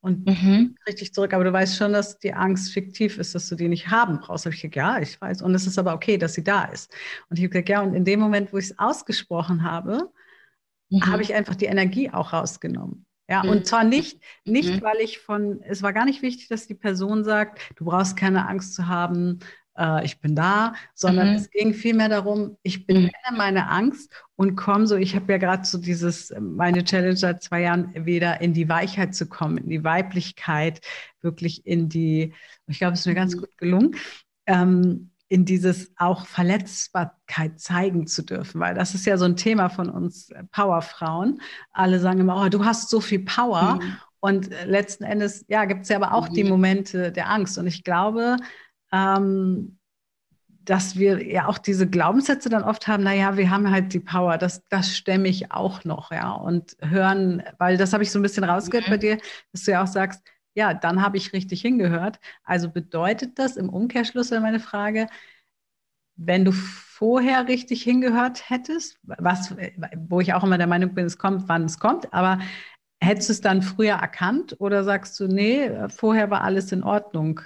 Und 0.00 0.24
mhm. 0.24 0.76
richtig 0.86 1.12
zurück, 1.12 1.34
aber 1.34 1.44
du 1.44 1.52
weißt 1.52 1.76
schon, 1.76 1.92
dass 1.92 2.18
die 2.20 2.32
Angst 2.32 2.72
fiktiv 2.72 3.18
ist, 3.18 3.34
dass 3.34 3.50
du 3.50 3.54
die 3.54 3.68
nicht 3.68 3.90
haben 3.90 4.18
brauchst. 4.20 4.46
Habe 4.46 4.54
ich 4.54 4.62
gesagt, 4.62 4.76
ja, 4.76 4.98
ich 4.98 5.20
weiß. 5.20 5.42
Und 5.42 5.54
es 5.54 5.66
ist 5.66 5.78
aber 5.78 5.92
okay, 5.92 6.16
dass 6.16 6.32
sie 6.32 6.44
da 6.44 6.64
ist. 6.64 6.90
Und 7.28 7.38
ich 7.38 7.42
habe 7.42 7.50
gesagt, 7.50 7.68
ja, 7.68 7.82
und 7.82 7.92
in 7.92 8.06
dem 8.06 8.18
Moment, 8.18 8.50
wo 8.54 8.56
ich 8.56 8.70
es 8.70 8.78
ausgesprochen 8.78 9.62
habe, 9.62 10.10
mhm. 10.90 11.06
habe 11.06 11.22
ich 11.22 11.34
einfach 11.34 11.54
die 11.54 11.66
Energie 11.66 12.10
auch 12.10 12.32
rausgenommen. 12.32 13.06
Ja, 13.28 13.42
mhm. 13.42 13.50
und 13.50 13.66
zwar 13.66 13.84
nicht, 13.84 14.20
nicht, 14.44 14.76
mhm. 14.76 14.82
weil 14.82 14.98
ich 14.98 15.18
von, 15.18 15.60
es 15.62 15.82
war 15.82 15.92
gar 15.92 16.04
nicht 16.04 16.22
wichtig, 16.22 16.48
dass 16.48 16.66
die 16.66 16.74
Person 16.74 17.24
sagt, 17.24 17.60
du 17.76 17.84
brauchst 17.84 18.16
keine 18.16 18.48
Angst 18.48 18.74
zu 18.74 18.86
haben, 18.86 19.40
äh, 19.76 20.04
ich 20.04 20.20
bin 20.20 20.36
da, 20.36 20.74
sondern 20.94 21.30
mhm. 21.30 21.36
es 21.36 21.50
ging 21.50 21.74
vielmehr 21.74 22.08
darum, 22.08 22.56
ich 22.62 22.86
benenne 22.86 23.10
mhm. 23.30 23.36
meine 23.36 23.68
Angst 23.68 24.12
und 24.36 24.56
komme 24.56 24.86
so, 24.86 24.96
ich 24.96 25.16
habe 25.16 25.32
ja 25.32 25.38
gerade 25.38 25.64
so 25.64 25.78
dieses, 25.78 26.32
meine 26.38 26.84
Challenge 26.84 27.16
seit 27.16 27.42
zwei 27.42 27.62
Jahren, 27.62 28.06
wieder 28.06 28.40
in 28.40 28.54
die 28.54 28.68
Weichheit 28.68 29.14
zu 29.14 29.26
kommen, 29.26 29.58
in 29.58 29.68
die 29.68 29.84
Weiblichkeit, 29.84 30.80
wirklich 31.20 31.66
in 31.66 31.88
die, 31.88 32.32
ich 32.68 32.78
glaube, 32.78 32.94
es 32.94 33.00
ist 33.00 33.06
mir 33.06 33.14
ganz 33.14 33.34
mhm. 33.34 33.40
gut 33.40 33.58
gelungen. 33.58 33.96
Ähm, 34.46 35.10
in 35.28 35.44
dieses 35.44 35.90
auch 35.96 36.26
Verletzbarkeit 36.26 37.58
zeigen 37.58 38.06
zu 38.06 38.22
dürfen, 38.22 38.60
weil 38.60 38.74
das 38.74 38.94
ist 38.94 39.06
ja 39.06 39.16
so 39.16 39.24
ein 39.24 39.36
Thema 39.36 39.68
von 39.68 39.90
uns 39.90 40.30
äh, 40.30 40.44
Powerfrauen. 40.52 41.40
Alle 41.72 41.98
sagen 41.98 42.20
immer, 42.20 42.40
oh, 42.40 42.48
du 42.48 42.64
hast 42.64 42.90
so 42.90 43.00
viel 43.00 43.24
Power. 43.24 43.80
Mhm. 43.82 43.96
Und 44.20 44.52
äh, 44.52 44.64
letzten 44.64 45.04
Endes, 45.04 45.44
ja, 45.48 45.64
gibt 45.64 45.82
es 45.82 45.88
ja 45.88 45.96
aber 45.96 46.14
auch 46.14 46.28
mhm. 46.28 46.34
die 46.34 46.44
Momente 46.44 47.10
der 47.10 47.28
Angst. 47.28 47.58
Und 47.58 47.66
ich 47.66 47.82
glaube, 47.82 48.36
ähm, 48.92 49.78
dass 50.48 50.96
wir 50.96 51.24
ja 51.24 51.46
auch 51.46 51.58
diese 51.58 51.88
Glaubenssätze 51.88 52.48
dann 52.48 52.64
oft 52.64 52.86
haben, 52.88 53.04
naja, 53.04 53.36
wir 53.36 53.50
haben 53.50 53.70
halt 53.70 53.92
die 53.92 54.00
Power, 54.00 54.36
das, 54.36 54.62
das 54.68 54.96
stemme 54.96 55.28
ich 55.28 55.52
auch 55.52 55.84
noch, 55.84 56.10
ja. 56.10 56.32
Und 56.32 56.76
hören, 56.80 57.42
weil 57.58 57.76
das 57.76 57.92
habe 57.92 58.02
ich 58.02 58.10
so 58.10 58.18
ein 58.18 58.22
bisschen 58.22 58.44
rausgehört 58.44 58.86
mhm. 58.86 58.90
bei 58.92 58.98
dir, 58.98 59.18
dass 59.52 59.64
du 59.64 59.72
ja 59.72 59.82
auch 59.82 59.88
sagst, 59.88 60.22
ja, 60.56 60.72
dann 60.74 61.02
habe 61.02 61.18
ich 61.18 61.32
richtig 61.34 61.60
hingehört. 61.60 62.18
Also 62.42 62.70
bedeutet 62.70 63.38
das 63.38 63.56
im 63.56 63.68
Umkehrschluss 63.68 64.30
meine 64.30 64.58
Frage, 64.58 65.06
wenn 66.16 66.46
du 66.46 66.52
vorher 66.52 67.46
richtig 67.46 67.82
hingehört 67.82 68.48
hättest, 68.48 68.98
was, 69.02 69.54
wo 70.08 70.20
ich 70.20 70.32
auch 70.32 70.42
immer 70.42 70.56
der 70.56 70.66
Meinung 70.66 70.94
bin, 70.94 71.04
es 71.04 71.18
kommt, 71.18 71.46
wann 71.48 71.66
es 71.66 71.78
kommt, 71.78 72.12
aber 72.14 72.40
hättest 73.02 73.28
du 73.28 73.32
es 73.34 73.40
dann 73.42 73.60
früher 73.60 73.96
erkannt 73.96 74.56
oder 74.58 74.82
sagst 74.82 75.20
du, 75.20 75.28
nee, 75.28 75.70
vorher 75.90 76.30
war 76.30 76.40
alles 76.40 76.72
in 76.72 76.82
Ordnung? 76.82 77.42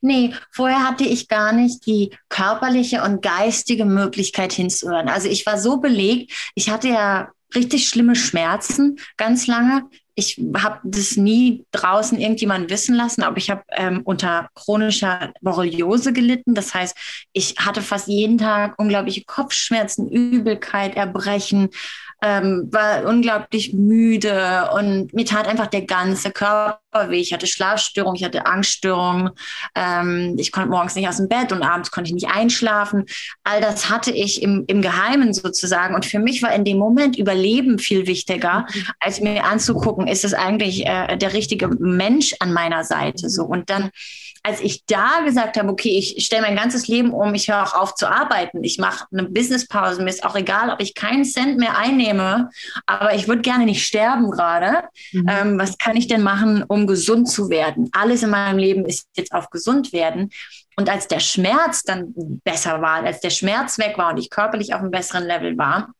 Nee, 0.00 0.34
vorher 0.50 0.86
hatte 0.86 1.04
ich 1.04 1.28
gar 1.28 1.52
nicht 1.52 1.86
die 1.86 2.16
körperliche 2.30 3.02
und 3.02 3.20
geistige 3.20 3.84
Möglichkeit 3.84 4.54
hinzuhören. 4.54 5.08
Also 5.08 5.28
ich 5.28 5.44
war 5.44 5.58
so 5.58 5.78
belegt, 5.78 6.32
ich 6.54 6.70
hatte 6.70 6.88
ja 6.88 7.28
richtig 7.54 7.88
schlimme 7.88 8.16
Schmerzen 8.16 8.98
ganz 9.18 9.46
lange 9.46 9.84
ich 10.18 10.36
habe 10.56 10.80
das 10.82 11.16
nie 11.16 11.64
draußen 11.70 12.18
irgendjemand 12.18 12.70
wissen 12.70 12.96
lassen, 12.96 13.22
aber 13.22 13.36
ich 13.36 13.50
habe 13.50 13.62
ähm, 13.70 14.00
unter 14.02 14.48
chronischer 14.56 15.32
Borreliose 15.42 16.12
gelitten. 16.12 16.56
Das 16.56 16.74
heißt, 16.74 16.96
ich 17.32 17.54
hatte 17.56 17.82
fast 17.82 18.08
jeden 18.08 18.36
Tag 18.36 18.74
unglaubliche 18.78 19.22
Kopfschmerzen, 19.24 20.08
Übelkeit, 20.08 20.96
Erbrechen. 20.96 21.68
Ähm, 22.20 22.68
war 22.72 23.04
unglaublich 23.04 23.72
müde 23.72 24.70
und 24.74 25.12
mir 25.14 25.24
tat 25.24 25.46
einfach 25.46 25.68
der 25.68 25.82
ganze 25.82 26.30
Körper 26.32 26.80
weh. 27.08 27.20
Ich 27.20 27.32
hatte 27.32 27.46
Schlafstörungen, 27.46 28.16
ich 28.16 28.24
hatte 28.24 28.46
Angststörungen, 28.46 29.30
ähm, 29.76 30.34
ich 30.36 30.50
konnte 30.50 30.70
morgens 30.70 30.96
nicht 30.96 31.08
aus 31.08 31.18
dem 31.18 31.28
Bett 31.28 31.52
und 31.52 31.62
abends 31.62 31.90
konnte 31.90 32.08
ich 32.08 32.14
nicht 32.14 32.28
einschlafen. 32.28 33.04
All 33.44 33.60
das 33.60 33.88
hatte 33.88 34.10
ich 34.10 34.42
im, 34.42 34.64
im 34.66 34.82
Geheimen 34.82 35.32
sozusagen. 35.32 35.94
Und 35.94 36.06
für 36.06 36.18
mich 36.18 36.42
war 36.42 36.52
in 36.52 36.64
dem 36.64 36.78
Moment 36.78 37.16
Überleben 37.16 37.78
viel 37.78 38.06
wichtiger, 38.06 38.66
mhm. 38.72 38.86
als 38.98 39.20
mir 39.20 39.44
anzugucken, 39.44 40.08
ist 40.08 40.24
es 40.24 40.34
eigentlich 40.34 40.86
äh, 40.86 41.16
der 41.16 41.32
richtige 41.32 41.68
Mensch 41.68 42.34
an 42.40 42.52
meiner 42.52 42.82
Seite. 42.82 43.28
So. 43.28 43.44
Und 43.44 43.70
dann 43.70 43.90
als 44.42 44.60
ich 44.60 44.84
da 44.86 45.20
gesagt 45.24 45.58
habe, 45.58 45.68
okay, 45.68 45.90
ich 45.98 46.24
stelle 46.24 46.42
mein 46.42 46.56
ganzes 46.56 46.88
Leben 46.88 47.12
um, 47.12 47.34
ich 47.34 47.48
höre 47.48 47.62
auch 47.62 47.74
auf 47.74 47.94
zu 47.94 48.08
arbeiten, 48.08 48.62
ich 48.64 48.78
mache 48.78 49.06
eine 49.12 49.24
Businesspause, 49.24 50.02
mir 50.02 50.10
ist 50.10 50.24
auch 50.24 50.36
egal, 50.36 50.70
ob 50.70 50.80
ich 50.80 50.94
keinen 50.94 51.24
Cent 51.24 51.58
mehr 51.58 51.76
einnehme, 51.76 52.07
aber 52.86 53.14
ich 53.14 53.28
würde 53.28 53.42
gerne 53.42 53.64
nicht 53.64 53.86
sterben 53.86 54.30
gerade. 54.30 54.88
Mhm. 55.12 55.26
Ähm, 55.28 55.58
was 55.58 55.78
kann 55.78 55.96
ich 55.96 56.06
denn 56.06 56.22
machen, 56.22 56.64
um 56.66 56.86
gesund 56.86 57.28
zu 57.28 57.50
werden? 57.50 57.88
Alles 57.92 58.22
in 58.22 58.30
meinem 58.30 58.58
Leben 58.58 58.86
ist 58.86 59.06
jetzt 59.16 59.32
auf 59.32 59.50
gesund 59.50 59.92
werden. 59.92 60.30
Und 60.76 60.88
als 60.88 61.08
der 61.08 61.20
Schmerz 61.20 61.82
dann 61.82 62.14
besser 62.44 62.80
war, 62.80 63.04
als 63.04 63.20
der 63.20 63.30
Schmerz 63.30 63.78
weg 63.78 63.98
war 63.98 64.10
und 64.10 64.18
ich 64.18 64.30
körperlich 64.30 64.74
auf 64.74 64.80
einem 64.80 64.90
besseren 64.90 65.24
Level 65.24 65.58
war, 65.58 65.92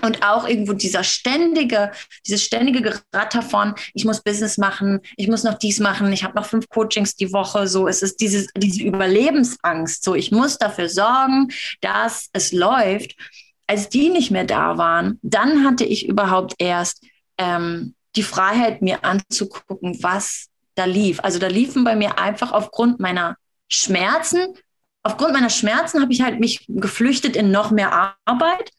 und 0.00 0.22
auch 0.24 0.48
irgendwo 0.48 0.72
dieser 0.72 1.04
ständige, 1.04 1.92
dieses 2.26 2.42
ständige 2.42 2.80
Geratter 2.80 3.42
von, 3.42 3.74
ich 3.92 4.04
muss 4.04 4.22
Business 4.22 4.56
machen, 4.56 5.00
ich 5.16 5.28
muss 5.28 5.44
noch 5.44 5.58
dies 5.58 5.80
machen, 5.80 6.12
ich 6.12 6.24
habe 6.24 6.34
noch 6.34 6.46
fünf 6.46 6.68
Coachings 6.68 7.14
die 7.14 7.32
Woche, 7.32 7.66
so 7.66 7.88
es 7.88 8.02
ist 8.02 8.20
dieses, 8.20 8.48
diese 8.56 8.82
Überlebensangst, 8.84 10.02
so 10.02 10.14
ich 10.14 10.30
muss 10.30 10.58
dafür 10.58 10.88
sorgen, 10.88 11.48
dass 11.80 12.28
es 12.32 12.52
läuft. 12.52 13.14
Als 13.72 13.88
die 13.88 14.10
nicht 14.10 14.30
mehr 14.30 14.44
da 14.44 14.76
waren, 14.76 15.18
dann 15.22 15.64
hatte 15.64 15.86
ich 15.86 16.06
überhaupt 16.06 16.56
erst 16.58 17.06
ähm, 17.38 17.94
die 18.16 18.22
Freiheit, 18.22 18.82
mir 18.82 19.02
anzugucken, 19.02 20.02
was 20.02 20.50
da 20.74 20.84
lief. 20.84 21.20
Also 21.20 21.38
da 21.38 21.46
liefen 21.46 21.82
bei 21.82 21.96
mir 21.96 22.18
einfach 22.18 22.52
aufgrund 22.52 23.00
meiner 23.00 23.38
Schmerzen, 23.70 24.58
aufgrund 25.02 25.32
meiner 25.32 25.48
Schmerzen 25.48 26.02
habe 26.02 26.12
ich 26.12 26.20
halt 26.20 26.38
mich 26.38 26.66
geflüchtet 26.68 27.34
in 27.34 27.50
noch 27.50 27.70
mehr 27.70 28.14
Arbeit 28.26 28.72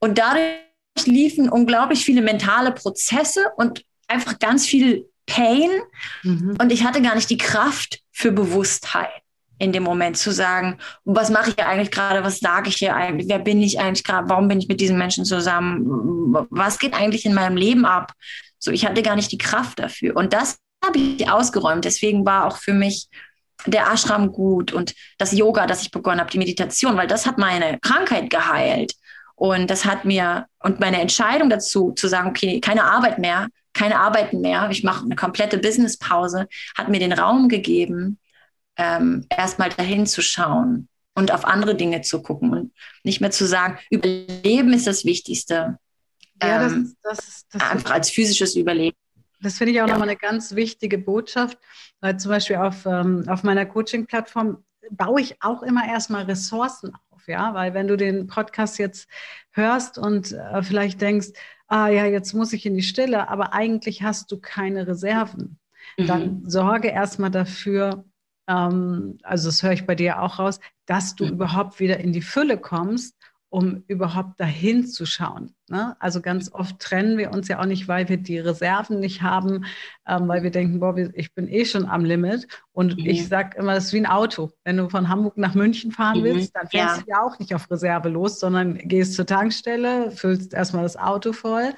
und 0.00 0.18
dadurch 0.18 0.58
liefen 1.06 1.48
unglaublich 1.48 2.04
viele 2.04 2.20
mentale 2.20 2.72
Prozesse 2.72 3.46
und 3.56 3.86
einfach 4.06 4.38
ganz 4.38 4.66
viel 4.66 5.08
Pain. 5.24 5.70
Mhm. 6.24 6.58
Und 6.60 6.72
ich 6.72 6.84
hatte 6.84 7.00
gar 7.00 7.14
nicht 7.14 7.30
die 7.30 7.38
Kraft 7.38 8.00
für 8.12 8.32
Bewusstheit 8.32 9.22
in 9.58 9.72
dem 9.72 9.82
Moment 9.82 10.16
zu 10.16 10.32
sagen, 10.32 10.78
was 11.04 11.30
mache 11.30 11.50
ich 11.50 11.56
hier 11.56 11.68
eigentlich 11.68 11.90
gerade, 11.90 12.22
was 12.22 12.40
sage 12.40 12.68
ich 12.68 12.76
hier 12.76 12.94
eigentlich, 12.94 13.28
wer 13.28 13.38
bin 13.38 13.62
ich 13.62 13.80
eigentlich 13.80 14.04
gerade, 14.04 14.28
warum 14.28 14.48
bin 14.48 14.58
ich 14.58 14.68
mit 14.68 14.80
diesen 14.80 14.98
Menschen 14.98 15.24
zusammen, 15.24 16.46
was 16.50 16.78
geht 16.78 16.94
eigentlich 16.94 17.24
in 17.24 17.34
meinem 17.34 17.56
Leben 17.56 17.86
ab? 17.86 18.12
So, 18.58 18.70
ich 18.70 18.84
hatte 18.86 19.02
gar 19.02 19.16
nicht 19.16 19.32
die 19.32 19.38
Kraft 19.38 19.78
dafür. 19.78 20.16
Und 20.16 20.32
das 20.32 20.58
habe 20.84 20.98
ich 20.98 21.30
ausgeräumt. 21.30 21.84
Deswegen 21.84 22.26
war 22.26 22.46
auch 22.46 22.58
für 22.58 22.74
mich 22.74 23.08
der 23.64 23.90
Ashram 23.90 24.32
gut 24.32 24.72
und 24.72 24.94
das 25.18 25.32
Yoga, 25.32 25.66
das 25.66 25.82
ich 25.82 25.90
begonnen 25.90 26.20
habe, 26.20 26.30
die 26.30 26.38
Meditation, 26.38 26.96
weil 26.96 27.06
das 27.06 27.26
hat 27.26 27.38
meine 27.38 27.78
Krankheit 27.80 28.30
geheilt. 28.30 28.92
Und 29.34 29.70
das 29.70 29.84
hat 29.84 30.04
mir, 30.04 30.46
und 30.60 30.80
meine 30.80 31.00
Entscheidung 31.00 31.50
dazu, 31.50 31.92
zu 31.92 32.08
sagen, 32.08 32.28
okay, 32.28 32.60
keine 32.60 32.84
Arbeit 32.84 33.18
mehr, 33.18 33.48
keine 33.74 33.98
Arbeiten 33.98 34.40
mehr, 34.40 34.68
ich 34.70 34.82
mache 34.82 35.04
eine 35.04 35.16
komplette 35.16 35.58
Businesspause, 35.58 36.48
hat 36.76 36.88
mir 36.88 37.00
den 37.00 37.12
Raum 37.12 37.48
gegeben, 37.48 38.18
ähm, 38.76 39.26
erstmal 39.30 39.70
dahin 39.70 40.06
zu 40.06 40.22
schauen 40.22 40.88
und 41.14 41.32
auf 41.32 41.44
andere 41.44 41.74
Dinge 41.74 42.02
zu 42.02 42.22
gucken 42.22 42.52
und 42.52 42.72
nicht 43.04 43.20
mehr 43.20 43.30
zu 43.30 43.46
sagen, 43.46 43.78
Überleben 43.90 44.72
ist 44.72 44.86
das 44.86 45.04
Wichtigste. 45.04 45.78
Ja, 46.42 46.58
das, 46.60 46.72
ähm, 46.72 46.96
das, 47.02 47.46
das, 47.50 47.62
einfach 47.62 47.92
als 47.92 48.10
physisches 48.10 48.56
Überleben. 48.56 48.96
Das 49.40 49.58
finde 49.58 49.72
ich 49.72 49.80
auch 49.80 49.86
ja. 49.86 49.92
nochmal 49.92 50.08
eine 50.08 50.18
ganz 50.18 50.54
wichtige 50.54 50.98
Botschaft, 50.98 51.58
weil 52.00 52.18
zum 52.18 52.30
Beispiel 52.30 52.56
auf, 52.56 52.86
ähm, 52.86 53.24
auf 53.28 53.42
meiner 53.42 53.66
Coaching-Plattform 53.66 54.64
baue 54.90 55.20
ich 55.20 55.36
auch 55.42 55.62
immer 55.62 55.86
erstmal 55.86 56.24
Ressourcen 56.24 56.92
ja, 57.26 57.54
weil 57.54 57.74
wenn 57.74 57.88
du 57.88 57.96
den 57.96 58.26
Podcast 58.26 58.78
jetzt 58.78 59.08
hörst 59.52 59.98
und 59.98 60.32
äh, 60.32 60.62
vielleicht 60.62 61.00
denkst, 61.00 61.28
ah 61.68 61.88
ja, 61.88 62.06
jetzt 62.06 62.32
muss 62.32 62.52
ich 62.52 62.66
in 62.66 62.74
die 62.74 62.82
Stille, 62.82 63.28
aber 63.28 63.52
eigentlich 63.52 64.02
hast 64.02 64.30
du 64.30 64.38
keine 64.40 64.86
Reserven, 64.86 65.58
mhm. 65.98 66.06
dann 66.06 66.42
sorge 66.48 66.88
erstmal 66.88 67.30
dafür, 67.30 68.04
ähm, 68.48 69.18
also 69.22 69.48
das 69.48 69.62
höre 69.62 69.72
ich 69.72 69.86
bei 69.86 69.94
dir 69.94 70.20
auch 70.22 70.38
raus, 70.38 70.60
dass 70.86 71.14
du 71.14 71.24
mhm. 71.24 71.32
überhaupt 71.32 71.80
wieder 71.80 71.98
in 71.98 72.12
die 72.12 72.22
Fülle 72.22 72.58
kommst 72.58 73.16
um 73.48 73.84
überhaupt 73.86 74.40
dahin 74.40 74.86
zu 74.86 75.06
schauen. 75.06 75.54
Ne? 75.68 75.96
Also 76.00 76.20
ganz 76.20 76.52
oft 76.52 76.78
trennen 76.80 77.16
wir 77.16 77.30
uns 77.30 77.48
ja 77.48 77.60
auch 77.60 77.64
nicht, 77.64 77.86
weil 77.86 78.08
wir 78.08 78.16
die 78.16 78.38
Reserven 78.38 78.98
nicht 78.98 79.22
haben, 79.22 79.64
ähm, 80.06 80.28
weil 80.28 80.42
wir 80.42 80.50
denken, 80.50 80.80
boah, 80.80 80.96
ich 81.14 81.32
bin 81.32 81.48
eh 81.48 81.64
schon 81.64 81.86
am 81.86 82.04
Limit. 82.04 82.48
Und 82.72 82.98
mhm. 82.98 83.06
ich 83.06 83.28
sage 83.28 83.56
immer, 83.56 83.74
das 83.74 83.86
ist 83.86 83.92
wie 83.92 84.00
ein 84.00 84.06
Auto. 84.06 84.50
Wenn 84.64 84.76
du 84.76 84.88
von 84.88 85.08
Hamburg 85.08 85.38
nach 85.38 85.54
München 85.54 85.92
fahren 85.92 86.20
mhm. 86.20 86.24
willst, 86.24 86.56
dann 86.56 86.68
fährst 86.68 86.98
ja. 86.98 87.02
du 87.02 87.10
ja 87.10 87.22
auch 87.22 87.38
nicht 87.38 87.54
auf 87.54 87.70
Reserve 87.70 88.08
los, 88.08 88.40
sondern 88.40 88.76
gehst 88.76 89.14
zur 89.14 89.26
Tankstelle, 89.26 90.10
füllst 90.10 90.52
erstmal 90.52 90.82
das 90.82 90.96
Auto 90.96 91.32
voll 91.32 91.72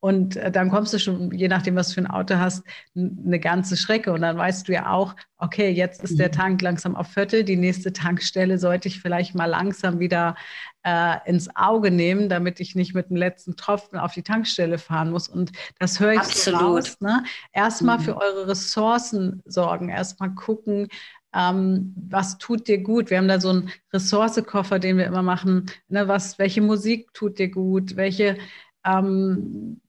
und 0.00 0.36
äh, 0.36 0.50
dann 0.50 0.70
kommst 0.70 0.94
du 0.94 0.98
schon, 0.98 1.30
je 1.32 1.48
nachdem, 1.48 1.76
was 1.76 1.88
du 1.88 1.94
für 1.94 2.00
ein 2.00 2.10
Auto 2.10 2.36
hast, 2.36 2.64
eine 2.96 3.38
ganze 3.38 3.76
Strecke. 3.76 4.12
Und 4.12 4.22
dann 4.22 4.36
weißt 4.36 4.66
du 4.66 4.72
ja 4.72 4.90
auch, 4.90 5.14
okay, 5.36 5.70
jetzt 5.70 6.02
ist 6.02 6.18
der 6.18 6.28
mhm. 6.28 6.32
Tank 6.32 6.62
langsam 6.62 6.96
auf 6.96 7.08
Viertel. 7.08 7.44
Die 7.44 7.56
nächste 7.56 7.92
Tankstelle 7.92 8.58
sollte 8.58 8.88
ich 8.88 9.00
vielleicht 9.00 9.34
mal 9.34 9.44
langsam 9.44 10.00
wieder 10.00 10.36
äh, 10.84 11.16
ins 11.26 11.54
Auge 11.54 11.90
nehmen, 11.90 12.30
damit 12.30 12.60
ich 12.60 12.74
nicht 12.74 12.94
mit 12.94 13.10
dem 13.10 13.16
letzten 13.16 13.56
Tropfen 13.56 13.98
auf 13.98 14.14
die 14.14 14.22
Tankstelle 14.22 14.78
fahren 14.78 15.10
muss. 15.10 15.28
Und 15.28 15.52
das 15.78 16.00
höre 16.00 16.14
ich 16.14 16.20
Absolut. 16.20 16.60
so 16.60 16.66
raus. 16.66 16.96
Ne? 17.00 17.22
Erstmal 17.52 17.98
mhm. 17.98 18.02
für 18.02 18.16
eure 18.16 18.48
Ressourcen 18.48 19.42
sorgen, 19.44 19.90
erstmal 19.90 20.34
gucken, 20.34 20.88
ähm, 21.34 21.94
was 22.08 22.38
tut 22.38 22.66
dir 22.66 22.78
gut? 22.78 23.10
Wir 23.10 23.18
haben 23.18 23.28
da 23.28 23.38
so 23.38 23.50
einen 23.50 23.70
Ressourcekoffer, 23.92 24.78
den 24.78 24.96
wir 24.96 25.06
immer 25.06 25.22
machen. 25.22 25.66
Ne? 25.88 26.08
Was, 26.08 26.38
welche 26.38 26.62
Musik 26.62 27.12
tut 27.12 27.38
dir 27.38 27.50
gut? 27.50 27.96
Welche 27.96 28.38
ähm, 28.84 29.80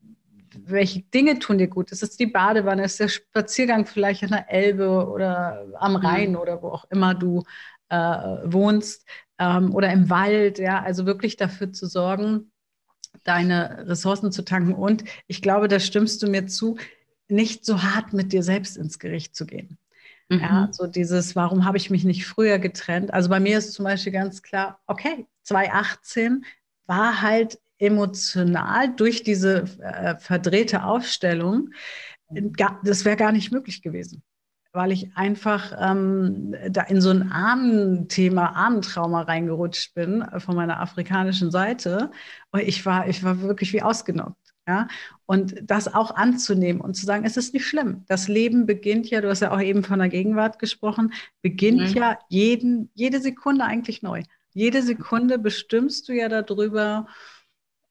welche 0.65 1.01
Dinge 1.01 1.39
tun 1.39 1.57
dir 1.57 1.67
gut? 1.67 1.91
Ist 1.91 2.03
es 2.03 2.17
die 2.17 2.25
Badewanne? 2.25 2.83
Ist 2.83 2.99
der 2.99 3.07
Spaziergang 3.07 3.85
vielleicht 3.85 4.23
an 4.23 4.29
der 4.29 4.51
Elbe 4.51 5.07
oder 5.07 5.65
am 5.79 5.93
mhm. 5.93 5.97
Rhein 5.97 6.35
oder 6.35 6.61
wo 6.61 6.69
auch 6.69 6.85
immer 6.89 7.13
du 7.13 7.43
äh, 7.89 7.95
wohnst 7.97 9.07
ähm, 9.39 9.73
oder 9.73 9.91
im 9.91 10.09
Wald? 10.09 10.59
Ja, 10.59 10.81
also 10.81 11.05
wirklich 11.05 11.37
dafür 11.37 11.71
zu 11.71 11.85
sorgen, 11.87 12.51
deine 13.23 13.87
Ressourcen 13.87 14.31
zu 14.31 14.43
tanken. 14.43 14.73
Und 14.73 15.03
ich 15.27 15.41
glaube, 15.41 15.67
da 15.67 15.79
stimmst 15.79 16.21
du 16.23 16.27
mir 16.27 16.47
zu, 16.47 16.77
nicht 17.27 17.65
so 17.65 17.83
hart 17.83 18.13
mit 18.13 18.33
dir 18.33 18.43
selbst 18.43 18.77
ins 18.77 18.99
Gericht 18.99 19.35
zu 19.35 19.45
gehen. 19.45 19.77
Mhm. 20.29 20.39
Ja, 20.39 20.69
so 20.71 20.87
dieses, 20.87 21.35
warum 21.35 21.65
habe 21.65 21.77
ich 21.77 21.89
mich 21.89 22.03
nicht 22.03 22.25
früher 22.25 22.59
getrennt? 22.59 23.13
Also 23.13 23.29
bei 23.29 23.39
mir 23.39 23.57
ist 23.57 23.73
zum 23.73 23.85
Beispiel 23.85 24.13
ganz 24.13 24.41
klar, 24.41 24.79
okay, 24.87 25.27
2018 25.43 26.45
war 26.85 27.21
halt 27.21 27.59
emotional 27.81 28.93
durch 28.95 29.23
diese 29.23 29.65
äh, 29.79 30.15
verdrehte 30.17 30.83
Aufstellung, 30.83 31.69
das 32.83 33.03
wäre 33.03 33.17
gar 33.17 33.31
nicht 33.31 33.51
möglich 33.51 33.81
gewesen, 33.81 34.23
weil 34.71 34.91
ich 34.91 35.15
einfach 35.15 35.73
ähm, 35.77 36.55
da 36.69 36.83
in 36.83 37.01
so 37.01 37.09
ein 37.09 37.31
Ahnenthema, 37.31 38.53
Ahnentrauma 38.53 39.23
reingerutscht 39.23 39.93
bin 39.93 40.21
äh, 40.21 40.39
von 40.39 40.55
meiner 40.55 40.79
afrikanischen 40.79 41.51
Seite. 41.51 42.11
Und 42.51 42.61
ich 42.61 42.85
war, 42.85 43.09
ich 43.09 43.23
war 43.23 43.41
wirklich 43.41 43.73
wie 43.73 43.81
ausgenockt. 43.81 44.37
Ja? 44.67 44.87
Und 45.25 45.55
das 45.63 45.93
auch 45.93 46.15
anzunehmen 46.15 46.81
und 46.81 46.93
zu 46.93 47.05
sagen, 47.05 47.25
es 47.25 47.35
ist 47.35 47.53
nicht 47.53 47.65
schlimm. 47.65 48.05
Das 48.07 48.27
Leben 48.27 48.65
beginnt 48.65 49.09
ja, 49.09 49.19
du 49.19 49.29
hast 49.29 49.41
ja 49.41 49.51
auch 49.51 49.59
eben 49.59 49.83
von 49.83 49.99
der 49.99 50.09
Gegenwart 50.09 50.59
gesprochen, 50.59 51.13
beginnt 51.41 51.89
mhm. 51.89 51.97
ja 51.97 52.19
jeden, 52.29 52.91
jede 52.93 53.19
Sekunde 53.19 53.65
eigentlich 53.65 54.01
neu. 54.01 54.23
Jede 54.53 54.81
Sekunde 54.83 55.39
bestimmst 55.39 56.07
du 56.07 56.13
ja 56.13 56.29
darüber, 56.29 57.07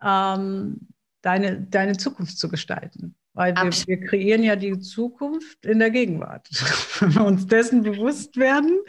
ähm, 0.03 0.89
deine, 1.23 1.61
deine 1.61 1.97
Zukunft 1.97 2.39
zu 2.39 2.49
gestalten. 2.49 3.15
Weil 3.33 3.55
wir, 3.55 3.71
wir, 3.87 4.01
kreieren 4.01 4.43
ja 4.43 4.57
die 4.57 4.79
Zukunft 4.81 5.65
in 5.65 5.79
der 5.79 5.91
Gegenwart. 5.91 6.49
Wenn 7.01 7.15
wir 7.15 7.25
uns 7.25 7.47
dessen 7.47 7.83
bewusst 7.83 8.37
werden, 8.37 8.81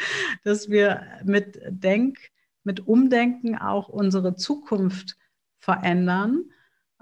dass 0.43 0.70
wir 0.70 1.03
mit 1.24 1.59
Denk, 1.70 2.18
mit 2.64 2.88
Umdenken 2.88 3.57
auch 3.57 3.88
unsere 3.88 4.36
Zukunft 4.36 5.16
verändern. 5.59 6.45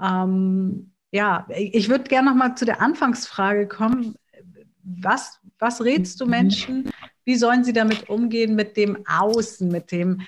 Ähm, 0.01 0.93
ja, 1.11 1.47
ich 1.49 1.89
würde 1.89 2.03
gerne 2.03 2.29
noch 2.29 2.35
mal 2.35 2.55
zu 2.55 2.65
der 2.65 2.81
Anfangsfrage 2.81 3.67
kommen. 3.67 4.15
Was, 4.83 5.39
was 5.59 5.83
rätst 5.83 6.19
du 6.19 6.25
Menschen? 6.25 6.91
Wie 7.23 7.35
sollen 7.35 7.63
sie 7.63 7.73
damit 7.73 8.09
umgehen 8.09 8.55
mit 8.55 8.75
dem 8.75 9.05
Außen, 9.07 9.69
mit 9.69 9.91
dem 9.91 10.21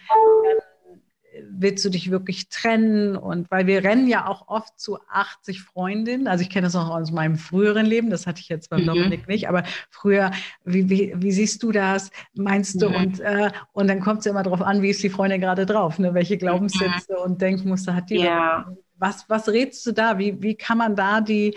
willst 1.50 1.84
du 1.86 1.90
dich 1.90 2.12
wirklich 2.12 2.50
trennen? 2.50 3.16
Und 3.16 3.50
weil 3.52 3.68
wir 3.68 3.84
rennen 3.84 4.08
ja 4.08 4.28
auch 4.28 4.48
oft 4.48 4.80
zu 4.80 5.00
80 5.10 5.62
Freundinnen. 5.62 6.28
Also 6.28 6.44
ich 6.44 6.50
kenne 6.50 6.68
das 6.68 6.76
auch 6.76 6.90
aus 6.90 7.12
meinem 7.12 7.38
früheren 7.38 7.86
Leben, 7.86 8.10
das 8.10 8.28
hatte 8.28 8.42
ich 8.42 8.50
jetzt 8.50 8.70
beim 8.70 8.82
mhm. 8.82 8.88
Dominik 8.88 9.28
nicht, 9.28 9.48
aber 9.50 9.64
früher, 9.90 10.32
wie, 10.64 10.90
wie, 10.90 11.14
wie, 11.16 11.32
siehst 11.32 11.64
du 11.64 11.72
das? 11.72 12.12
Meinst 12.34 12.82
du? 12.82 12.90
Mhm. 12.90 12.96
Und, 12.96 13.20
äh, 13.20 13.52
und 13.74 13.88
dann 13.88 14.00
kommt 14.00 14.20
es 14.20 14.26
ja 14.26 14.32
immer 14.32 14.44
darauf 14.44 14.62
an, 14.62 14.82
wie 14.82 14.90
ist 14.90 15.04
die 15.04 15.10
Freundin 15.10 15.42
gerade 15.42 15.66
drauf, 15.66 16.00
ne? 16.00 16.14
welche 16.14 16.38
Glaubenssätze 16.38 17.14
mhm. 17.14 17.24
und 17.24 17.42
Denkmuster 17.42 17.96
hat 17.96 18.10
die. 18.10 18.20
Ja. 18.20 18.72
was, 18.98 19.30
was 19.30 19.50
rätst 19.50 19.86
du 19.86 19.92
da? 19.92 20.18
Wie, 20.20 20.42
wie 20.42 20.56
kann 20.56 20.78
man 20.78 20.96
da 20.96 21.22
die, 21.22 21.56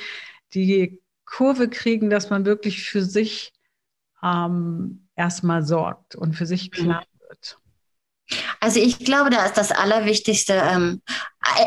die 0.55 1.01
Kurve 1.24 1.68
kriegen, 1.68 2.11
dass 2.11 2.30
man 2.30 2.45
wirklich 2.45 2.82
für 2.82 3.03
sich 3.03 3.53
ähm, 4.22 5.09
erstmal 5.16 5.64
sorgt 5.64 6.16
und 6.16 6.35
für 6.35 6.47
sich 6.47 6.70
klar 6.70 7.03
mhm. 7.03 7.28
wird? 7.28 7.59
Also 8.65 8.81
ich 8.81 8.99
glaube, 8.99 9.29
da 9.29 9.45
ist 9.45 9.59
das 9.59 9.73
Allerwichtigste 9.73 10.55
ähm, 10.55 11.03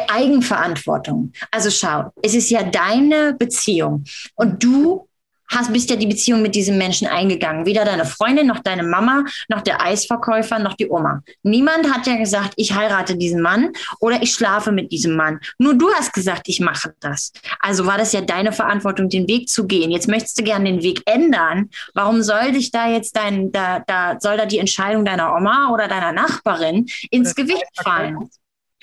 Eigenverantwortung. 0.10 1.32
Also 1.52 1.70
schau, 1.70 2.12
es 2.24 2.34
ist 2.34 2.50
ja 2.50 2.64
deine 2.64 3.36
Beziehung 3.38 4.04
und 4.34 4.64
du 4.64 5.07
hast, 5.50 5.74
bist 5.74 5.90
ja 5.90 5.96
die 5.96 6.08
Beziehung 6.08 6.42
mit 6.42 6.56
diesem 6.56 6.78
Menschen 6.78 7.08
eingegangen. 7.08 7.66
Weder 7.66 7.86
deine 7.86 8.06
Freundin, 8.06 8.48
noch 8.48 8.60
deine 8.60 8.84
Mama, 8.84 9.24
noch 9.50 9.62
der 9.62 9.82
Eisverkäufer, 9.82 10.60
noch 10.60 10.74
die 10.74 10.90
Oma. 10.90 11.22
Niemand 11.44 11.92
hat 11.92 12.08
ja 12.08 12.16
gesagt, 12.16 12.54
ich 12.56 12.74
heirate 12.74 13.18
diesen 13.18 13.42
Mann 13.42 13.72
oder 14.00 14.22
ich 14.22 14.34
schlafe 14.34 14.72
mit 14.72 14.92
diesem 14.92 15.16
Mann. 15.16 15.40
Nur 15.58 15.74
du 15.74 15.92
hast 15.94 16.14
gesagt, 16.14 16.48
ich 16.48 16.60
mache 16.60 16.94
das. 17.00 17.32
Also 17.60 17.86
war 17.86 17.98
das 17.98 18.14
ja 18.14 18.22
deine 18.22 18.52
Verantwortung, 18.52 19.10
den 19.10 19.28
Weg 19.28 19.50
zu 19.50 19.68
gehen. 19.68 19.92
Jetzt 19.92 20.08
möchtest 20.08 20.38
du 20.40 20.44
gerne 20.44 20.66
den 20.66 20.84
Weg 20.84 21.02
ändern. 21.06 21.70
Warum 21.94 22.22
soll 22.22 22.52
dich 22.52 22.72
da 22.72 22.90
jetzt 22.90 23.16
dein, 23.16 23.52
da, 23.52 23.84
da 23.86 24.18
soll 24.20 24.38
da 24.38 24.46
die 24.46 24.60
Entscheidung 24.60 25.06
deiner 25.06 25.36
Oma 25.36 25.72
oder 25.72 25.88
deiner 25.88 26.12
Nachbarin 26.12 26.88
ins 27.10 27.36
Gewicht 27.36 27.66
fallen? 27.84 28.30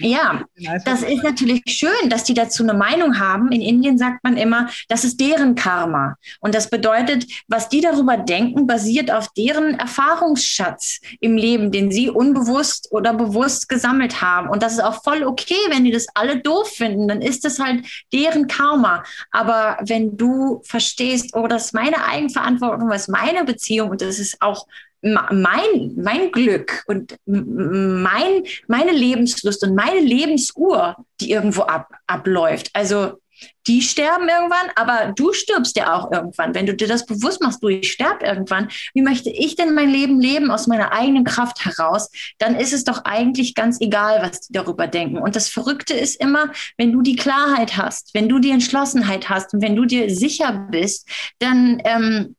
Ja, 0.00 0.42
das 0.84 1.02
ist 1.02 1.22
natürlich 1.22 1.62
schön, 1.68 2.10
dass 2.10 2.24
die 2.24 2.34
dazu 2.34 2.64
eine 2.64 2.74
Meinung 2.74 3.20
haben. 3.20 3.52
In 3.52 3.60
Indien 3.60 3.96
sagt 3.96 4.24
man 4.24 4.36
immer, 4.36 4.68
das 4.88 5.04
ist 5.04 5.20
deren 5.20 5.54
Karma. 5.54 6.16
Und 6.40 6.52
das 6.52 6.68
bedeutet, 6.68 7.26
was 7.46 7.68
die 7.68 7.80
darüber 7.80 8.16
denken, 8.16 8.66
basiert 8.66 9.12
auf 9.12 9.28
deren 9.34 9.78
Erfahrungsschatz 9.78 10.98
im 11.20 11.36
Leben, 11.36 11.70
den 11.70 11.92
sie 11.92 12.10
unbewusst 12.10 12.88
oder 12.90 13.14
bewusst 13.14 13.68
gesammelt 13.68 14.20
haben. 14.20 14.48
Und 14.48 14.64
das 14.64 14.72
ist 14.72 14.82
auch 14.82 15.04
voll 15.04 15.22
okay, 15.22 15.54
wenn 15.68 15.84
die 15.84 15.92
das 15.92 16.08
alle 16.14 16.40
doof 16.40 16.68
finden, 16.70 17.06
dann 17.06 17.22
ist 17.22 17.44
das 17.44 17.60
halt 17.60 17.86
deren 18.12 18.48
Karma. 18.48 19.04
Aber 19.30 19.78
wenn 19.80 20.16
du 20.16 20.60
verstehst, 20.64 21.36
oh, 21.36 21.46
das 21.46 21.66
ist 21.66 21.74
meine 21.74 22.04
Eigenverantwortung, 22.04 22.88
was 22.88 23.06
meine 23.06 23.44
Beziehung 23.44 23.90
und 23.90 24.02
das 24.02 24.18
ist 24.18 24.42
auch 24.42 24.66
mein, 25.04 25.94
mein 25.96 26.32
Glück 26.32 26.82
und 26.86 27.16
mein, 27.26 28.44
meine 28.68 28.92
Lebenslust 28.92 29.62
und 29.62 29.74
meine 29.74 30.00
Lebensuhr, 30.00 30.96
die 31.20 31.30
irgendwo 31.30 31.62
ab, 31.62 31.88
abläuft. 32.06 32.70
Also 32.72 33.18
die 33.66 33.82
sterben 33.82 34.28
irgendwann, 34.28 34.70
aber 34.76 35.12
du 35.12 35.32
stirbst 35.32 35.76
ja 35.76 35.94
auch 35.94 36.12
irgendwann. 36.12 36.54
Wenn 36.54 36.66
du 36.66 36.74
dir 36.74 36.86
das 36.86 37.06
bewusst 37.06 37.42
machst, 37.42 37.62
du, 37.62 37.68
ich 37.68 37.92
sterbe 37.92 38.24
irgendwann, 38.24 38.68
wie 38.94 39.02
möchte 39.02 39.30
ich 39.30 39.56
denn 39.56 39.74
mein 39.74 39.90
Leben 39.90 40.20
leben 40.20 40.50
aus 40.50 40.66
meiner 40.66 40.92
eigenen 40.92 41.24
Kraft 41.24 41.64
heraus? 41.64 42.10
Dann 42.38 42.54
ist 42.54 42.72
es 42.72 42.84
doch 42.84 43.04
eigentlich 43.04 43.54
ganz 43.54 43.80
egal, 43.80 44.22
was 44.22 44.40
die 44.42 44.52
darüber 44.52 44.86
denken. 44.86 45.18
Und 45.18 45.36
das 45.36 45.48
Verrückte 45.48 45.94
ist 45.94 46.20
immer, 46.20 46.52
wenn 46.76 46.92
du 46.92 47.02
die 47.02 47.16
Klarheit 47.16 47.76
hast, 47.76 48.14
wenn 48.14 48.28
du 48.28 48.38
die 48.38 48.50
Entschlossenheit 48.50 49.28
hast 49.28 49.54
und 49.54 49.62
wenn 49.62 49.76
du 49.76 49.84
dir 49.84 50.14
sicher 50.14 50.66
bist, 50.70 51.08
dann 51.38 51.80
ähm, 51.84 52.36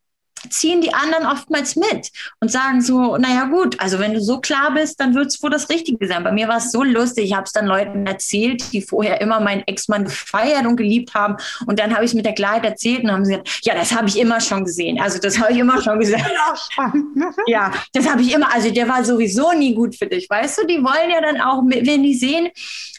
ziehen 0.50 0.80
die 0.80 0.94
anderen 0.94 1.26
oftmals 1.26 1.76
mit 1.76 2.10
und 2.40 2.50
sagen 2.50 2.80
so, 2.80 3.16
naja 3.16 3.44
gut, 3.44 3.80
also 3.80 3.98
wenn 3.98 4.14
du 4.14 4.20
so 4.20 4.40
klar 4.40 4.72
bist, 4.72 5.00
dann 5.00 5.14
wird 5.14 5.26
es 5.26 5.42
wohl 5.42 5.50
das 5.50 5.68
Richtige 5.68 6.06
sein. 6.06 6.24
Bei 6.24 6.32
mir 6.32 6.48
war 6.48 6.58
es 6.58 6.72
so 6.72 6.82
lustig, 6.82 7.24
ich 7.24 7.34
habe 7.34 7.44
es 7.44 7.52
dann 7.52 7.66
Leuten 7.66 8.06
erzählt, 8.06 8.72
die 8.72 8.82
vorher 8.82 9.20
immer 9.20 9.40
meinen 9.40 9.62
Ex-Mann 9.66 10.04
gefeiert 10.04 10.66
und 10.66 10.76
geliebt 10.76 11.14
haben 11.14 11.36
und 11.66 11.78
dann 11.78 11.94
habe 11.94 12.04
ich 12.04 12.10
es 12.10 12.14
mit 12.14 12.26
der 12.26 12.34
Klarheit 12.34 12.64
erzählt 12.64 13.04
und 13.04 13.12
haben 13.12 13.24
sie 13.24 13.32
gesagt, 13.32 13.60
ja, 13.62 13.74
das 13.74 13.94
habe 13.94 14.08
ich 14.08 14.18
immer 14.18 14.40
schon 14.40 14.64
gesehen. 14.64 15.00
Also 15.00 15.18
das 15.18 15.38
habe 15.38 15.52
ich 15.52 15.58
immer 15.58 15.80
schon 15.82 15.98
gesehen. 15.98 16.16
ja, 17.46 17.72
das 17.92 18.08
habe 18.08 18.22
ich 18.22 18.32
immer, 18.32 18.52
also 18.52 18.70
der 18.70 18.88
war 18.88 19.04
sowieso 19.04 19.52
nie 19.52 19.74
gut 19.74 19.96
für 19.96 20.06
dich, 20.06 20.28
weißt 20.28 20.58
du, 20.58 20.66
die 20.66 20.82
wollen 20.82 21.10
ja 21.10 21.20
dann 21.20 21.40
auch, 21.40 21.62
wenn 21.66 22.02
die 22.02 22.14
sehen, 22.14 22.48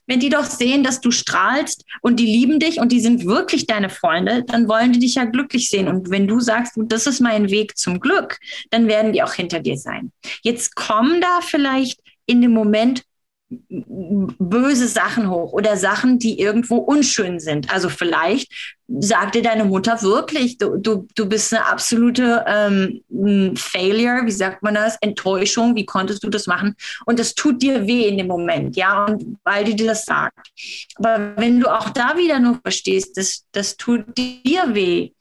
wenn 0.08 0.20
die 0.20 0.30
doch 0.30 0.46
sehen, 0.46 0.84
dass 0.84 1.02
du 1.02 1.12
strahlst 1.12 1.84
und 2.02 2.20
die 2.20 2.26
lieben 2.26 2.60
dich 2.60 2.80
und 2.80 2.92
die 2.92 3.00
sind 3.00 3.26
wirklich 3.26 3.68
deine 3.68 3.90
Freunde, 3.90 4.44
dann 4.44 4.68
wollen 4.68 4.94
die 4.94 5.00
dich 5.00 5.16
ja 5.16 5.26
glücklich 5.26 5.70
sehen. 5.70 5.88
Und 5.88 6.10
wenn 6.10 6.28
du 6.28 6.40
sagst, 6.40 6.74
das 6.76 7.06
ist 7.06 7.20
mein 7.20 7.50
Weg 7.52 7.78
zum 7.78 8.00
Glück, 8.00 8.40
dann 8.72 8.88
werden 8.88 9.14
die 9.14 9.22
auch 9.22 9.34
hinter 9.34 9.60
dir 9.60 9.78
sein. 9.78 10.12
Jetzt 10.42 10.76
kommen 10.76 11.22
da 11.22 11.42
vielleicht 11.42 12.00
in 12.26 12.42
dem 12.42 12.52
Moment 12.52 13.04
böse 13.50 14.88
Sachen 14.88 15.30
hoch 15.30 15.54
oder 15.54 15.78
Sachen, 15.78 16.20
die 16.20 16.40
irgendwo 16.40 16.78
unschön 16.78 17.40
sind. 17.40 17.72
Also 17.72 17.88
vielleicht 17.88 18.52
sagt 18.88 19.36
dir 19.36 19.42
deine 19.42 19.64
Mutter 19.64 20.02
wirklich, 20.02 20.58
du, 20.58 20.78
du, 20.78 21.08
du 21.16 21.28
bist 21.28 21.54
eine 21.54 21.66
absolute 21.66 22.44
ähm, 22.46 23.56
Failure, 23.56 24.26
wie 24.26 24.32
sagt 24.32 24.64
man 24.64 24.76
das, 24.76 24.98
Enttäuschung, 25.00 25.76
wie 25.76 25.86
konntest 25.86 26.24
du 26.24 26.30
das 26.30 26.48
machen? 26.48 26.76
Und 27.06 27.20
das 27.20 27.36
tut 27.36 27.62
dir 27.62 27.88
weh 27.88 28.08
in 28.08 28.18
dem 28.18 28.28
Moment, 28.28 28.76
ja, 28.76 29.06
und 29.06 29.38
weil 29.46 29.64
die 29.64 29.76
dir 29.76 29.88
das 29.88 30.04
sagt. 30.04 30.52
Aber 30.96 31.34
wenn 31.38 31.60
du 31.60 31.74
auch 31.74 31.90
da 31.90 32.18
wieder 32.18 32.40
nur 32.40 32.60
verstehst, 32.62 33.16
das, 33.16 33.46
das 33.54 33.78
tut 33.78 34.06
dir 34.18 34.74
weh, 34.74 35.12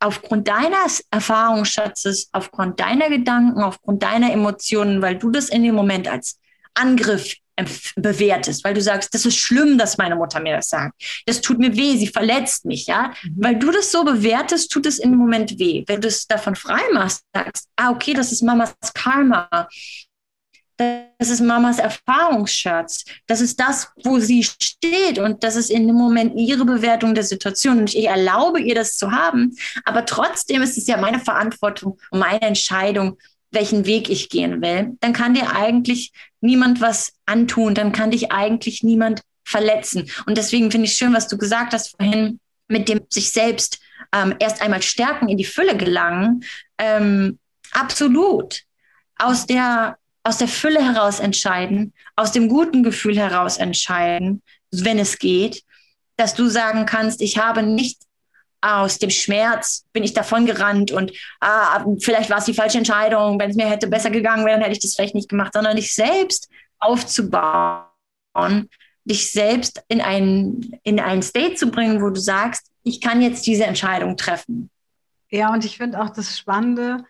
aufgrund 0.00 0.46
deines 0.46 1.04
Erfahrungsschatzes, 1.10 2.28
aufgrund 2.32 2.78
deiner 2.78 3.08
Gedanken, 3.08 3.62
aufgrund 3.62 4.02
deiner 4.04 4.32
Emotionen, 4.32 5.02
weil 5.02 5.16
du 5.16 5.30
das 5.30 5.48
in 5.48 5.64
dem 5.64 5.74
Moment 5.74 6.06
als 6.06 6.38
Angriff 6.74 7.34
bewertest, 7.96 8.64
weil 8.64 8.74
du 8.74 8.80
sagst, 8.80 9.14
das 9.14 9.26
ist 9.26 9.36
schlimm, 9.36 9.78
dass 9.78 9.98
meine 9.98 10.16
Mutter 10.16 10.40
mir 10.40 10.56
das 10.56 10.68
sagt. 10.68 10.94
Das 11.26 11.40
tut 11.40 11.58
mir 11.58 11.76
weh, 11.76 11.96
sie 11.96 12.06
verletzt 12.06 12.64
mich, 12.64 12.86
ja. 12.86 13.12
Mhm. 13.22 13.34
Weil 13.36 13.56
du 13.56 13.70
das 13.70 13.90
so 13.90 14.04
bewertest, 14.04 14.70
tut 14.70 14.86
es 14.86 14.98
im 14.98 15.14
Moment 15.14 15.58
weh. 15.58 15.84
Wenn 15.86 16.00
du 16.00 16.08
es 16.08 16.26
davon 16.26 16.54
frei 16.54 16.82
machst, 16.92 17.22
sagst, 17.34 17.68
ah, 17.76 17.90
okay, 17.90 18.14
das 18.14 18.32
ist 18.32 18.42
Mamas 18.42 18.74
Karma. 18.94 19.48
Das 20.76 21.28
ist 21.28 21.40
Mamas 21.40 21.80
Erfahrungsschatz. 21.80 23.04
Das 23.26 23.40
ist 23.40 23.58
das, 23.58 23.88
wo 24.04 24.20
sie 24.20 24.44
steht. 24.44 25.18
Und 25.18 25.42
das 25.42 25.56
ist 25.56 25.70
in 25.70 25.88
dem 25.88 25.96
Moment 25.96 26.38
ihre 26.38 26.64
Bewertung 26.64 27.16
der 27.16 27.24
Situation. 27.24 27.78
Und 27.80 27.94
ich 27.94 28.06
erlaube 28.06 28.60
ihr 28.60 28.76
das 28.76 28.96
zu 28.96 29.10
haben. 29.10 29.56
Aber 29.84 30.06
trotzdem 30.06 30.62
ist 30.62 30.78
es 30.78 30.86
ja 30.86 30.96
meine 30.96 31.18
Verantwortung 31.18 31.98
und 32.12 32.20
meine 32.20 32.42
Entscheidung, 32.42 33.18
welchen 33.50 33.86
Weg 33.86 34.08
ich 34.10 34.28
gehen 34.28 34.60
will, 34.62 34.96
dann 35.00 35.12
kann 35.12 35.34
dir 35.34 35.54
eigentlich 35.54 36.12
niemand 36.40 36.80
was 36.80 37.12
antun, 37.26 37.74
dann 37.74 37.92
kann 37.92 38.10
dich 38.10 38.30
eigentlich 38.30 38.82
niemand 38.82 39.22
verletzen. 39.44 40.10
Und 40.26 40.36
deswegen 40.36 40.70
finde 40.70 40.86
ich 40.86 40.94
schön, 40.94 41.14
was 41.14 41.28
du 41.28 41.38
gesagt 41.38 41.72
hast 41.72 41.96
vorhin, 41.96 42.38
mit 42.68 42.88
dem 42.88 43.00
sich 43.08 43.30
selbst 43.30 43.80
ähm, 44.12 44.34
erst 44.38 44.60
einmal 44.60 44.82
stärken, 44.82 45.28
in 45.28 45.38
die 45.38 45.44
Fülle 45.44 45.76
gelangen. 45.76 46.44
Ähm, 46.76 47.38
absolut. 47.72 48.62
Aus 49.16 49.46
der, 49.46 49.96
aus 50.22 50.38
der 50.38 50.48
Fülle 50.48 50.84
heraus 50.84 51.18
entscheiden, 51.18 51.92
aus 52.14 52.32
dem 52.32 52.48
guten 52.48 52.82
Gefühl 52.82 53.16
heraus 53.16 53.56
entscheiden, 53.56 54.42
wenn 54.70 54.98
es 54.98 55.18
geht, 55.18 55.64
dass 56.16 56.34
du 56.34 56.48
sagen 56.48 56.84
kannst, 56.84 57.22
ich 57.22 57.38
habe 57.38 57.62
nicht 57.62 58.02
aus 58.60 58.98
dem 58.98 59.10
Schmerz 59.10 59.84
bin 59.92 60.02
ich 60.02 60.14
davon 60.14 60.46
gerannt 60.46 60.90
und 60.90 61.12
ah, 61.40 61.84
vielleicht 62.00 62.30
war 62.30 62.38
es 62.38 62.44
die 62.44 62.54
falsche 62.54 62.78
Entscheidung, 62.78 63.38
wenn 63.38 63.50
es 63.50 63.56
mir 63.56 63.68
hätte 63.68 63.86
besser 63.86 64.10
gegangen 64.10 64.44
wäre, 64.44 64.56
dann 64.56 64.62
hätte 64.62 64.72
ich 64.72 64.82
das 64.82 64.94
vielleicht 64.94 65.14
nicht 65.14 65.28
gemacht, 65.28 65.52
sondern 65.52 65.76
dich 65.76 65.94
selbst 65.94 66.48
aufzubauen, 66.78 67.84
dich 69.04 69.30
selbst 69.30 69.82
in 69.88 70.00
einen, 70.00 70.78
in 70.82 71.00
einen 71.00 71.22
State 71.22 71.54
zu 71.54 71.70
bringen, 71.70 72.02
wo 72.02 72.10
du 72.10 72.20
sagst, 72.20 72.70
ich 72.82 73.00
kann 73.00 73.22
jetzt 73.22 73.46
diese 73.46 73.64
Entscheidung 73.64 74.16
treffen. 74.16 74.70
Ja, 75.30 75.52
und 75.52 75.64
ich 75.64 75.76
finde 75.76 76.00
auch 76.00 76.10
das 76.10 76.38
Spannende, 76.38 77.04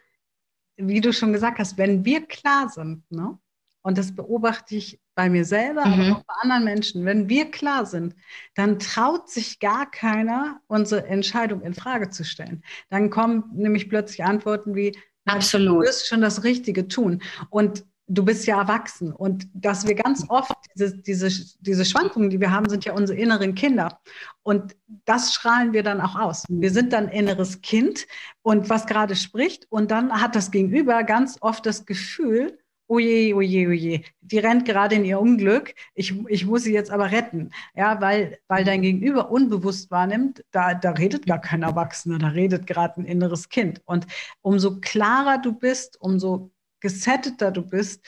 wie 0.76 1.00
du 1.00 1.12
schon 1.12 1.32
gesagt 1.32 1.58
hast, 1.58 1.78
wenn 1.78 2.04
wir 2.04 2.26
klar 2.26 2.68
sind, 2.68 3.10
ne? 3.10 3.38
und 3.82 3.96
das 3.96 4.14
beobachte 4.14 4.76
ich 4.76 5.00
bei 5.18 5.28
mir 5.28 5.44
selber, 5.44 5.84
mhm. 5.84 5.92
aber 5.94 6.16
auch 6.16 6.22
bei 6.22 6.34
anderen 6.42 6.62
Menschen, 6.62 7.04
wenn 7.04 7.28
wir 7.28 7.50
klar 7.50 7.86
sind, 7.86 8.14
dann 8.54 8.78
traut 8.78 9.28
sich 9.28 9.58
gar 9.58 9.90
keiner, 9.90 10.60
unsere 10.68 11.08
Entscheidung 11.08 11.60
in 11.62 11.74
Frage 11.74 12.10
zu 12.10 12.24
stellen. 12.24 12.62
Dann 12.88 13.10
kommen 13.10 13.50
nämlich 13.52 13.88
plötzlich 13.88 14.22
Antworten 14.22 14.76
wie, 14.76 14.96
Absolut. 15.24 15.82
du 15.82 15.88
wirst 15.88 16.06
schon 16.06 16.20
das 16.20 16.44
Richtige 16.44 16.86
tun. 16.86 17.20
Und 17.50 17.84
du 18.06 18.24
bist 18.24 18.46
ja 18.46 18.60
erwachsen. 18.60 19.12
Und 19.12 19.48
dass 19.54 19.88
wir 19.88 19.96
ganz 19.96 20.24
oft 20.28 20.54
diese, 20.76 20.96
diese, 20.96 21.30
diese 21.58 21.84
Schwankungen, 21.84 22.30
die 22.30 22.40
wir 22.40 22.52
haben, 22.52 22.68
sind 22.68 22.84
ja 22.84 22.92
unsere 22.92 23.18
inneren 23.18 23.56
Kinder. 23.56 23.98
Und 24.44 24.76
das 25.04 25.34
strahlen 25.34 25.72
wir 25.72 25.82
dann 25.82 26.00
auch 26.00 26.14
aus. 26.14 26.44
Wir 26.48 26.70
sind 26.70 26.92
dann 26.92 27.08
inneres 27.08 27.60
Kind 27.60 28.06
und 28.42 28.70
was 28.70 28.86
gerade 28.86 29.16
spricht. 29.16 29.66
Und 29.68 29.90
dann 29.90 30.12
hat 30.12 30.36
das 30.36 30.52
Gegenüber 30.52 31.02
ganz 31.02 31.38
oft 31.40 31.66
das 31.66 31.86
Gefühl, 31.86 32.56
oje, 32.88 33.34
oje, 33.34 33.68
oje, 33.68 34.02
die 34.20 34.38
rennt 34.38 34.64
gerade 34.64 34.96
in 34.96 35.04
ihr 35.04 35.20
Unglück, 35.20 35.74
ich, 35.94 36.14
ich 36.28 36.46
muss 36.46 36.64
sie 36.64 36.72
jetzt 36.72 36.90
aber 36.90 37.10
retten. 37.12 37.50
Ja, 37.74 38.00
weil, 38.00 38.38
weil 38.48 38.64
dein 38.64 38.82
Gegenüber 38.82 39.30
unbewusst 39.30 39.90
wahrnimmt, 39.90 40.44
da, 40.50 40.74
da 40.74 40.90
redet 40.92 41.26
gar 41.26 41.40
kein 41.40 41.62
Erwachsener, 41.62 42.18
da 42.18 42.28
redet 42.28 42.66
gerade 42.66 43.00
ein 43.00 43.04
inneres 43.04 43.48
Kind. 43.48 43.82
Und 43.84 44.06
umso 44.42 44.80
klarer 44.80 45.38
du 45.38 45.52
bist, 45.52 46.00
umso 46.00 46.50
gesetteter 46.80 47.50
du 47.50 47.62
bist 47.62 48.04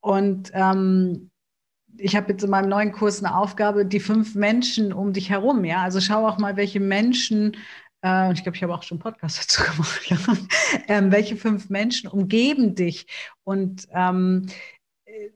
und 0.00 0.50
ähm, 0.54 1.30
ich 1.96 2.16
habe 2.16 2.32
jetzt 2.32 2.44
in 2.44 2.50
meinem 2.50 2.68
neuen 2.68 2.92
Kurs 2.92 3.22
eine 3.22 3.36
Aufgabe, 3.36 3.84
die 3.84 4.00
fünf 4.00 4.34
Menschen 4.34 4.92
um 4.92 5.12
dich 5.12 5.30
herum, 5.30 5.64
ja. 5.64 5.82
Also 5.82 6.00
schau 6.00 6.26
auch 6.26 6.38
mal, 6.38 6.56
welche 6.56 6.80
Menschen 6.80 7.56
äh, 8.02 8.28
und 8.28 8.32
ich 8.32 8.42
glaube, 8.42 8.56
ich 8.56 8.62
habe 8.62 8.74
auch 8.74 8.82
schon 8.82 8.96
einen 8.96 9.02
Podcast 9.02 9.38
dazu 9.40 9.62
gemacht, 9.62 10.46
ähm, 10.88 11.12
welche 11.12 11.36
fünf 11.36 11.70
Menschen 11.70 12.08
umgeben 12.08 12.74
dich 12.74 13.06
und 13.44 13.86
ähm, 13.92 14.46
äh, 15.04 15.30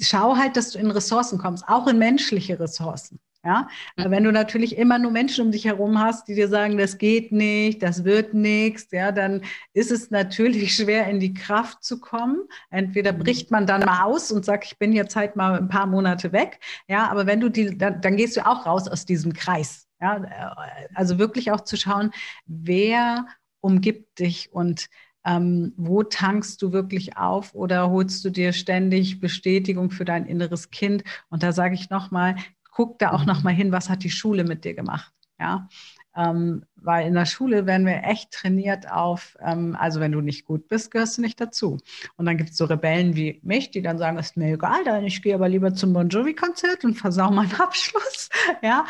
schau 0.00 0.36
halt, 0.36 0.56
dass 0.56 0.72
du 0.72 0.78
in 0.78 0.90
Ressourcen 0.90 1.38
kommst, 1.38 1.64
auch 1.66 1.86
in 1.86 1.98
menschliche 1.98 2.58
Ressourcen. 2.58 3.20
Ja, 3.42 3.68
mhm. 3.96 4.10
wenn 4.10 4.24
du 4.24 4.32
natürlich 4.32 4.76
immer 4.76 4.98
nur 4.98 5.10
Menschen 5.10 5.46
um 5.46 5.52
dich 5.52 5.64
herum 5.64 5.98
hast, 5.98 6.28
die 6.28 6.34
dir 6.34 6.48
sagen, 6.48 6.76
das 6.76 6.98
geht 6.98 7.32
nicht, 7.32 7.82
das 7.82 8.04
wird 8.04 8.34
nichts, 8.34 8.88
ja, 8.92 9.12
dann 9.12 9.42
ist 9.72 9.90
es 9.90 10.10
natürlich 10.10 10.74
schwer, 10.76 11.08
in 11.08 11.20
die 11.20 11.32
Kraft 11.32 11.82
zu 11.82 12.00
kommen. 12.00 12.42
Entweder 12.68 13.12
mhm. 13.12 13.20
bricht 13.20 13.50
man 13.50 13.66
dann 13.66 13.80
mal 13.80 14.04
aus 14.04 14.30
und 14.30 14.44
sagt, 14.44 14.66
ich 14.66 14.78
bin 14.78 14.92
jetzt 14.92 15.16
halt 15.16 15.36
mal 15.36 15.58
ein 15.58 15.68
paar 15.68 15.86
Monate 15.86 16.32
weg, 16.32 16.60
ja, 16.86 17.08
aber 17.10 17.26
wenn 17.26 17.40
du 17.40 17.48
die, 17.48 17.78
dann, 17.78 18.00
dann 18.02 18.16
gehst 18.16 18.36
du 18.36 18.46
auch 18.46 18.66
raus 18.66 18.88
aus 18.88 19.06
diesem 19.06 19.32
Kreis. 19.32 19.86
Ja, 20.02 20.56
also 20.94 21.18
wirklich 21.18 21.50
auch 21.50 21.60
zu 21.60 21.76
schauen, 21.76 22.10
wer 22.46 23.26
umgibt 23.60 24.18
dich 24.18 24.50
und 24.50 24.88
ähm, 25.26 25.74
wo 25.76 26.02
tankst 26.02 26.62
du 26.62 26.72
wirklich 26.72 27.18
auf 27.18 27.54
oder 27.54 27.90
holst 27.90 28.24
du 28.24 28.30
dir 28.30 28.54
ständig 28.54 29.20
Bestätigung 29.20 29.90
für 29.90 30.06
dein 30.06 30.24
inneres 30.26 30.70
Kind? 30.70 31.04
Und 31.28 31.42
da 31.42 31.52
sage 31.52 31.74
ich 31.74 31.90
nochmal, 31.90 32.36
guck 32.70 32.98
da 32.98 33.12
auch 33.12 33.24
nochmal 33.24 33.54
hin, 33.54 33.72
was 33.72 33.88
hat 33.88 34.04
die 34.04 34.10
Schule 34.10 34.44
mit 34.44 34.64
dir 34.64 34.74
gemacht? 34.74 35.12
Ja, 35.38 35.68
ähm, 36.16 36.64
weil 36.74 37.06
in 37.06 37.14
der 37.14 37.24
Schule 37.26 37.66
werden 37.66 37.86
wir 37.86 38.02
echt 38.04 38.32
trainiert 38.32 38.90
auf, 38.90 39.36
ähm, 39.40 39.76
also 39.78 40.00
wenn 40.00 40.12
du 40.12 40.20
nicht 40.20 40.44
gut 40.44 40.68
bist, 40.68 40.90
gehörst 40.90 41.18
du 41.18 41.22
nicht 41.22 41.40
dazu. 41.40 41.78
Und 42.16 42.26
dann 42.26 42.36
gibt 42.36 42.50
es 42.50 42.56
so 42.56 42.64
Rebellen 42.64 43.14
wie 43.14 43.40
mich, 43.42 43.70
die 43.70 43.80
dann 43.82 43.98
sagen, 43.98 44.18
ist 44.18 44.36
mir 44.36 44.54
egal, 44.54 44.82
dann 44.84 45.04
ich 45.04 45.22
gehe 45.22 45.34
aber 45.34 45.48
lieber 45.48 45.72
zum 45.72 45.92
Bon 45.92 46.08
Jovi-Konzert 46.08 46.84
und 46.84 46.94
versau 46.94 47.30
meinen 47.30 47.54
Abschluss. 47.60 48.28
ja, 48.62 48.84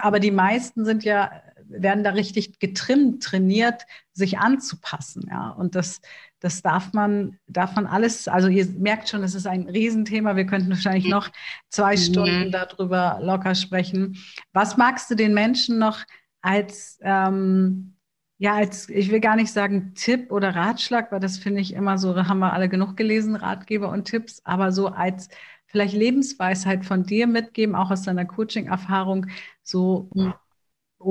aber 0.00 0.20
die 0.20 0.30
meisten 0.30 0.84
sind 0.84 1.04
ja, 1.04 1.30
werden 1.68 2.04
da 2.04 2.10
richtig 2.10 2.58
getrimmt, 2.58 3.22
trainiert, 3.22 3.82
sich 4.12 4.38
anzupassen. 4.38 5.26
Ja, 5.30 5.50
und 5.50 5.74
das, 5.74 6.00
das 6.40 6.62
darf 6.62 6.92
man, 6.92 7.38
darf 7.46 7.74
man 7.74 7.86
alles, 7.86 8.28
also 8.28 8.48
ihr 8.48 8.66
merkt 8.78 9.08
schon, 9.08 9.22
es 9.22 9.34
ist 9.34 9.46
ein 9.46 9.68
Riesenthema. 9.68 10.36
Wir 10.36 10.46
könnten 10.46 10.70
wahrscheinlich 10.70 11.08
noch 11.08 11.30
zwei 11.68 11.92
mhm. 11.92 12.00
Stunden 12.00 12.50
darüber 12.50 13.18
locker 13.22 13.54
sprechen. 13.54 14.16
Was 14.52 14.76
magst 14.76 15.10
du 15.10 15.14
den 15.14 15.34
Menschen 15.34 15.78
noch 15.78 16.04
als, 16.40 16.98
ähm, 17.02 17.94
ja, 18.38 18.54
als, 18.54 18.88
ich 18.88 19.10
will 19.10 19.20
gar 19.20 19.36
nicht 19.36 19.52
sagen 19.52 19.94
Tipp 19.94 20.30
oder 20.30 20.54
Ratschlag, 20.54 21.10
weil 21.10 21.20
das 21.20 21.38
finde 21.38 21.60
ich 21.60 21.72
immer 21.72 21.98
so, 21.98 22.12
da 22.12 22.28
haben 22.28 22.38
wir 22.38 22.52
alle 22.52 22.68
genug 22.68 22.96
gelesen, 22.96 23.34
Ratgeber 23.34 23.90
und 23.90 24.04
Tipps, 24.04 24.42
aber 24.44 24.72
so 24.72 24.88
als 24.88 25.28
vielleicht 25.66 25.94
Lebensweisheit 25.94 26.84
von 26.84 27.04
dir 27.04 27.26
mitgeben, 27.26 27.74
auch 27.74 27.90
aus 27.90 28.02
deiner 28.02 28.24
Coaching-Erfahrung, 28.24 29.26
so 29.62 30.08
um 30.10 30.34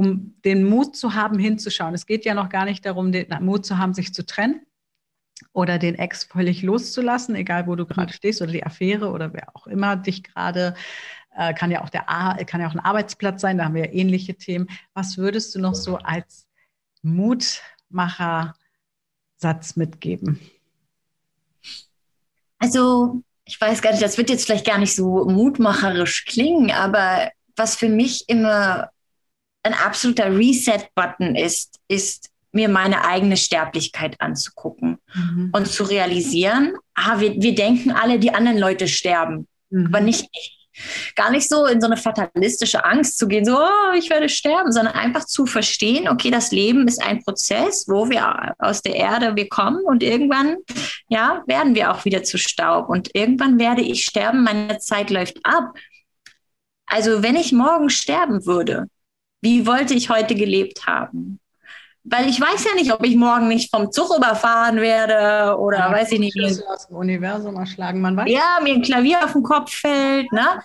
den 0.01 0.65
Mut 0.65 0.95
zu 0.95 1.13
haben, 1.13 1.39
hinzuschauen. 1.39 1.93
Es 1.93 2.05
geht 2.05 2.25
ja 2.25 2.33
noch 2.33 2.49
gar 2.49 2.65
nicht 2.65 2.85
darum, 2.85 3.11
den 3.11 3.27
Mut 3.41 3.65
zu 3.65 3.77
haben, 3.77 3.93
sich 3.93 4.13
zu 4.13 4.25
trennen, 4.25 4.61
oder 5.53 5.79
den 5.79 5.95
Ex 5.95 6.23
völlig 6.25 6.61
loszulassen, 6.61 7.35
egal 7.35 7.67
wo 7.67 7.75
du 7.75 7.85
gerade 7.85 8.11
mhm. 8.11 8.15
stehst 8.15 8.41
oder 8.41 8.51
die 8.51 8.65
Affäre 8.65 9.11
oder 9.11 9.33
wer 9.33 9.55
auch 9.55 9.67
immer 9.67 9.95
dich 9.95 10.23
gerade 10.23 10.75
äh, 11.35 11.53
kann 11.53 11.71
ja 11.71 11.83
auch 11.83 11.89
der 11.89 12.05
kann 12.45 12.61
ja 12.61 12.67
auch 12.67 12.73
ein 12.73 12.79
Arbeitsplatz 12.79 13.41
sein, 13.41 13.57
da 13.57 13.65
haben 13.65 13.75
wir 13.75 13.85
ja 13.85 13.91
ähnliche 13.91 14.35
Themen. 14.35 14.67
Was 14.93 15.17
würdest 15.17 15.53
du 15.55 15.59
noch 15.59 15.75
so 15.75 15.97
als 15.97 16.47
Mutmacher 17.01 18.55
Satz 19.35 19.75
mitgeben? 19.75 20.39
Also, 22.57 23.21
ich 23.43 23.59
weiß 23.59 23.81
gar 23.81 23.91
nicht, 23.91 24.01
das 24.01 24.17
wird 24.17 24.29
jetzt 24.29 24.45
vielleicht 24.45 24.65
gar 24.65 24.77
nicht 24.77 24.95
so 24.95 25.25
mutmacherisch 25.25 26.25
klingen, 26.25 26.71
aber 26.71 27.29
was 27.55 27.75
für 27.75 27.89
mich 27.89 28.27
immer 28.27 28.89
ein 29.65 29.73
absoluter 29.73 30.35
Reset-Button 30.35 31.35
ist, 31.35 31.79
ist 31.87 32.29
mir 32.51 32.69
meine 32.69 33.05
eigene 33.05 33.35
Sterblichkeit 33.35 34.19
anzugucken 34.21 34.97
mhm. 35.13 35.49
und 35.53 35.67
zu 35.67 35.83
realisieren, 35.83 36.73
ah, 36.95 37.19
wir, 37.19 37.41
wir 37.41 37.53
denken 37.53 37.91
alle, 37.91 38.17
die 38.17 38.33
anderen 38.33 38.57
Leute 38.57 38.87
sterben, 38.87 39.47
mhm. 39.69 39.87
aber 39.87 39.99
nicht 40.01 40.27
ich. 40.31 40.51
Gar 41.15 41.31
nicht 41.31 41.47
so 41.47 41.65
in 41.65 41.79
so 41.79 41.87
eine 41.87 41.95
fatalistische 41.95 42.83
Angst 42.83 43.17
zu 43.17 43.29
gehen, 43.29 43.45
so, 43.45 43.57
oh, 43.57 43.93
ich 43.97 44.09
werde 44.09 44.27
sterben, 44.27 44.73
sondern 44.73 44.93
einfach 44.93 45.23
zu 45.23 45.45
verstehen, 45.45 46.09
okay, 46.09 46.31
das 46.31 46.51
Leben 46.51 46.85
ist 46.89 47.01
ein 47.01 47.23
Prozess, 47.23 47.85
wo 47.87 48.09
wir 48.09 48.53
aus 48.59 48.81
der 48.81 48.95
Erde 48.95 49.37
wir 49.37 49.47
kommen 49.47 49.81
und 49.85 50.03
irgendwann, 50.03 50.57
ja, 51.07 51.43
werden 51.47 51.75
wir 51.75 51.93
auch 51.93 52.03
wieder 52.03 52.23
zu 52.23 52.37
Staub 52.37 52.89
und 52.89 53.09
irgendwann 53.13 53.57
werde 53.57 53.83
ich 53.83 54.03
sterben, 54.03 54.43
meine 54.43 54.79
Zeit 54.79 55.11
läuft 55.11 55.37
ab. 55.43 55.75
Also 56.87 57.23
wenn 57.23 57.37
ich 57.37 57.53
morgen 57.53 57.89
sterben 57.89 58.45
würde, 58.45 58.87
wie 59.45 59.65
wollte 59.65 59.93
ich 59.93 60.09
heute 60.09 60.35
gelebt 60.35 60.87
haben? 60.87 61.39
weil 62.05 62.29
ich 62.29 62.39
weiß 62.39 62.65
ja 62.65 62.75
nicht, 62.75 62.93
ob 62.93 63.03
ich 63.03 63.15
morgen 63.15 63.47
nicht 63.47 63.71
vom 63.71 63.91
Zug 63.91 64.15
überfahren 64.15 64.77
werde 64.77 65.57
oder 65.57 65.79
ja, 65.79 65.91
weiß 65.91 66.11
ich 66.11 66.19
nicht. 66.19 66.37
Aus 66.67 66.87
dem 66.87 66.97
Universum 66.97 67.55
erschlagen, 67.55 67.99
man 67.99 68.15
weiß. 68.15 68.29
Ja, 68.29 68.59
mir 68.61 68.75
ein 68.75 68.83
Klavier 68.83 69.23
auf 69.23 69.33
den 69.33 69.43
Kopf 69.43 69.73
fällt, 69.73 70.31
ne? 70.31 70.61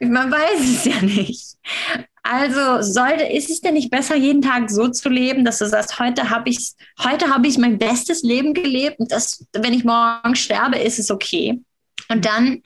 Man 0.00 0.30
weiß 0.30 0.60
es 0.60 0.84
ja 0.84 1.00
nicht. 1.00 1.56
Also 2.22 2.82
sollte, 2.82 3.24
ist 3.24 3.50
es 3.50 3.60
denn 3.60 3.74
nicht 3.74 3.90
besser, 3.90 4.14
jeden 4.14 4.42
Tag 4.42 4.70
so 4.70 4.88
zu 4.88 5.08
leben, 5.08 5.44
dass 5.44 5.58
du 5.58 5.66
sagst, 5.66 5.98
heute 5.98 6.28
habe 6.28 6.50
ich, 6.50 6.72
heute 7.02 7.28
habe 7.32 7.46
ich 7.46 7.56
mein 7.58 7.78
bestes 7.78 8.22
Leben 8.22 8.52
gelebt 8.52 8.98
und 8.98 9.10
das, 9.10 9.46
wenn 9.52 9.72
ich 9.72 9.84
morgen 9.84 10.36
sterbe, 10.36 10.78
ist 10.78 10.98
es 10.98 11.10
okay. 11.10 11.62
Und 12.10 12.26
dann 12.26 12.62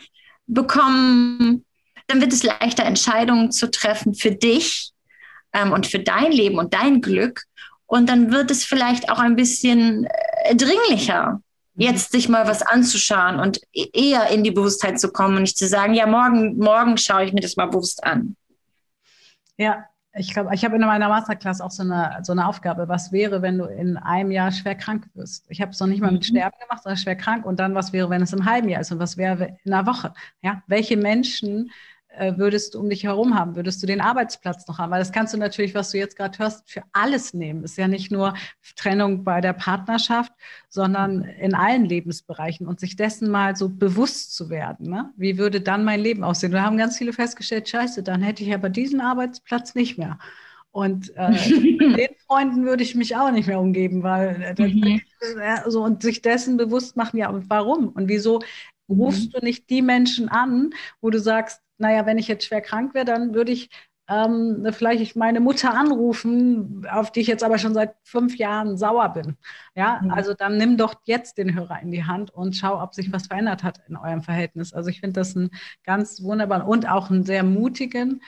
bekommen, 0.46 1.64
dann 2.08 2.20
wird 2.20 2.32
es 2.32 2.42
leichter, 2.42 2.84
Entscheidungen 2.84 3.52
zu 3.52 3.70
treffen 3.70 4.14
für 4.14 4.32
dich 4.32 4.92
ähm, 5.60 5.72
und 5.72 5.86
für 5.86 5.98
dein 5.98 6.32
Leben 6.32 6.58
und 6.58 6.74
dein 6.74 7.00
Glück 7.00 7.44
und 7.88 8.08
dann 8.08 8.30
wird 8.30 8.50
es 8.50 8.64
vielleicht 8.64 9.10
auch 9.10 9.18
ein 9.18 9.34
bisschen 9.34 10.06
äh, 10.44 10.54
dringlicher, 10.54 11.40
mhm. 11.74 11.82
jetzt 11.82 12.12
sich 12.12 12.28
mal 12.28 12.46
was 12.46 12.62
anzuschauen 12.62 13.40
und 13.40 13.60
e-, 13.72 13.88
eher 13.92 14.28
in 14.28 14.44
die 14.44 14.50
Bewusstheit 14.50 15.00
zu 15.00 15.10
kommen 15.10 15.36
und 15.36 15.42
nicht 15.42 15.58
zu 15.58 15.66
sagen, 15.66 15.94
ja, 15.94 16.06
morgen, 16.06 16.58
morgen 16.58 16.98
schaue 16.98 17.24
ich 17.24 17.32
mir 17.32 17.40
das 17.40 17.56
mal 17.56 17.66
bewusst 17.66 18.04
an. 18.04 18.36
Ja, 19.56 19.86
ich 20.12 20.34
glaube, 20.34 20.54
ich 20.54 20.64
habe 20.64 20.76
in 20.76 20.82
meiner 20.82 21.08
Masterclass 21.08 21.60
auch 21.62 21.70
so 21.70 21.82
eine, 21.82 22.18
so 22.22 22.32
eine 22.32 22.46
Aufgabe. 22.46 22.88
Was 22.88 23.10
wäre, 23.10 23.40
wenn 23.40 23.56
du 23.56 23.64
in 23.64 23.96
einem 23.96 24.32
Jahr 24.32 24.52
schwer 24.52 24.74
krank 24.74 25.08
wirst? 25.14 25.46
Ich 25.48 25.62
habe 25.62 25.70
es 25.70 25.80
noch 25.80 25.86
nicht 25.86 26.00
mal 26.00 26.12
mit 26.12 26.22
mhm. 26.22 26.36
Sterben 26.36 26.58
gemacht, 26.60 26.82
sondern 26.82 26.98
schwer 26.98 27.16
krank. 27.16 27.46
Und 27.46 27.58
dann, 27.58 27.74
was 27.74 27.92
wäre, 27.92 28.10
wenn 28.10 28.22
es 28.22 28.32
im 28.32 28.44
halben 28.44 28.68
Jahr 28.68 28.82
ist? 28.82 28.92
Und 28.92 28.98
was 28.98 29.16
wäre 29.16 29.56
in 29.64 29.72
einer 29.72 29.86
Woche? 29.86 30.12
Ja, 30.42 30.62
welche 30.66 30.96
Menschen 30.96 31.70
würdest 32.36 32.74
du 32.74 32.80
um 32.80 32.88
dich 32.88 33.04
herum 33.04 33.38
haben? 33.38 33.54
Würdest 33.54 33.82
du 33.82 33.86
den 33.86 34.00
Arbeitsplatz 34.00 34.66
noch 34.66 34.78
haben? 34.78 34.90
Weil 34.90 34.98
das 34.98 35.12
kannst 35.12 35.34
du 35.34 35.38
natürlich, 35.38 35.74
was 35.74 35.90
du 35.90 35.98
jetzt 35.98 36.16
gerade 36.16 36.38
hörst, 36.38 36.70
für 36.70 36.82
alles 36.92 37.34
nehmen. 37.34 37.64
Ist 37.64 37.78
ja 37.78 37.86
nicht 37.86 38.10
nur 38.10 38.34
Trennung 38.76 39.24
bei 39.24 39.40
der 39.40 39.52
Partnerschaft, 39.52 40.32
sondern 40.68 41.22
in 41.22 41.54
allen 41.54 41.84
Lebensbereichen 41.84 42.66
und 42.66 42.80
sich 42.80 42.96
dessen 42.96 43.30
mal 43.30 43.56
so 43.56 43.68
bewusst 43.68 44.34
zu 44.34 44.50
werden. 44.50 44.88
Ne? 44.88 45.12
Wie 45.16 45.38
würde 45.38 45.60
dann 45.60 45.84
mein 45.84 46.00
Leben 46.00 46.24
aussehen? 46.24 46.52
Wir 46.52 46.62
haben 46.62 46.78
ganz 46.78 46.98
viele 46.98 47.12
festgestellt, 47.12 47.68
scheiße, 47.68 48.02
dann 48.02 48.22
hätte 48.22 48.42
ich 48.42 48.52
aber 48.54 48.68
diesen 48.68 49.00
Arbeitsplatz 49.00 49.74
nicht 49.74 49.98
mehr. 49.98 50.18
Und 50.70 51.14
äh, 51.16 51.32
den 51.96 52.14
Freunden 52.26 52.64
würde 52.64 52.82
ich 52.82 52.94
mich 52.94 53.16
auch 53.16 53.30
nicht 53.30 53.48
mehr 53.48 53.60
umgeben, 53.60 54.02
weil 54.02 54.54
äh, 54.58 54.62
mhm. 54.62 55.00
äh, 55.40 55.70
so 55.70 55.82
und 55.82 56.02
sich 56.02 56.22
dessen 56.22 56.56
bewusst 56.56 56.96
machen, 56.96 57.16
ja, 57.16 57.30
und 57.30 57.48
warum 57.50 57.88
und 57.88 58.08
wieso 58.08 58.40
rufst 58.88 59.26
mhm. 59.26 59.30
du 59.30 59.44
nicht 59.44 59.70
die 59.70 59.82
Menschen 59.82 60.28
an, 60.28 60.70
wo 61.00 61.10
du 61.10 61.20
sagst, 61.20 61.62
naja, 61.78 62.06
wenn 62.06 62.18
ich 62.18 62.28
jetzt 62.28 62.44
schwer 62.44 62.60
krank 62.60 62.94
wäre, 62.94 63.04
dann 63.04 63.34
würde 63.34 63.52
ich 63.52 63.70
ähm, 64.08 64.66
vielleicht 64.72 65.16
meine 65.16 65.40
Mutter 65.40 65.74
anrufen, 65.74 66.86
auf 66.90 67.12
die 67.12 67.20
ich 67.20 67.26
jetzt 67.26 67.44
aber 67.44 67.58
schon 67.58 67.74
seit 67.74 67.94
fünf 68.04 68.36
Jahren 68.36 68.78
sauer 68.78 69.10
bin. 69.10 69.36
Ja, 69.74 70.00
mhm. 70.02 70.10
also 70.10 70.32
dann 70.34 70.56
nimm 70.56 70.76
doch 70.76 70.94
jetzt 71.04 71.36
den 71.38 71.54
Hörer 71.54 71.80
in 71.82 71.90
die 71.90 72.04
Hand 72.04 72.30
und 72.30 72.56
schau, 72.56 72.82
ob 72.82 72.94
sich 72.94 73.12
was 73.12 73.26
verändert 73.26 73.62
hat 73.62 73.80
in 73.86 73.96
eurem 73.96 74.22
Verhältnis. 74.22 74.72
Also 74.72 74.88
ich 74.88 75.00
finde 75.00 75.20
das 75.20 75.36
einen 75.36 75.50
ganz 75.84 76.22
wunderbaren 76.22 76.62
und 76.62 76.88
auch 76.88 77.10
einen 77.10 77.24
sehr 77.24 77.44
mutigen 77.44 78.22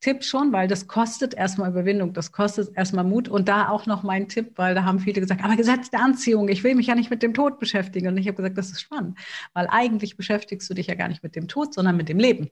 Tipp 0.00 0.24
schon, 0.24 0.52
weil 0.52 0.68
das 0.68 0.86
kostet 0.86 1.34
erstmal 1.34 1.70
Überwindung, 1.70 2.12
das 2.12 2.30
kostet 2.30 2.76
erstmal 2.76 3.04
Mut. 3.04 3.28
Und 3.28 3.48
da 3.48 3.68
auch 3.68 3.86
noch 3.86 4.02
mein 4.02 4.28
Tipp, 4.28 4.52
weil 4.56 4.74
da 4.74 4.84
haben 4.84 5.00
viele 5.00 5.20
gesagt, 5.20 5.42
aber 5.42 5.56
Gesetz 5.56 5.90
der 5.90 6.00
Anziehung, 6.00 6.48
ich 6.48 6.62
will 6.64 6.74
mich 6.74 6.86
ja 6.86 6.94
nicht 6.94 7.10
mit 7.10 7.22
dem 7.22 7.34
Tod 7.34 7.58
beschäftigen. 7.58 8.08
Und 8.08 8.16
ich 8.18 8.26
habe 8.26 8.36
gesagt, 8.36 8.58
das 8.58 8.70
ist 8.70 8.80
spannend, 8.80 9.18
weil 9.54 9.66
eigentlich 9.68 10.16
beschäftigst 10.16 10.68
du 10.70 10.74
dich 10.74 10.86
ja 10.86 10.94
gar 10.94 11.08
nicht 11.08 11.22
mit 11.22 11.34
dem 11.34 11.48
Tod, 11.48 11.74
sondern 11.74 11.96
mit 11.96 12.08
dem 12.08 12.18
Leben 12.18 12.50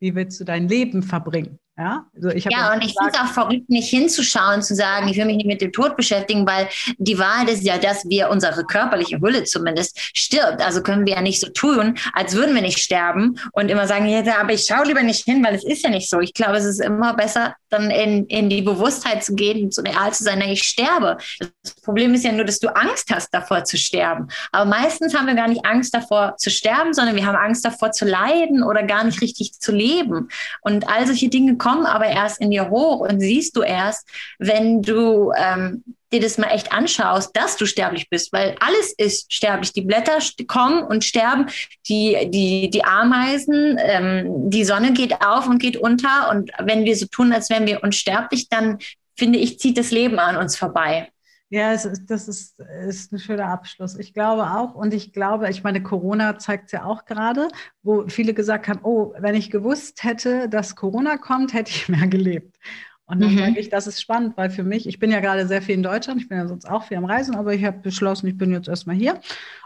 wie 0.00 0.14
willst 0.14 0.40
du 0.40 0.44
dein 0.44 0.68
Leben 0.68 1.02
verbringen? 1.02 1.58
Ja, 1.78 2.06
also 2.12 2.30
ich 2.30 2.44
ja 2.50 2.72
und 2.72 2.82
ich 2.82 2.92
finde 2.98 3.12
es 3.12 3.20
auch 3.20 3.32
verrückt, 3.32 3.70
nicht 3.70 3.88
hinzuschauen, 3.88 4.62
zu 4.62 4.74
sagen, 4.74 5.06
ich 5.06 5.16
will 5.16 5.26
mich 5.26 5.36
nicht 5.36 5.46
mit 5.46 5.60
dem 5.60 5.70
Tod 5.70 5.96
beschäftigen, 5.96 6.44
weil 6.44 6.68
die 6.98 7.20
Wahrheit 7.20 7.48
ist 7.50 7.62
ja, 7.62 7.78
dass 7.78 8.04
wir 8.08 8.30
unsere 8.30 8.64
körperliche 8.64 9.20
Hülle 9.20 9.44
zumindest 9.44 9.96
stirbt. 10.12 10.60
Also 10.60 10.82
können 10.82 11.06
wir 11.06 11.14
ja 11.14 11.22
nicht 11.22 11.40
so 11.40 11.48
tun, 11.50 11.96
als 12.14 12.34
würden 12.34 12.56
wir 12.56 12.62
nicht 12.62 12.80
sterben 12.80 13.38
und 13.52 13.70
immer 13.70 13.86
sagen, 13.86 14.06
ja, 14.06 14.40
aber 14.40 14.54
ich 14.54 14.64
schaue 14.64 14.86
lieber 14.86 15.04
nicht 15.04 15.24
hin, 15.24 15.44
weil 15.44 15.54
es 15.54 15.64
ist 15.64 15.84
ja 15.84 15.90
nicht 15.90 16.10
so. 16.10 16.18
Ich 16.18 16.34
glaube, 16.34 16.56
es 16.56 16.64
ist 16.64 16.80
immer 16.80 17.14
besser, 17.14 17.54
dann 17.70 17.92
in, 17.92 18.26
in 18.26 18.50
die 18.50 18.62
Bewusstheit 18.62 19.22
zu 19.22 19.36
gehen 19.36 19.66
und 19.66 19.72
so 19.72 19.82
real 19.82 20.12
zu 20.12 20.24
sein, 20.24 20.40
ich 20.40 20.64
sterbe. 20.64 21.18
Das 21.62 21.80
Problem 21.82 22.12
ist 22.12 22.24
ja 22.24 22.32
nur, 22.32 22.44
dass 22.44 22.58
du 22.58 22.74
Angst 22.74 23.08
hast, 23.12 23.32
davor 23.32 23.62
zu 23.62 23.76
sterben. 23.76 24.26
Aber 24.50 24.64
meistens 24.68 25.14
haben 25.14 25.28
wir 25.28 25.34
gar 25.34 25.46
nicht 25.46 25.64
Angst 25.64 25.94
davor 25.94 26.34
zu 26.38 26.50
sterben, 26.50 26.92
sondern 26.92 27.14
wir 27.14 27.24
haben 27.24 27.36
Angst 27.36 27.64
davor 27.64 27.92
zu 27.92 28.04
leiden 28.04 28.64
oder 28.64 28.82
gar 28.82 29.04
nicht 29.04 29.20
richtig 29.20 29.60
zu 29.60 29.70
leben. 29.70 30.28
Und 30.62 30.88
all 30.88 31.06
solche 31.06 31.28
Dinge 31.28 31.56
kommen 31.56 31.67
kommen 31.68 31.86
aber 31.86 32.06
erst 32.06 32.40
in 32.40 32.50
dir 32.50 32.70
hoch 32.70 33.00
und 33.00 33.20
siehst 33.20 33.54
du 33.56 33.62
erst, 33.62 34.08
wenn 34.38 34.80
du 34.80 35.32
ähm, 35.36 35.84
dir 36.10 36.20
das 36.20 36.38
mal 36.38 36.48
echt 36.48 36.72
anschaust, 36.72 37.36
dass 37.36 37.56
du 37.58 37.66
sterblich 37.66 38.08
bist, 38.08 38.32
weil 38.32 38.56
alles 38.60 38.94
ist 38.96 39.32
sterblich. 39.32 39.74
Die 39.74 39.82
Blätter 39.82 40.18
kommen 40.46 40.82
und 40.82 41.04
sterben, 41.04 41.46
die, 41.88 42.30
die, 42.30 42.70
die 42.70 42.84
Ameisen, 42.84 43.78
ähm, 43.78 44.50
die 44.50 44.64
Sonne 44.64 44.92
geht 44.94 45.20
auf 45.20 45.46
und 45.46 45.58
geht 45.58 45.76
unter. 45.76 46.30
Und 46.30 46.50
wenn 46.58 46.86
wir 46.86 46.96
so 46.96 47.06
tun, 47.06 47.32
als 47.32 47.50
wären 47.50 47.66
wir 47.66 47.82
unsterblich, 47.82 48.48
dann 48.48 48.78
finde 49.16 49.38
ich, 49.38 49.58
zieht 49.58 49.76
das 49.76 49.90
Leben 49.90 50.18
an 50.18 50.36
uns 50.36 50.56
vorbei. 50.56 51.08
Ja, 51.50 51.72
es 51.72 51.86
ist, 51.86 52.10
das 52.10 52.28
ist, 52.28 52.60
ist 52.86 53.12
ein 53.12 53.18
schöner 53.18 53.46
Abschluss. 53.46 53.96
Ich 53.96 54.12
glaube 54.12 54.50
auch, 54.50 54.74
und 54.74 54.92
ich 54.92 55.12
glaube, 55.12 55.48
ich 55.48 55.64
meine, 55.64 55.82
Corona 55.82 56.38
zeigt 56.38 56.66
es 56.66 56.72
ja 56.72 56.84
auch 56.84 57.06
gerade, 57.06 57.48
wo 57.82 58.06
viele 58.08 58.34
gesagt 58.34 58.68
haben, 58.68 58.80
oh, 58.82 59.14
wenn 59.18 59.34
ich 59.34 59.50
gewusst 59.50 60.04
hätte, 60.04 60.48
dass 60.50 60.76
Corona 60.76 61.16
kommt, 61.16 61.54
hätte 61.54 61.70
ich 61.70 61.88
mehr 61.88 62.06
gelebt. 62.06 62.58
Und 63.06 63.20
dann 63.20 63.32
mhm. 63.32 63.38
sage 63.38 63.60
ich, 63.60 63.70
das 63.70 63.86
ist 63.86 64.02
spannend, 64.02 64.36
weil 64.36 64.50
für 64.50 64.64
mich, 64.64 64.86
ich 64.86 64.98
bin 64.98 65.10
ja 65.10 65.20
gerade 65.20 65.46
sehr 65.46 65.62
viel 65.62 65.74
in 65.74 65.82
Deutschland, 65.82 66.20
ich 66.20 66.28
bin 66.28 66.36
ja 66.36 66.46
sonst 66.46 66.68
auch 66.68 66.84
viel 66.84 66.98
am 66.98 67.06
Reisen, 67.06 67.34
aber 67.36 67.54
ich 67.54 67.64
habe 67.64 67.78
beschlossen, 67.78 68.26
ich 68.26 68.36
bin 68.36 68.52
jetzt 68.52 68.68
erstmal 68.68 68.96
hier. 68.96 69.18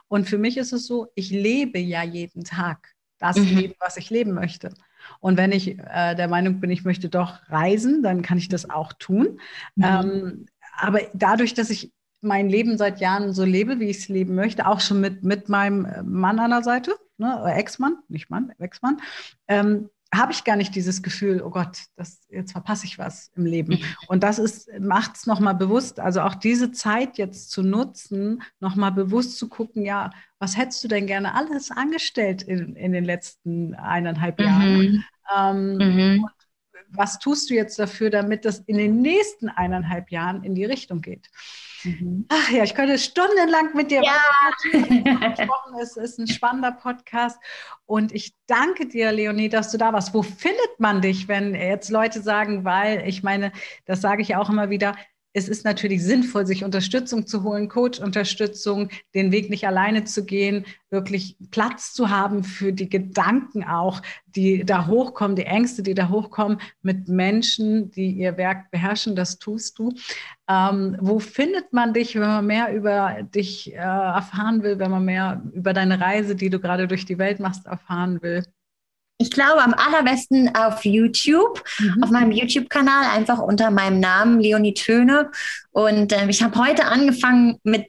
Und 0.07 0.29
für 0.29 0.39
mich 0.39 0.57
ist 0.59 0.73
es 0.73 0.87
so, 0.87 1.09
ich 1.17 1.31
lebe 1.31 1.81
ja 1.81 2.05
jeden 2.05 2.45
Tag 2.45 2.95
das 3.19 3.37
mhm. 3.37 3.57
Leben, 3.57 3.75
was 3.81 3.97
ich 3.97 4.11
leben 4.11 4.33
möchte. 4.33 4.73
Und 5.19 5.37
wenn 5.37 5.51
ich 5.51 5.79
äh, 5.79 6.15
der 6.15 6.29
Meinung 6.29 6.61
bin, 6.61 6.71
ich 6.71 6.85
möchte 6.85 7.09
doch 7.09 7.41
reisen, 7.49 8.05
dann 8.05 8.23
kann 8.23 8.39
ich 8.39 8.49
das 8.49 8.71
auch 8.71 8.93
tun. 8.93 9.41
Mhm. 9.75 9.85
Ähm, 9.85 10.47
aber 10.77 11.01
dadurch, 11.15 11.55
dass 11.55 11.71
ich 11.71 11.93
mein 12.21 12.49
Leben 12.49 12.79
seit 12.79 13.01
Jahren 13.01 13.33
so 13.33 13.45
lebe, 13.45 13.81
wie 13.81 13.91
ich 13.91 13.99
es 13.99 14.09
leben 14.09 14.35
möchte, 14.35 14.67
auch 14.67 14.81
schon 14.81 15.01
mit, 15.01 15.25
mit 15.25 15.49
meinem 15.49 15.87
Mann 16.05 16.39
an 16.39 16.51
der 16.51 16.63
Seite, 16.63 16.97
ne, 17.19 17.43
Ex-Mann, 17.57 17.99
nicht 18.09 18.31
Mann, 18.31 18.53
Ex-Mann, 18.59 19.01
ähm, 19.49 19.91
habe 20.15 20.33
ich 20.33 20.45
gar 20.45 20.57
nicht 20.57 20.75
dieses 20.75 21.03
Gefühl, 21.03 21.43
oh 21.43 21.51
Gott, 21.51 21.79
das, 21.97 22.21
jetzt 22.29 22.53
verpasse 22.53 22.85
ich 22.85 22.99
was 22.99 23.31
im 23.35 23.47
Leben. 23.47 23.75
Mhm. 23.75 23.85
Und 24.09 24.23
das 24.23 24.67
macht 24.79 25.17
es 25.17 25.27
nochmal 25.27 25.55
bewusst, 25.55 25.99
also 26.01 26.21
auch 26.21 26.35
diese 26.35 26.71
Zeit 26.71 27.17
jetzt 27.17 27.51
zu 27.51 27.63
nutzen, 27.63 28.43
nochmal 28.61 28.93
bewusst 28.93 29.39
zu 29.39 29.49
gucken, 29.49 29.85
ja, 29.85 30.11
was 30.39 30.57
hättest 30.57 30.85
du 30.85 30.89
denn 30.89 31.07
gerne 31.07 31.35
alles 31.35 31.71
angestellt 31.71 32.43
in, 32.43 32.77
in 32.77 32.93
den 32.93 33.05
letzten 33.05 33.75
eineinhalb 33.75 34.39
Jahren? 34.39 34.79
Mhm. 34.79 35.05
Ähm, 35.35 35.77
mhm. 35.77 36.29
Was 36.95 37.19
tust 37.19 37.51
du 37.51 37.55
jetzt 37.55 37.79
dafür, 37.79 38.11
damit 38.11 38.45
das 38.45 38.61
in 38.61 38.79
den 38.79 39.01
nächsten 39.01 39.49
eineinhalb 39.49 40.11
Jahren 40.11 40.45
in 40.45 40.55
die 40.55 40.65
Richtung 40.65 41.01
geht? 41.01 41.31
Mhm. 41.85 42.27
Ach 42.29 42.51
ja, 42.51 42.63
ich 42.65 42.75
könnte 42.75 42.99
stundenlang 42.99 43.75
mit 43.75 43.91
dir 43.91 44.03
ja. 44.03 44.13
sprechen. 44.61 45.05
Es 45.81 45.97
ist 45.97 46.19
ein 46.19 46.29
spannender 46.29 46.73
Podcast. 46.73 47.39
Und 47.87 48.13
ich 48.13 48.35
danke 48.47 48.87
dir, 48.87 49.13
Leonie, 49.13 49.49
dass 49.49 49.71
du 49.71 49.79
da 49.79 49.93
warst. 49.93 50.15
Wo 50.15 50.23
findet 50.23 50.79
man 50.79 51.01
dich, 51.01 51.29
wenn 51.29 51.55
jetzt 51.55 51.91
Leute 51.91 52.23
sagen, 52.23 52.65
weil 52.65 53.07
ich 53.09 53.23
meine, 53.23 53.53
das 53.85 54.01
sage 54.01 54.23
ich 54.23 54.37
auch 54.37 54.49
immer 54.49 54.71
wieder, 54.71 54.97
es 55.35 55.49
ist 55.49 55.65
natürlich 55.65 56.03
sinnvoll, 56.03 56.47
sich 56.47 56.65
Unterstützung 56.65 57.27
zu 57.27 57.43
holen, 57.43 57.69
Coach-Unterstützung, 57.69 58.91
den 59.15 59.33
Weg 59.33 59.49
nicht 59.49 59.67
alleine 59.67 60.05
zu 60.05 60.25
gehen, 60.25 60.67
wirklich 60.91 61.37
Platz 61.51 61.95
zu 61.95 62.11
haben 62.11 62.45
für 62.45 62.73
die 62.73 62.89
Gedanken 62.89 63.65
auch, 63.65 64.03
die 64.27 64.65
da 64.65 64.87
hochkommen, 64.87 65.37
die 65.37 65.47
Ängste, 65.47 65.83
die 65.83 65.95
da 65.95 66.11
hochkommen, 66.11 66.61
mit 66.83 67.09
Menschen, 67.09 67.91
die 67.91 68.11
ihr 68.11 68.37
Werk 68.37 68.71
beherrschen. 68.71 69.17
Das 69.17 69.39
tust 69.39 69.79
du. 69.79 69.95
Ähm, 70.49 70.97
wo 71.01 71.19
findet 71.19 71.73
man 71.73 71.95
dich, 71.95 72.15
wenn 72.15 72.23
man 72.23 72.47
mehr 72.47 72.75
über 72.75 73.23
dich 73.23 73.73
äh, 73.73 73.77
erfahren 73.77 74.63
will, 74.63 74.79
wenn 74.79 74.91
man 74.91 75.05
mehr 75.05 75.43
über 75.55 75.73
deine 75.73 75.99
Reise, 76.01 76.37
die 76.37 76.51
du 76.51 76.61
gerade 76.61 76.87
durch 76.89 77.07
die 77.07 77.19
Welt 77.19 77.41
machst, 77.41 77.67
erfahren 77.67 78.21
will? 78.21 78.45
Ich 79.19 79.31
glaube 79.31 79.63
am 79.63 79.75
allerbesten 79.75 80.55
auf 80.57 80.85
YouTube, 80.85 81.63
mhm. 81.79 82.03
auf 82.03 82.11
meinem 82.11 82.33
YouTube-Kanal, 82.33 83.05
einfach 83.15 83.39
unter 83.39 83.71
meinem 83.71 84.01
Namen 84.01 84.41
Leonie 84.41 84.75
Töne. 84.75 85.31
Und 85.71 86.13
äh, 86.13 86.27
ich 86.29 86.43
habe 86.43 86.59
heute 86.59 86.87
angefangen 86.87 87.59
mit 87.63 87.87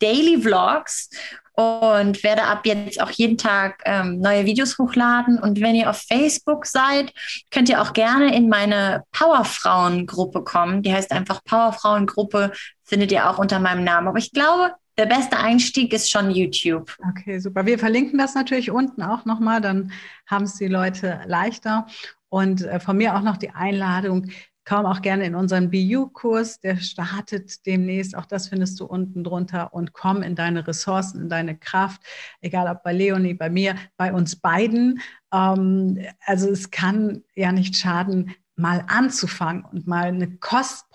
Daily 0.00 0.42
Vlogs 0.42 1.08
und 1.54 2.22
werde 2.24 2.44
ab 2.44 2.64
jetzt 2.64 3.00
auch 3.00 3.10
jeden 3.10 3.36
Tag 3.36 3.82
ähm, 3.84 4.20
neue 4.20 4.46
Videos 4.46 4.78
hochladen. 4.78 5.38
Und 5.38 5.60
wenn 5.60 5.74
ihr 5.74 5.90
auf 5.90 6.02
Facebook 6.08 6.66
seid, 6.66 7.12
könnt 7.50 7.68
ihr 7.68 7.82
auch 7.82 7.92
gerne 7.92 8.34
in 8.34 8.48
meine 8.48 9.04
Powerfrauen-Gruppe 9.12 10.44
kommen. 10.44 10.82
Die 10.82 10.92
heißt 10.92 11.12
einfach 11.12 11.44
Powerfrauen-Gruppe, 11.44 12.52
findet 12.82 13.12
ihr 13.12 13.28
auch 13.28 13.38
unter 13.38 13.58
meinem 13.58 13.84
Namen. 13.84 14.08
Aber 14.08 14.18
ich 14.18 14.32
glaube, 14.32 14.72
der 14.98 15.06
beste 15.06 15.38
Einstieg 15.38 15.92
ist 15.92 16.10
schon 16.10 16.30
YouTube. 16.30 16.96
Okay, 17.08 17.38
super. 17.38 17.66
Wir 17.66 17.78
verlinken 17.78 18.18
das 18.18 18.34
natürlich 18.34 18.70
unten 18.70 19.02
auch 19.02 19.24
nochmal, 19.24 19.60
dann 19.60 19.92
haben 20.26 20.44
es 20.44 20.54
die 20.54 20.68
Leute 20.68 21.20
leichter. 21.26 21.86
Und 22.28 22.62
äh, 22.62 22.80
von 22.80 22.96
mir 22.96 23.16
auch 23.16 23.22
noch 23.22 23.36
die 23.36 23.50
Einladung, 23.50 24.30
komm 24.64 24.86
auch 24.86 25.02
gerne 25.02 25.26
in 25.26 25.34
unseren 25.34 25.70
BU-Kurs, 25.70 26.60
der 26.60 26.76
startet 26.76 27.66
demnächst. 27.66 28.16
Auch 28.16 28.26
das 28.26 28.48
findest 28.48 28.78
du 28.80 28.86
unten 28.86 29.24
drunter 29.24 29.74
und 29.74 29.92
komm 29.92 30.22
in 30.22 30.34
deine 30.34 30.66
Ressourcen, 30.66 31.22
in 31.22 31.28
deine 31.28 31.58
Kraft, 31.58 32.02
egal 32.40 32.68
ob 32.68 32.82
bei 32.82 32.92
Leonie, 32.92 33.34
bei 33.34 33.50
mir, 33.50 33.74
bei 33.96 34.12
uns 34.12 34.36
beiden. 34.36 35.00
Ähm, 35.32 35.98
also 36.24 36.48
es 36.48 36.70
kann 36.70 37.22
ja 37.34 37.52
nicht 37.52 37.76
schaden, 37.76 38.34
mal 38.54 38.84
anzufangen 38.86 39.64
und 39.64 39.86
mal 39.86 40.04
eine 40.04 40.36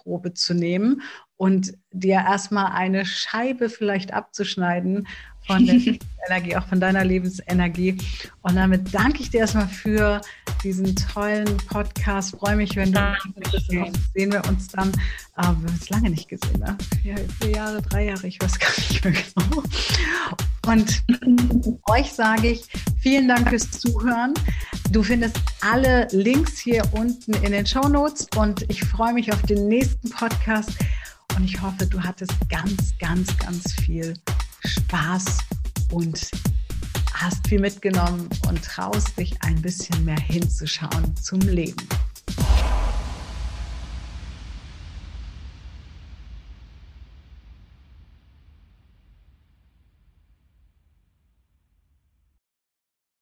Kostprobe 0.08 0.34
zu 0.34 0.54
nehmen 0.54 1.02
und 1.36 1.74
dir 1.92 2.16
erstmal 2.16 2.72
eine 2.72 3.06
Scheibe 3.06 3.70
vielleicht 3.70 4.14
abzuschneiden 4.14 5.08
von 5.48 5.66
der 5.66 5.76
Energie, 6.28 6.56
auch 6.56 6.68
von 6.68 6.80
deiner 6.80 7.04
Lebensenergie. 7.04 7.98
Und 8.42 8.56
damit 8.56 8.94
danke 8.94 9.22
ich 9.22 9.30
dir 9.30 9.42
erstmal 9.42 9.68
für 9.68 10.22
diesen 10.64 10.96
tollen 10.96 11.58
Podcast. 11.68 12.36
Freue 12.38 12.58
mich, 12.58 12.76
wenn 12.76 12.92
du 12.92 13.16
bist. 13.36 13.72
Sehen 14.14 14.32
wir 14.32 14.44
uns 14.48 14.68
dann. 14.68 14.90
Äh, 14.90 14.94
wir 15.38 15.48
haben 15.48 15.66
uns 15.66 15.90
lange 15.90 16.10
nicht 16.10 16.28
gesehen. 16.28 16.60
Ne? 16.60 16.78
Vier, 17.02 17.16
vier, 17.40 17.52
Jahre, 17.52 17.82
drei 17.82 18.06
Jahre, 18.06 18.28
ich 18.28 18.42
weiß 18.42 18.60
gar 18.60 18.70
nicht 18.78 19.04
mehr 19.04 19.14
genau. 19.14 19.64
Und 20.68 21.04
euch 21.90 22.12
sage 22.12 22.50
ich 22.50 22.66
vielen 23.00 23.28
Dank 23.28 23.50
fürs 23.50 23.72
Zuhören. 23.72 24.34
Du 24.92 25.04
findest 25.04 25.40
alle 25.62 26.08
Links 26.12 26.58
hier 26.58 26.84
unten 26.92 27.34
in 27.36 27.52
den 27.52 27.66
Show 27.66 27.88
Notes 27.88 28.28
und 28.36 28.66
ich 28.70 28.84
freue 28.84 29.14
mich 29.14 29.32
auf 29.32 29.42
den 29.44 29.68
nächsten 29.68 30.10
Podcast 30.10 30.72
und 31.38 31.46
ich 31.46 31.62
hoffe, 31.62 31.86
du 31.86 32.02
hattest 32.02 32.34
ganz, 32.50 32.98
ganz, 33.00 33.38
ganz 33.38 33.74
viel 33.74 34.14
Spaß 34.66 35.40
und 35.92 36.30
hast 37.14 37.48
viel 37.48 37.60
mitgenommen 37.60 38.30
und 38.48 38.64
traust 38.64 39.18
dich 39.18 39.42
ein 39.44 39.62
bisschen 39.62 40.06
mehr 40.06 40.20
hinzuschauen 40.20 41.16
zum 41.16 41.40
Leben. 41.40 41.88